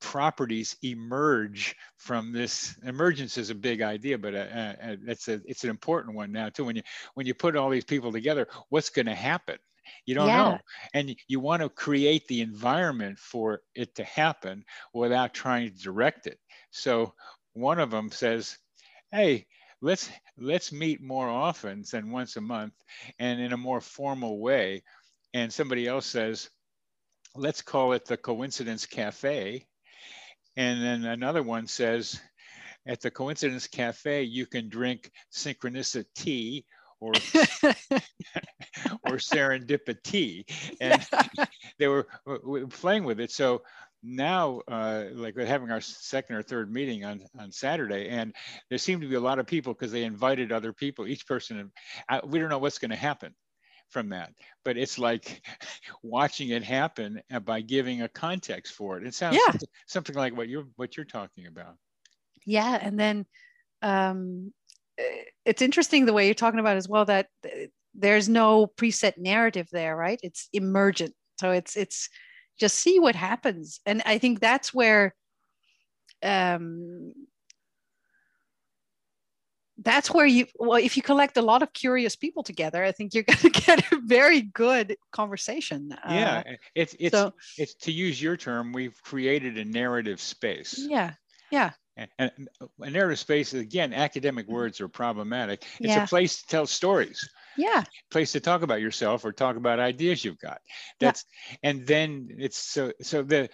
properties 0.00 0.76
emerge 0.82 1.74
from 1.96 2.32
this 2.32 2.76
emergence 2.84 3.36
is 3.36 3.50
a 3.50 3.54
big 3.54 3.82
idea 3.82 4.16
but 4.16 4.32
uh, 4.32 4.38
uh, 4.38 4.96
it's 5.08 5.26
a 5.26 5.40
it's 5.44 5.64
an 5.64 5.70
important 5.70 6.14
one 6.14 6.30
now 6.30 6.48
too 6.48 6.64
when 6.64 6.76
you 6.76 6.82
when 7.14 7.26
you 7.26 7.34
put 7.34 7.56
all 7.56 7.68
these 7.68 7.84
people 7.84 8.12
together 8.12 8.46
what's 8.68 8.90
going 8.90 9.06
to 9.06 9.14
happen 9.14 9.58
you 10.06 10.14
don't 10.14 10.28
yeah. 10.28 10.36
know. 10.36 10.58
And 10.94 11.16
you 11.28 11.40
want 11.40 11.62
to 11.62 11.68
create 11.68 12.26
the 12.28 12.40
environment 12.40 13.18
for 13.18 13.60
it 13.74 13.94
to 13.96 14.04
happen 14.04 14.64
without 14.92 15.34
trying 15.34 15.70
to 15.70 15.78
direct 15.78 16.26
it. 16.26 16.38
So 16.70 17.14
one 17.52 17.78
of 17.78 17.90
them 17.90 18.10
says, 18.10 18.58
hey, 19.12 19.46
let's 19.80 20.10
let's 20.36 20.72
meet 20.72 21.00
more 21.00 21.28
often 21.28 21.84
than 21.90 22.10
once 22.10 22.36
a 22.36 22.40
month 22.40 22.74
and 23.18 23.40
in 23.40 23.52
a 23.52 23.56
more 23.56 23.80
formal 23.80 24.40
way. 24.40 24.82
And 25.34 25.52
somebody 25.52 25.86
else 25.86 26.06
says, 26.06 26.50
let's 27.34 27.62
call 27.62 27.92
it 27.92 28.06
the 28.06 28.16
coincidence 28.16 28.86
cafe. 28.86 29.66
And 30.56 30.82
then 30.82 31.04
another 31.04 31.42
one 31.42 31.66
says, 31.66 32.20
at 32.86 33.00
the 33.00 33.10
coincidence 33.10 33.66
cafe, 33.66 34.22
you 34.22 34.46
can 34.46 34.68
drink 34.68 35.10
synchronicity 35.32 36.64
or 37.00 37.12
or 39.04 39.16
serendipity 39.16 40.44
and 40.80 41.06
they 41.78 41.88
were, 41.88 42.06
were, 42.24 42.66
playing 42.66 43.04
with 43.04 43.20
it 43.20 43.30
so 43.30 43.62
now 44.02 44.60
uh, 44.68 45.04
like 45.12 45.34
we're 45.34 45.46
having 45.46 45.70
our 45.70 45.80
second 45.80 46.36
or 46.36 46.42
third 46.42 46.72
meeting 46.72 47.04
on 47.04 47.22
on 47.38 47.50
saturday 47.50 48.08
and 48.08 48.34
there 48.70 48.78
seem 48.78 49.00
to 49.00 49.08
be 49.08 49.16
a 49.16 49.20
lot 49.20 49.38
of 49.38 49.46
people 49.46 49.72
because 49.72 49.92
they 49.92 50.04
invited 50.04 50.52
other 50.52 50.72
people. 50.72 51.06
Each 51.06 51.26
person 51.26 51.70
I, 52.08 52.20
we 52.24 52.38
don't 52.38 52.48
know 52.48 52.58
what's 52.58 52.78
going 52.78 52.90
to 52.90 52.96
happen 52.96 53.34
from 53.88 54.10
that 54.10 54.32
but 54.64 54.76
it's 54.76 54.98
like 54.98 55.42
watching 56.02 56.50
it 56.50 56.62
happen 56.62 57.20
uh, 57.32 57.40
by 57.40 57.60
giving 57.60 58.02
a 58.02 58.08
context 58.08 58.74
for 58.74 58.98
it. 58.98 59.06
It 59.06 59.14
sounds 59.14 59.36
yeah. 59.36 59.50
something, 59.52 59.68
something 59.86 60.16
like 60.16 60.36
what 60.36 60.48
you're 60.48 60.66
what 60.76 60.96
you're 60.96 61.06
talking 61.06 61.46
about. 61.46 61.74
Yeah 62.46 62.78
and 62.80 62.98
then 62.98 63.26
um, 63.82 64.52
it's 65.44 65.62
interesting 65.62 66.04
the 66.04 66.12
way 66.12 66.26
you're 66.26 66.34
talking 66.34 66.60
about 66.60 66.76
as 66.76 66.88
well 66.88 67.04
that 67.04 67.28
there's 67.94 68.28
no 68.28 68.66
preset 68.66 69.18
narrative 69.18 69.68
there 69.72 69.96
right? 69.96 70.20
It's 70.22 70.48
emergent. 70.52 71.14
So 71.40 71.50
it's 71.50 71.76
it's 71.76 72.08
just 72.58 72.76
see 72.76 72.98
what 72.98 73.14
happens. 73.14 73.80
And 73.86 74.02
i 74.04 74.18
think 74.18 74.40
that's 74.40 74.74
where 74.74 75.14
um 76.22 77.12
that's 79.80 80.10
where 80.10 80.26
you 80.26 80.46
well 80.58 80.78
if 80.78 80.96
you 80.96 81.02
collect 81.02 81.36
a 81.36 81.42
lot 81.42 81.62
of 81.62 81.72
curious 81.72 82.16
people 82.16 82.42
together 82.42 82.82
i 82.82 82.90
think 82.90 83.14
you're 83.14 83.22
going 83.28 83.38
to 83.38 83.50
get 83.50 83.92
a 83.92 84.00
very 84.04 84.42
good 84.42 84.96
conversation 85.12 85.94
yeah 86.08 86.42
uh, 86.44 86.52
it's 86.74 86.96
it's 86.98 87.16
so, 87.16 87.32
it's 87.56 87.74
to 87.74 87.92
use 87.92 88.20
your 88.20 88.36
term 88.36 88.72
we've 88.72 89.00
created 89.02 89.56
a 89.56 89.64
narrative 89.64 90.20
space. 90.20 90.74
Yeah 90.88 91.12
yeah. 91.50 91.70
And, 92.18 92.30
a 92.80 92.90
narrative 92.90 93.18
space 93.18 93.54
again 93.54 93.92
academic 93.92 94.46
words 94.46 94.80
are 94.80 94.88
problematic. 94.88 95.64
It's 95.80 95.88
yeah. 95.88 96.04
a 96.04 96.06
place 96.06 96.42
to 96.42 96.46
tell 96.46 96.66
stories 96.66 97.28
yeah 97.58 97.84
place 98.10 98.32
to 98.32 98.40
talk 98.40 98.62
about 98.62 98.80
yourself 98.80 99.24
or 99.24 99.32
talk 99.32 99.56
about 99.56 99.78
ideas 99.78 100.24
you've 100.24 100.38
got 100.38 100.60
that's 101.00 101.24
yeah. 101.50 101.70
and 101.70 101.86
then 101.86 102.28
it's 102.38 102.56
so 102.56 102.92
so 103.02 103.22
the 103.22 103.48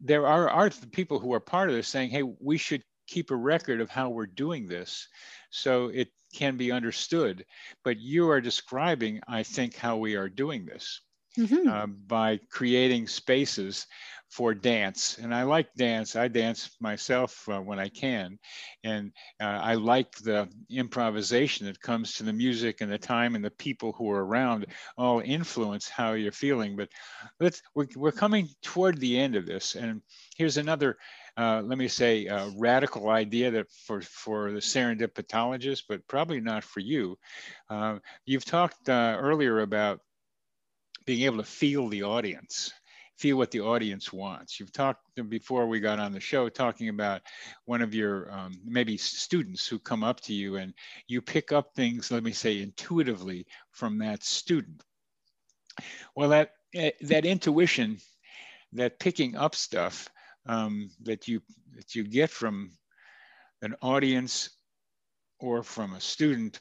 there 0.00 0.26
are 0.26 0.48
are 0.48 0.70
people 0.92 1.18
who 1.18 1.32
are 1.32 1.40
part 1.40 1.68
of 1.68 1.74
this 1.74 1.88
saying 1.88 2.10
hey 2.10 2.22
we 2.22 2.56
should 2.56 2.82
keep 3.06 3.30
a 3.30 3.36
record 3.36 3.80
of 3.80 3.90
how 3.90 4.10
we're 4.10 4.26
doing 4.26 4.66
this 4.66 5.08
so 5.50 5.88
it 5.88 6.08
can 6.34 6.56
be 6.56 6.70
understood 6.70 7.44
but 7.82 7.98
you 7.98 8.28
are 8.30 8.40
describing 8.40 9.20
i 9.26 9.42
think 9.42 9.74
how 9.74 9.96
we 9.96 10.16
are 10.16 10.28
doing 10.28 10.64
this 10.64 11.00
mm-hmm. 11.38 11.68
uh, 11.68 11.86
by 11.86 12.38
creating 12.50 13.06
spaces 13.06 13.86
for 14.34 14.52
dance. 14.52 15.16
And 15.18 15.32
I 15.32 15.44
like 15.44 15.72
dance. 15.74 16.16
I 16.16 16.26
dance 16.26 16.76
myself 16.80 17.48
uh, 17.48 17.60
when 17.60 17.78
I 17.78 17.88
can. 17.88 18.36
And 18.82 19.12
uh, 19.40 19.44
I 19.44 19.74
like 19.74 20.10
the 20.16 20.48
improvisation 20.68 21.66
that 21.66 21.80
comes 21.80 22.14
to 22.14 22.24
the 22.24 22.32
music 22.32 22.80
and 22.80 22.90
the 22.90 22.98
time 22.98 23.36
and 23.36 23.44
the 23.44 23.52
people 23.52 23.92
who 23.92 24.10
are 24.10 24.26
around 24.26 24.66
all 24.98 25.20
influence 25.20 25.88
how 25.88 26.14
you're 26.14 26.32
feeling. 26.32 26.74
But 26.74 26.88
let's, 27.38 27.62
we're, 27.76 27.86
we're 27.94 28.10
coming 28.10 28.48
toward 28.60 28.98
the 28.98 29.20
end 29.20 29.36
of 29.36 29.46
this. 29.46 29.76
And 29.76 30.02
here's 30.36 30.56
another 30.56 30.96
uh, 31.36 31.62
let 31.64 31.78
me 31.78 31.88
say, 31.88 32.28
uh, 32.28 32.48
radical 32.56 33.10
idea 33.10 33.50
that 33.50 33.68
for, 33.86 34.00
for 34.00 34.52
the 34.52 34.60
serendipitologist, 34.60 35.82
but 35.88 36.06
probably 36.06 36.40
not 36.40 36.62
for 36.62 36.78
you. 36.78 37.18
Uh, 37.68 37.98
you've 38.24 38.44
talked 38.44 38.88
uh, 38.88 39.16
earlier 39.18 39.60
about 39.60 40.00
being 41.06 41.22
able 41.22 41.38
to 41.38 41.44
feel 41.44 41.88
the 41.88 42.04
audience 42.04 42.72
feel 43.18 43.36
what 43.36 43.50
the 43.50 43.60
audience 43.60 44.12
wants. 44.12 44.58
You've 44.58 44.72
talked 44.72 45.02
before 45.28 45.66
we 45.66 45.80
got 45.80 46.00
on 46.00 46.12
the 46.12 46.20
show 46.20 46.48
talking 46.48 46.88
about 46.88 47.22
one 47.64 47.82
of 47.82 47.94
your 47.94 48.30
um, 48.32 48.52
maybe 48.64 48.96
students 48.96 49.66
who 49.66 49.78
come 49.78 50.02
up 50.02 50.20
to 50.22 50.32
you 50.32 50.56
and 50.56 50.74
you 51.06 51.20
pick 51.20 51.52
up 51.52 51.74
things, 51.74 52.10
let 52.10 52.24
me 52.24 52.32
say, 52.32 52.60
intuitively 52.60 53.46
from 53.70 53.98
that 53.98 54.24
student. 54.24 54.82
Well, 56.16 56.30
that 56.30 56.50
eh, 56.74 56.90
that 57.02 57.24
intuition, 57.24 57.98
that 58.72 58.98
picking 58.98 59.36
up 59.36 59.54
stuff 59.54 60.08
um, 60.46 60.90
that 61.02 61.28
you 61.28 61.40
that 61.74 61.94
you 61.94 62.04
get 62.04 62.30
from 62.30 62.72
an 63.62 63.74
audience 63.80 64.50
or 65.40 65.62
from 65.62 65.94
a 65.94 66.00
student 66.00 66.58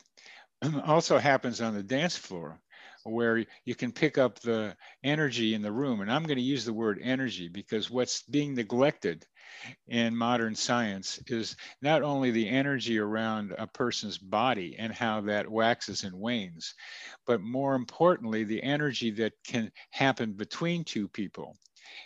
also 0.86 1.18
happens 1.18 1.62
on 1.62 1.74
the 1.74 1.84
dance 1.84 2.16
floor 2.16 2.60
where 3.04 3.46
you 3.66 3.76
can 3.76 3.92
pick 3.92 4.18
up 4.18 4.40
the 4.40 4.76
energy 5.04 5.54
in 5.54 5.62
the 5.62 5.72
room. 5.72 6.02
And 6.02 6.12
I'm 6.12 6.24
going 6.24 6.38
to 6.38 6.44
use 6.44 6.66
the 6.66 6.74
word 6.74 7.00
energy 7.02 7.48
because 7.48 7.90
what's 7.92 8.24
being 8.24 8.56
neglected 8.56 9.26
in 9.88 10.16
modern 10.16 10.56
science 10.56 11.20
is 11.28 11.56
not 11.82 12.02
only 12.02 12.32
the 12.32 12.50
energy 12.50 13.00
around 13.00 13.54
a 13.58 13.68
person's 13.68 14.18
body 14.18 14.76
and 14.78 14.94
how 14.94 15.22
that 15.22 15.50
waxes 15.50 16.04
and 16.04 16.16
wanes, 16.16 16.74
but 17.26 17.42
more 17.42 17.76
importantly, 17.76 18.44
the 18.44 18.62
energy 18.64 19.12
that 19.12 19.34
can 19.46 19.72
happen 19.92 20.34
between 20.34 20.84
two 20.84 21.08
people. 21.08 21.56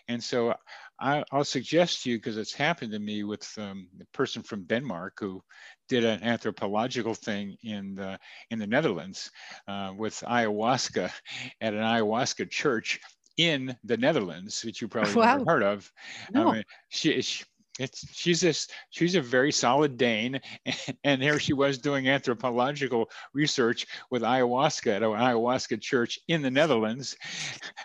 And 0.08 0.24
so 0.24 0.56
I, 1.00 1.24
will 1.32 1.44
suggest 1.44 2.04
to 2.04 2.12
you, 2.12 2.18
because 2.18 2.38
it's 2.38 2.54
happened 2.54 2.92
to 2.94 3.00
me 3.00 3.24
with 3.24 3.48
um, 3.58 3.88
a 4.02 4.06
person 4.18 4.42
from 4.42 4.64
Denmark 4.64 5.18
who 5.20 5.42
did 5.90 6.04
an 6.04 6.24
anthropological 6.24 7.14
thing 7.14 7.56
in 7.64 7.96
the, 7.96 8.20
in 8.50 8.60
the 8.60 8.68
Netherlands 8.68 9.32
uh, 9.68 9.94
with 9.96 10.24
ayahuasca 10.28 11.12
at 11.62 11.74
an 11.74 11.80
ayahuasca 11.80 12.50
church 12.50 13.00
in 13.38 13.76
the 13.84 13.98
Netherlands, 13.98 14.64
which 14.66 14.82
you 14.82 14.88
probably 14.88 15.14
wow. 15.14 15.38
never 15.38 15.52
heard 15.52 15.64
of. 15.64 15.92
No. 16.34 16.50
Um, 16.50 16.64
she, 16.90 17.22
she 17.22 17.44
it's 17.80 18.06
she's 18.12 18.42
this 18.42 18.68
she's 18.90 19.16
a 19.16 19.22
very 19.22 19.52
solid 19.52 19.98
Dane, 19.98 20.40
and 21.04 21.22
here 21.22 21.40
she 21.40 21.54
was 21.54 21.78
doing 21.78 22.08
anthropological 22.08 23.10
research 23.34 23.86
with 24.10 24.24
ayahuasca 24.24 24.96
at 24.96 25.04
an 25.04 25.12
ayahuasca 25.12 25.80
church 25.82 26.20
in 26.28 26.42
the 26.42 26.52
Netherlands. 26.52 27.16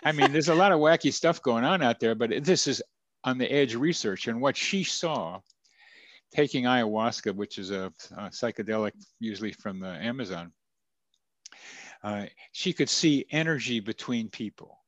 I 0.03 0.11
mean, 0.11 0.31
there's 0.31 0.49
a 0.49 0.55
lot 0.55 0.71
of 0.71 0.79
wacky 0.79 1.13
stuff 1.13 1.41
going 1.41 1.63
on 1.63 1.81
out 1.81 1.99
there, 1.99 2.15
but 2.15 2.43
this 2.43 2.67
is 2.67 2.81
on 3.23 3.37
the 3.37 3.51
edge 3.51 3.75
research, 3.75 4.27
and 4.27 4.41
what 4.41 4.57
she 4.57 4.83
saw 4.83 5.39
taking 6.33 6.65
ayahuasca, 6.65 7.33
which 7.35 7.57
is 7.57 7.71
a, 7.71 7.93
a 8.17 8.29
psychedelic 8.29 8.93
usually 9.19 9.51
from 9.51 9.79
the 9.79 9.87
Amazon, 9.87 10.51
uh, 12.03 12.25
she 12.51 12.73
could 12.73 12.89
see 12.89 13.25
energy 13.31 13.79
between 13.79 14.29
people. 14.29 14.79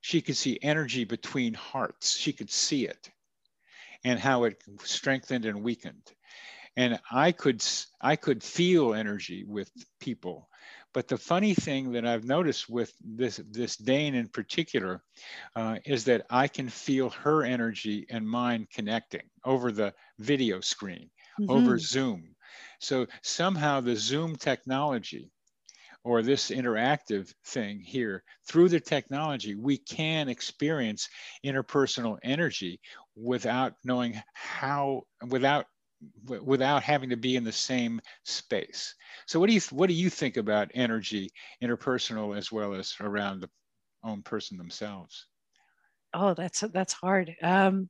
She 0.00 0.22
could 0.22 0.36
see 0.36 0.58
energy 0.62 1.04
between 1.04 1.54
hearts. 1.54 2.16
She 2.16 2.32
could 2.32 2.50
see 2.50 2.86
it 2.86 3.10
and 4.04 4.18
how 4.18 4.44
it 4.44 4.62
strengthened 4.82 5.44
and 5.44 5.62
weakened. 5.62 6.12
And 6.76 7.00
I 7.10 7.32
could, 7.32 7.62
I 8.00 8.16
could 8.16 8.42
feel 8.42 8.94
energy 8.94 9.44
with 9.44 9.70
people 10.00 10.47
but 10.94 11.08
the 11.08 11.18
funny 11.18 11.54
thing 11.54 11.92
that 11.92 12.06
I've 12.06 12.24
noticed 12.24 12.68
with 12.68 12.92
this, 13.00 13.40
this 13.50 13.76
Dane 13.76 14.14
in 14.14 14.28
particular 14.28 15.02
uh, 15.54 15.76
is 15.84 16.04
that 16.04 16.26
I 16.30 16.48
can 16.48 16.68
feel 16.68 17.10
her 17.10 17.44
energy 17.44 18.06
and 18.10 18.28
mine 18.28 18.66
connecting 18.72 19.28
over 19.44 19.70
the 19.70 19.94
video 20.18 20.60
screen, 20.60 21.10
mm-hmm. 21.40 21.50
over 21.50 21.78
Zoom. 21.78 22.34
So 22.80 23.06
somehow 23.22 23.80
the 23.80 23.96
Zoom 23.96 24.36
technology 24.36 25.30
or 26.04 26.22
this 26.22 26.50
interactive 26.50 27.32
thing 27.44 27.80
here, 27.80 28.22
through 28.48 28.70
the 28.70 28.80
technology, 28.80 29.54
we 29.54 29.76
can 29.76 30.28
experience 30.28 31.08
interpersonal 31.44 32.16
energy 32.22 32.80
without 33.14 33.74
knowing 33.84 34.20
how, 34.32 35.02
without 35.28 35.66
without 36.26 36.82
having 36.82 37.10
to 37.10 37.16
be 37.16 37.36
in 37.36 37.44
the 37.44 37.52
same 37.52 38.00
space. 38.24 38.94
So 39.26 39.40
what 39.40 39.48
do 39.48 39.54
you 39.54 39.60
what 39.70 39.88
do 39.88 39.94
you 39.94 40.10
think 40.10 40.36
about 40.36 40.70
energy, 40.74 41.30
interpersonal 41.62 42.36
as 42.36 42.52
well 42.52 42.74
as 42.74 42.94
around 43.00 43.40
the 43.40 43.50
own 44.04 44.22
person 44.22 44.56
themselves? 44.56 45.26
Oh, 46.14 46.34
that's 46.34 46.60
that's 46.72 46.92
hard. 46.92 47.34
Um, 47.42 47.88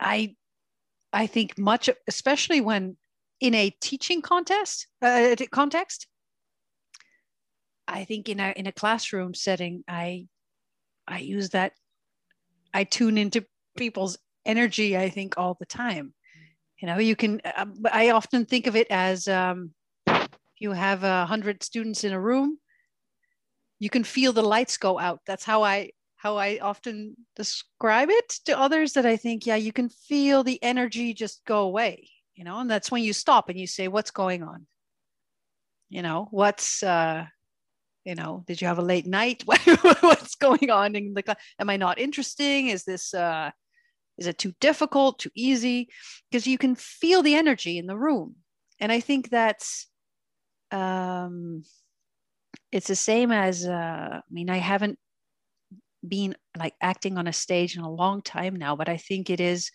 I 0.00 0.34
I 1.12 1.26
think 1.26 1.58
much, 1.58 1.88
especially 2.08 2.60
when 2.60 2.96
in 3.40 3.54
a 3.54 3.70
teaching 3.80 4.22
contest 4.22 4.86
uh, 5.02 5.36
context. 5.50 6.06
I 7.86 8.04
think 8.04 8.28
in 8.28 8.40
a 8.40 8.52
in 8.56 8.66
a 8.66 8.72
classroom 8.72 9.34
setting, 9.34 9.84
I 9.86 10.26
I 11.06 11.18
use 11.18 11.50
that. 11.50 11.72
I 12.72 12.84
tune 12.84 13.18
into 13.18 13.46
people's 13.76 14.18
energy. 14.44 14.96
I 14.96 15.10
think 15.10 15.34
all 15.36 15.56
the 15.58 15.66
time 15.66 16.14
you 16.80 16.86
know 16.86 16.98
you 16.98 17.16
can 17.16 17.40
uh, 17.44 17.66
i 17.92 18.10
often 18.10 18.44
think 18.44 18.66
of 18.66 18.76
it 18.76 18.86
as 18.90 19.28
um, 19.28 19.70
you 20.58 20.72
have 20.72 21.04
a 21.04 21.26
hundred 21.26 21.62
students 21.62 22.04
in 22.04 22.12
a 22.12 22.20
room 22.20 22.58
you 23.78 23.90
can 23.90 24.04
feel 24.04 24.32
the 24.32 24.42
lights 24.42 24.76
go 24.78 24.98
out. 24.98 25.20
That's 25.26 25.44
how 25.44 25.62
i 25.62 25.90
how 26.16 26.36
i 26.36 26.58
often 26.62 27.16
describe 27.36 28.08
it 28.10 28.28
to 28.46 28.58
others 28.58 28.94
that 28.94 29.04
i 29.04 29.16
think 29.16 29.46
yeah 29.46 29.56
you 29.56 29.72
can 29.72 29.90
feel 29.90 30.42
the 30.42 30.58
energy 30.62 31.12
just 31.12 31.44
go 31.44 31.60
away 31.64 32.08
you 32.34 32.44
know 32.44 32.60
and 32.60 32.70
that's 32.70 32.90
when 32.90 33.02
you 33.02 33.12
stop 33.12 33.50
and 33.50 33.60
you 33.60 33.66
say 33.66 33.88
what's 33.88 34.10
going 34.10 34.42
on? 34.42 34.66
You 35.90 36.02
know 36.02 36.28
what's 36.30 36.82
uh 36.82 37.26
you 38.04 38.14
know 38.14 38.42
did 38.46 38.60
you 38.60 38.66
have 38.66 38.78
a 38.78 38.82
late 38.82 39.06
night? 39.06 39.44
What's 39.46 40.34
going 40.34 40.70
on 40.70 40.96
in 40.96 41.14
the 41.14 41.36
am 41.58 41.70
i 41.70 41.76
not 41.76 41.98
interesting? 41.98 42.68
Is 42.68 42.84
this 42.84 43.14
uh 43.14 43.50
is 44.18 44.26
it 44.26 44.38
too 44.38 44.54
difficult, 44.60 45.18
too 45.18 45.30
easy? 45.34 45.88
Because 46.30 46.46
you 46.46 46.58
can 46.58 46.74
feel 46.74 47.22
the 47.22 47.34
energy 47.34 47.78
in 47.78 47.86
the 47.86 47.96
room. 47.96 48.36
And 48.80 48.92
I 48.92 49.00
think 49.00 49.30
that's 49.30 49.86
um, 50.70 51.62
it's 52.72 52.88
the 52.88 52.96
same 52.96 53.32
as 53.32 53.66
uh, 53.66 54.20
I 54.20 54.20
mean, 54.30 54.50
I 54.50 54.58
haven't 54.58 54.98
been 56.06 56.36
like 56.56 56.74
acting 56.80 57.18
on 57.18 57.26
a 57.26 57.32
stage 57.32 57.76
in 57.76 57.82
a 57.82 57.90
long 57.90 58.22
time 58.22 58.56
now, 58.56 58.76
but 58.76 58.88
I 58.88 58.96
think 58.96 59.30
it 59.30 59.40
is 59.40 59.70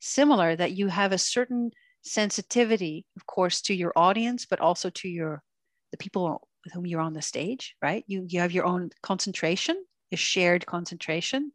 similar 0.00 0.56
that 0.56 0.72
you 0.72 0.88
have 0.88 1.12
a 1.12 1.18
certain 1.18 1.70
sensitivity, 2.02 3.06
of 3.16 3.26
course, 3.26 3.60
to 3.62 3.74
your 3.74 3.92
audience, 3.96 4.46
but 4.46 4.60
also 4.60 4.90
to 4.90 5.08
your 5.08 5.42
the 5.90 5.98
people 5.98 6.48
with 6.64 6.72
whom 6.72 6.86
you're 6.86 7.00
on 7.00 7.12
the 7.12 7.22
stage, 7.22 7.76
right? 7.82 8.04
You 8.06 8.26
you 8.28 8.40
have 8.40 8.52
your 8.52 8.64
own 8.64 8.90
concentration, 9.02 9.82
a 10.12 10.16
shared 10.16 10.66
concentration. 10.66 11.52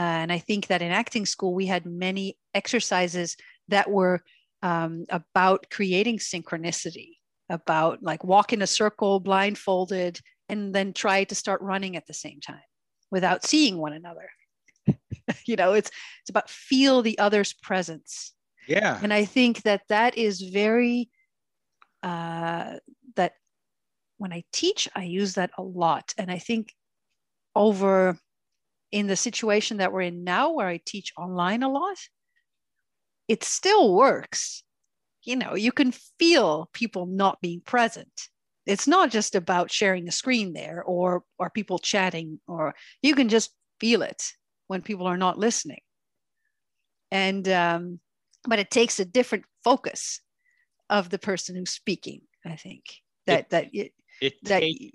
Uh, 0.00 0.22
and 0.22 0.32
I 0.32 0.38
think 0.38 0.68
that 0.68 0.80
in 0.80 0.90
acting 0.90 1.26
school, 1.26 1.52
we 1.52 1.66
had 1.66 1.84
many 1.84 2.38
exercises 2.54 3.36
that 3.68 3.90
were 3.90 4.22
um, 4.62 5.04
about 5.10 5.66
creating 5.70 6.16
synchronicity, 6.16 7.18
about 7.50 8.02
like 8.02 8.24
walk 8.24 8.54
in 8.54 8.62
a 8.62 8.66
circle 8.66 9.20
blindfolded 9.20 10.18
and 10.48 10.74
then 10.74 10.94
try 10.94 11.24
to 11.24 11.34
start 11.34 11.60
running 11.60 11.96
at 11.96 12.06
the 12.06 12.14
same 12.14 12.40
time 12.40 12.62
without 13.10 13.44
seeing 13.44 13.76
one 13.76 13.92
another. 13.92 14.30
you 15.44 15.56
know, 15.56 15.74
it's 15.74 15.90
it's 16.22 16.30
about 16.30 16.48
feel 16.48 17.02
the 17.02 17.18
other's 17.18 17.52
presence. 17.52 18.32
Yeah. 18.66 18.98
And 19.02 19.12
I 19.12 19.26
think 19.26 19.64
that 19.64 19.82
that 19.90 20.16
is 20.16 20.40
very 20.40 21.10
uh, 22.02 22.76
that 23.16 23.34
when 24.16 24.32
I 24.32 24.44
teach, 24.50 24.88
I 24.94 25.04
use 25.04 25.34
that 25.34 25.50
a 25.58 25.62
lot. 25.62 26.14
And 26.16 26.30
I 26.30 26.38
think 26.38 26.72
over 27.54 28.18
in 28.92 29.06
the 29.06 29.16
situation 29.16 29.78
that 29.78 29.92
we're 29.92 30.02
in 30.02 30.24
now, 30.24 30.52
where 30.52 30.66
I 30.66 30.80
teach 30.84 31.12
online 31.16 31.62
a 31.62 31.70
lot, 31.70 31.96
it 33.28 33.44
still 33.44 33.94
works. 33.94 34.64
You 35.22 35.36
know, 35.36 35.54
you 35.54 35.72
can 35.72 35.92
feel 36.18 36.68
people 36.72 37.06
not 37.06 37.40
being 37.40 37.60
present. 37.60 38.10
It's 38.66 38.88
not 38.88 39.10
just 39.10 39.34
about 39.34 39.70
sharing 39.70 40.08
a 40.08 40.12
screen 40.12 40.52
there 40.52 40.82
or 40.82 41.22
or 41.38 41.50
people 41.50 41.78
chatting, 41.78 42.40
or 42.46 42.74
you 43.02 43.14
can 43.14 43.28
just 43.28 43.50
feel 43.80 44.02
it 44.02 44.22
when 44.66 44.82
people 44.82 45.06
are 45.06 45.16
not 45.16 45.38
listening. 45.38 45.80
And 47.10 47.48
um, 47.48 48.00
but 48.44 48.58
it 48.58 48.70
takes 48.70 49.00
a 49.00 49.04
different 49.04 49.44
focus 49.64 50.20
of 50.88 51.10
the 51.10 51.18
person 51.18 51.56
who's 51.56 51.70
speaking. 51.70 52.22
I 52.44 52.56
think 52.56 52.82
that 53.26 53.40
it, 53.40 53.50
that 53.50 53.64
it, 53.72 53.92
it, 54.20 54.34
that 54.44 54.60
take, 54.60 54.94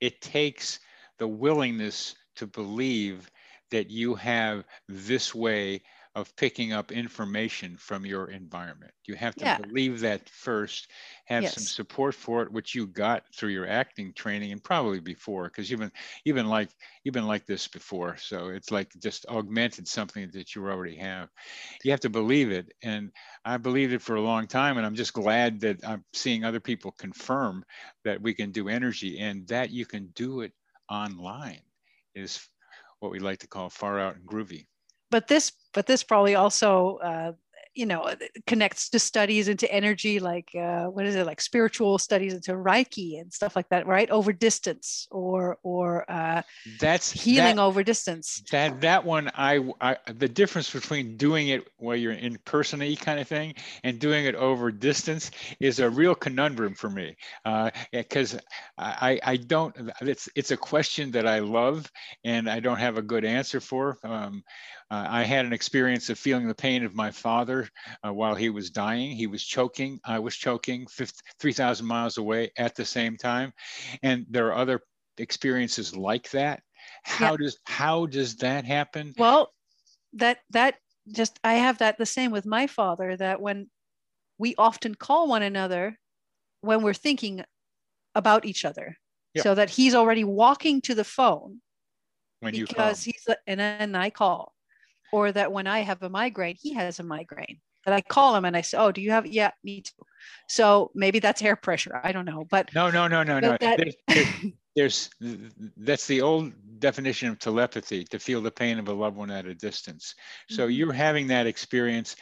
it 0.00 0.20
takes 0.20 0.80
the 1.18 1.28
willingness 1.28 2.14
to 2.36 2.46
believe 2.46 3.30
that 3.70 3.90
you 3.90 4.14
have 4.14 4.64
this 4.88 5.34
way 5.34 5.82
of 6.16 6.34
picking 6.34 6.72
up 6.72 6.90
information 6.90 7.76
from 7.76 8.04
your 8.04 8.30
environment. 8.30 8.92
You 9.06 9.14
have 9.14 9.36
to 9.36 9.44
yeah. 9.44 9.58
believe 9.58 10.00
that 10.00 10.28
first, 10.28 10.88
have 11.26 11.44
yes. 11.44 11.54
some 11.54 11.62
support 11.62 12.16
for 12.16 12.42
it, 12.42 12.50
which 12.50 12.74
you 12.74 12.88
got 12.88 13.22
through 13.32 13.50
your 13.50 13.68
acting 13.68 14.12
training 14.12 14.50
and 14.50 14.62
probably 14.62 14.98
before, 14.98 15.44
because 15.44 15.70
you've 15.70 15.78
been 15.78 15.92
you've 16.24 16.34
been 16.34 16.48
like 16.48 16.68
you've 17.04 17.14
been 17.14 17.28
like 17.28 17.46
this 17.46 17.68
before. 17.68 18.16
So 18.16 18.48
it's 18.48 18.72
like 18.72 18.90
just 19.00 19.24
augmented 19.26 19.86
something 19.86 20.28
that 20.32 20.54
you 20.54 20.66
already 20.66 20.96
have. 20.96 21.28
You 21.84 21.92
have 21.92 22.00
to 22.00 22.10
believe 22.10 22.50
it. 22.50 22.72
And 22.82 23.12
I 23.44 23.56
believed 23.58 23.92
it 23.92 24.02
for 24.02 24.16
a 24.16 24.20
long 24.20 24.48
time. 24.48 24.78
And 24.78 24.86
I'm 24.86 24.96
just 24.96 25.12
glad 25.12 25.60
that 25.60 25.86
I'm 25.86 26.04
seeing 26.12 26.44
other 26.44 26.60
people 26.60 26.90
confirm 26.90 27.64
that 28.04 28.20
we 28.20 28.34
can 28.34 28.50
do 28.50 28.68
energy 28.68 29.20
and 29.20 29.46
that 29.46 29.70
you 29.70 29.86
can 29.86 30.08
do 30.16 30.40
it 30.40 30.52
online 30.90 31.60
is 32.14 32.48
what 33.00 33.10
we 33.10 33.18
like 33.18 33.38
to 33.40 33.48
call 33.48 33.70
far 33.70 33.98
out 33.98 34.16
and 34.16 34.26
groovy. 34.26 34.66
But 35.10 35.26
this 35.28 35.52
but 35.72 35.86
this 35.86 36.02
probably 36.02 36.34
also 36.34 36.98
uh, 36.98 37.32
you 37.74 37.86
know 37.86 38.12
connects 38.46 38.88
to 38.90 38.98
studies 38.98 39.48
into 39.48 39.70
energy 39.72 40.18
like 40.18 40.50
uh, 40.54 40.84
what 40.86 41.06
is 41.06 41.14
it 41.14 41.26
like 41.26 41.40
spiritual 41.40 41.98
studies 41.98 42.34
into 42.34 42.52
reiki 42.52 43.20
and 43.20 43.32
stuff 43.32 43.56
like 43.56 43.68
that 43.68 43.86
right? 43.86 44.10
Over 44.10 44.32
distance 44.32 45.06
or 45.10 45.58
or 45.62 46.10
uh, 46.10 46.42
that's 46.78 47.10
healing 47.10 47.56
that, 47.56 47.62
over 47.62 47.82
distance. 47.82 48.42
That 48.50 48.80
that 48.80 49.04
one 49.04 49.30
I, 49.34 49.72
I 49.80 49.96
the 50.16 50.28
difference 50.28 50.70
between 50.70 51.16
doing 51.16 51.48
it 51.48 51.68
while 51.76 51.96
you're 51.96 52.12
in 52.12 52.38
person 52.44 52.80
kind 52.96 53.20
of 53.20 53.28
thing 53.28 53.54
and 53.84 53.98
doing 53.98 54.24
it 54.24 54.34
over 54.34 54.70
distance 54.70 55.30
is 55.60 55.80
a 55.80 55.90
real 55.90 56.14
conundrum 56.14 56.74
for 56.74 56.88
me 56.88 57.16
because 57.92 58.34
uh, 58.34 58.40
I, 58.78 59.20
I 59.22 59.36
don't 59.36 59.76
it's 60.00 60.28
it's 60.34 60.50
a 60.50 60.56
question 60.56 61.10
that 61.12 61.26
I 61.26 61.40
love 61.40 61.90
and 62.24 62.48
I 62.48 62.60
don't 62.60 62.78
have 62.78 62.96
a 62.96 63.02
good 63.02 63.24
answer 63.24 63.60
for 63.60 63.98
um, 64.02 64.42
uh, 64.90 65.06
I 65.08 65.22
had 65.22 65.44
an 65.44 65.52
experience 65.52 66.10
of 66.10 66.18
feeling 66.18 66.48
the 66.48 66.54
pain 66.54 66.84
of 66.84 66.94
my 66.94 67.10
father 67.10 67.59
uh, 68.06 68.12
while 68.12 68.34
he 68.34 68.50
was 68.50 68.70
dying. 68.70 69.10
He 69.10 69.26
was 69.26 69.44
choking. 69.44 70.00
I 70.04 70.18
was 70.18 70.36
choking 70.36 70.86
3,000 71.40 71.86
miles 71.86 72.18
away 72.18 72.50
at 72.56 72.74
the 72.74 72.84
same 72.84 73.16
time. 73.16 73.52
And 74.02 74.26
there 74.28 74.46
are 74.48 74.54
other 74.54 74.80
experiences 75.18 75.96
like 75.96 76.30
that. 76.30 76.62
How 77.02 77.32
yeah. 77.32 77.36
does 77.36 77.58
how 77.66 78.06
does 78.06 78.36
that 78.36 78.64
happen? 78.64 79.14
Well, 79.18 79.52
that 80.14 80.38
that 80.50 80.76
just 81.08 81.38
I 81.44 81.54
have 81.54 81.78
that 81.78 81.98
the 81.98 82.06
same 82.06 82.30
with 82.30 82.46
my 82.46 82.66
father. 82.66 83.16
That 83.16 83.40
when 83.40 83.68
we 84.38 84.54
often 84.56 84.94
call 84.94 85.28
one 85.28 85.42
another 85.42 85.98
when 86.62 86.82
we're 86.82 86.94
thinking 86.94 87.44
about 88.14 88.44
each 88.44 88.64
other, 88.64 88.96
yeah. 89.34 89.42
so 89.42 89.54
that 89.54 89.70
he's 89.70 89.94
already 89.94 90.24
walking 90.24 90.80
to 90.82 90.94
the 90.94 91.04
phone 91.04 91.60
when 92.40 92.54
you 92.54 92.66
because 92.66 93.04
he's 93.04 93.26
and 93.46 93.60
then 93.60 93.94
I 93.94 94.10
call 94.10 94.54
or 95.12 95.32
that 95.32 95.52
when 95.52 95.66
I 95.66 95.80
have 95.80 96.02
a 96.02 96.08
migraine, 96.08 96.56
he 96.60 96.74
has 96.74 97.00
a 97.00 97.02
migraine. 97.02 97.60
And 97.86 97.94
I 97.94 98.02
call 98.02 98.36
him 98.36 98.44
and 98.44 98.56
I 98.56 98.60
say, 98.60 98.76
"Oh, 98.76 98.92
do 98.92 99.00
you 99.00 99.10
have? 99.10 99.26
Yeah, 99.26 99.52
me 99.64 99.80
too." 99.80 100.04
So 100.48 100.90
maybe 100.94 101.18
that's 101.18 101.40
air 101.40 101.56
pressure. 101.56 101.98
I 102.04 102.12
don't 102.12 102.26
know, 102.26 102.46
but 102.50 102.68
no, 102.74 102.90
no, 102.90 103.08
no, 103.08 103.22
no, 103.22 103.40
no. 103.40 103.56
That, 103.58 103.78
there's, 103.78 103.94
there's, 104.76 105.10
there's 105.20 105.50
that's 105.78 106.06
the 106.06 106.20
old 106.20 106.52
definition 106.78 107.30
of 107.30 107.38
telepathy 107.38 108.04
to 108.04 108.18
feel 108.18 108.42
the 108.42 108.50
pain 108.50 108.78
of 108.78 108.88
a 108.88 108.92
loved 108.92 109.16
one 109.16 109.30
at 109.30 109.46
a 109.46 109.54
distance. 109.54 110.14
So 110.50 110.64
mm-hmm. 110.64 110.72
you're 110.72 110.92
having 110.92 111.26
that 111.28 111.46
experience 111.46 112.16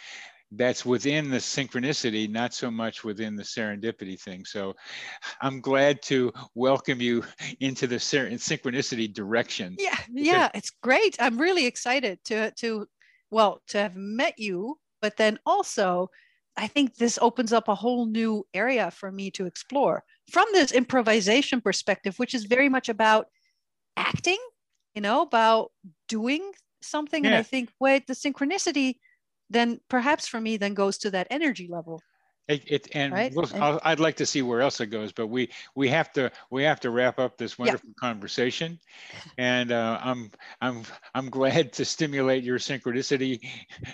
that's 0.53 0.85
within 0.85 1.31
the 1.31 1.39
synchronicity, 1.39 2.29
not 2.29 2.55
so 2.55 2.71
much 2.71 3.05
within 3.05 3.37
the 3.37 3.43
serendipity 3.43 4.21
thing. 4.21 4.45
So 4.45 4.75
I'm 5.43 5.61
glad 5.61 6.01
to 6.03 6.33
welcome 6.55 7.01
you 7.01 7.23
into 7.61 7.87
the 7.87 7.97
synchronicity 7.97 9.13
direction. 9.13 9.77
Yeah, 9.79 9.99
yeah, 10.11 10.49
it's 10.55 10.71
great. 10.83 11.17
I'm 11.21 11.39
really 11.39 11.67
excited 11.67 12.19
to 12.25 12.51
to 12.53 12.87
well 13.31 13.61
to 13.69 13.79
have 13.79 13.97
met 13.97 14.39
you, 14.39 14.79
but 15.03 15.17
then 15.17 15.39
also 15.45 16.11
I 16.57 16.67
think 16.67 16.97
this 16.97 17.19
opens 17.23 17.53
up 17.53 17.69
a 17.69 17.75
whole 17.75 18.07
new 18.07 18.45
area 18.53 18.91
for 18.91 19.13
me 19.13 19.31
to 19.33 19.47
explore 19.47 20.03
from 20.31 20.47
this 20.53 20.73
improvisation 20.73 21.61
perspective, 21.61 22.19
which 22.19 22.35
is 22.35 22.45
very 22.45 22.69
much 22.69 22.89
about 22.89 23.27
acting, 23.97 24.39
you 24.95 25.01
know, 25.01 25.23
about 25.23 25.71
doing 26.09 26.51
something. 26.83 27.25
Yeah. 27.25 27.31
And 27.31 27.39
I 27.39 27.43
think, 27.43 27.71
wait, 27.79 28.07
the 28.07 28.15
synchronicity 28.15 28.97
then 29.51 29.81
perhaps 29.89 30.27
for 30.27 30.41
me 30.41 30.57
then 30.57 30.75
goes 30.75 30.99
to 30.99 31.11
that 31.11 31.27
energy 31.31 31.69
level 31.71 32.01
it, 32.49 32.63
it, 32.67 32.89
and, 32.95 33.13
right? 33.13 33.33
we'll, 33.35 33.47
and 33.55 33.79
I'd 33.85 34.01
like 34.01 34.17
to 34.17 34.27
see 34.27 34.41
where 34.41 34.63
else 34.63 34.81
it 34.81 34.87
goes, 34.87 35.13
but 35.13 35.27
we 35.27 35.51
we 35.75 35.87
have 35.89 36.11
to 36.15 36.33
we 36.51 36.63
have 36.63 36.81
to 36.81 36.91
wrap 36.91 37.19
up 37.19 37.37
this 37.37 37.59
wonderful 37.59 37.91
yeah. 37.91 38.01
conversation, 38.09 38.79
and 39.39 39.71
uh, 39.71 40.01
I'm 40.03 40.31
I'm 40.63 40.83
I'm 41.15 41.29
glad 41.29 41.75
to 41.75 41.85
stimulate 41.85 42.45
your 42.45 42.59
synchronicity 42.59 43.47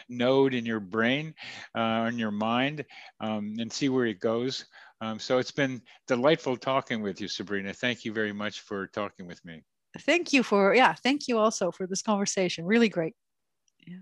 node 0.09 0.55
in 0.55 0.65
your 0.65 0.79
brain, 0.79 1.35
uh, 1.75 2.07
in 2.09 2.17
your 2.17 2.31
mind, 2.31 2.85
um, 3.19 3.57
and 3.59 3.73
see 3.73 3.89
where 3.89 4.07
it 4.07 4.21
goes. 4.21 4.67
Um, 5.01 5.19
so 5.19 5.39
it's 5.39 5.51
been 5.51 5.83
delightful 6.07 6.57
talking 6.57 7.03
with 7.03 7.21
you, 7.21 7.27
Sabrina. 7.27 7.73
Thank 7.73 8.05
you 8.05 8.13
very 8.13 8.33
much 8.33 8.61
for 8.61 8.87
talking 8.87 9.27
with 9.27 9.45
me. 9.45 9.65
Thank 10.03 10.33
you 10.33 10.45
for 10.45 10.77
yeah. 10.77 10.95
Thank 10.95 11.27
you 11.27 11.39
also 11.39 11.73
for 11.73 11.89
this 11.89 12.03
conversation. 12.03 12.65
Really 12.67 12.89
great. 12.89 13.15
Yeah. 13.85 13.97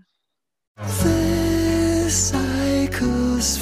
This 0.75 2.31
psychosphere 2.31 3.61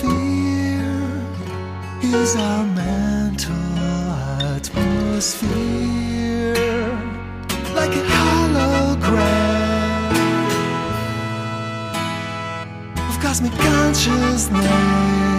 is 2.01 2.35
our 2.37 2.65
mental 2.67 3.53
atmosphere, 4.55 5.43
like 7.75 7.91
a 7.91 8.03
hologram 8.15 9.11
of 13.09 13.19
cosmic 13.19 13.51
consciousness. 13.59 15.30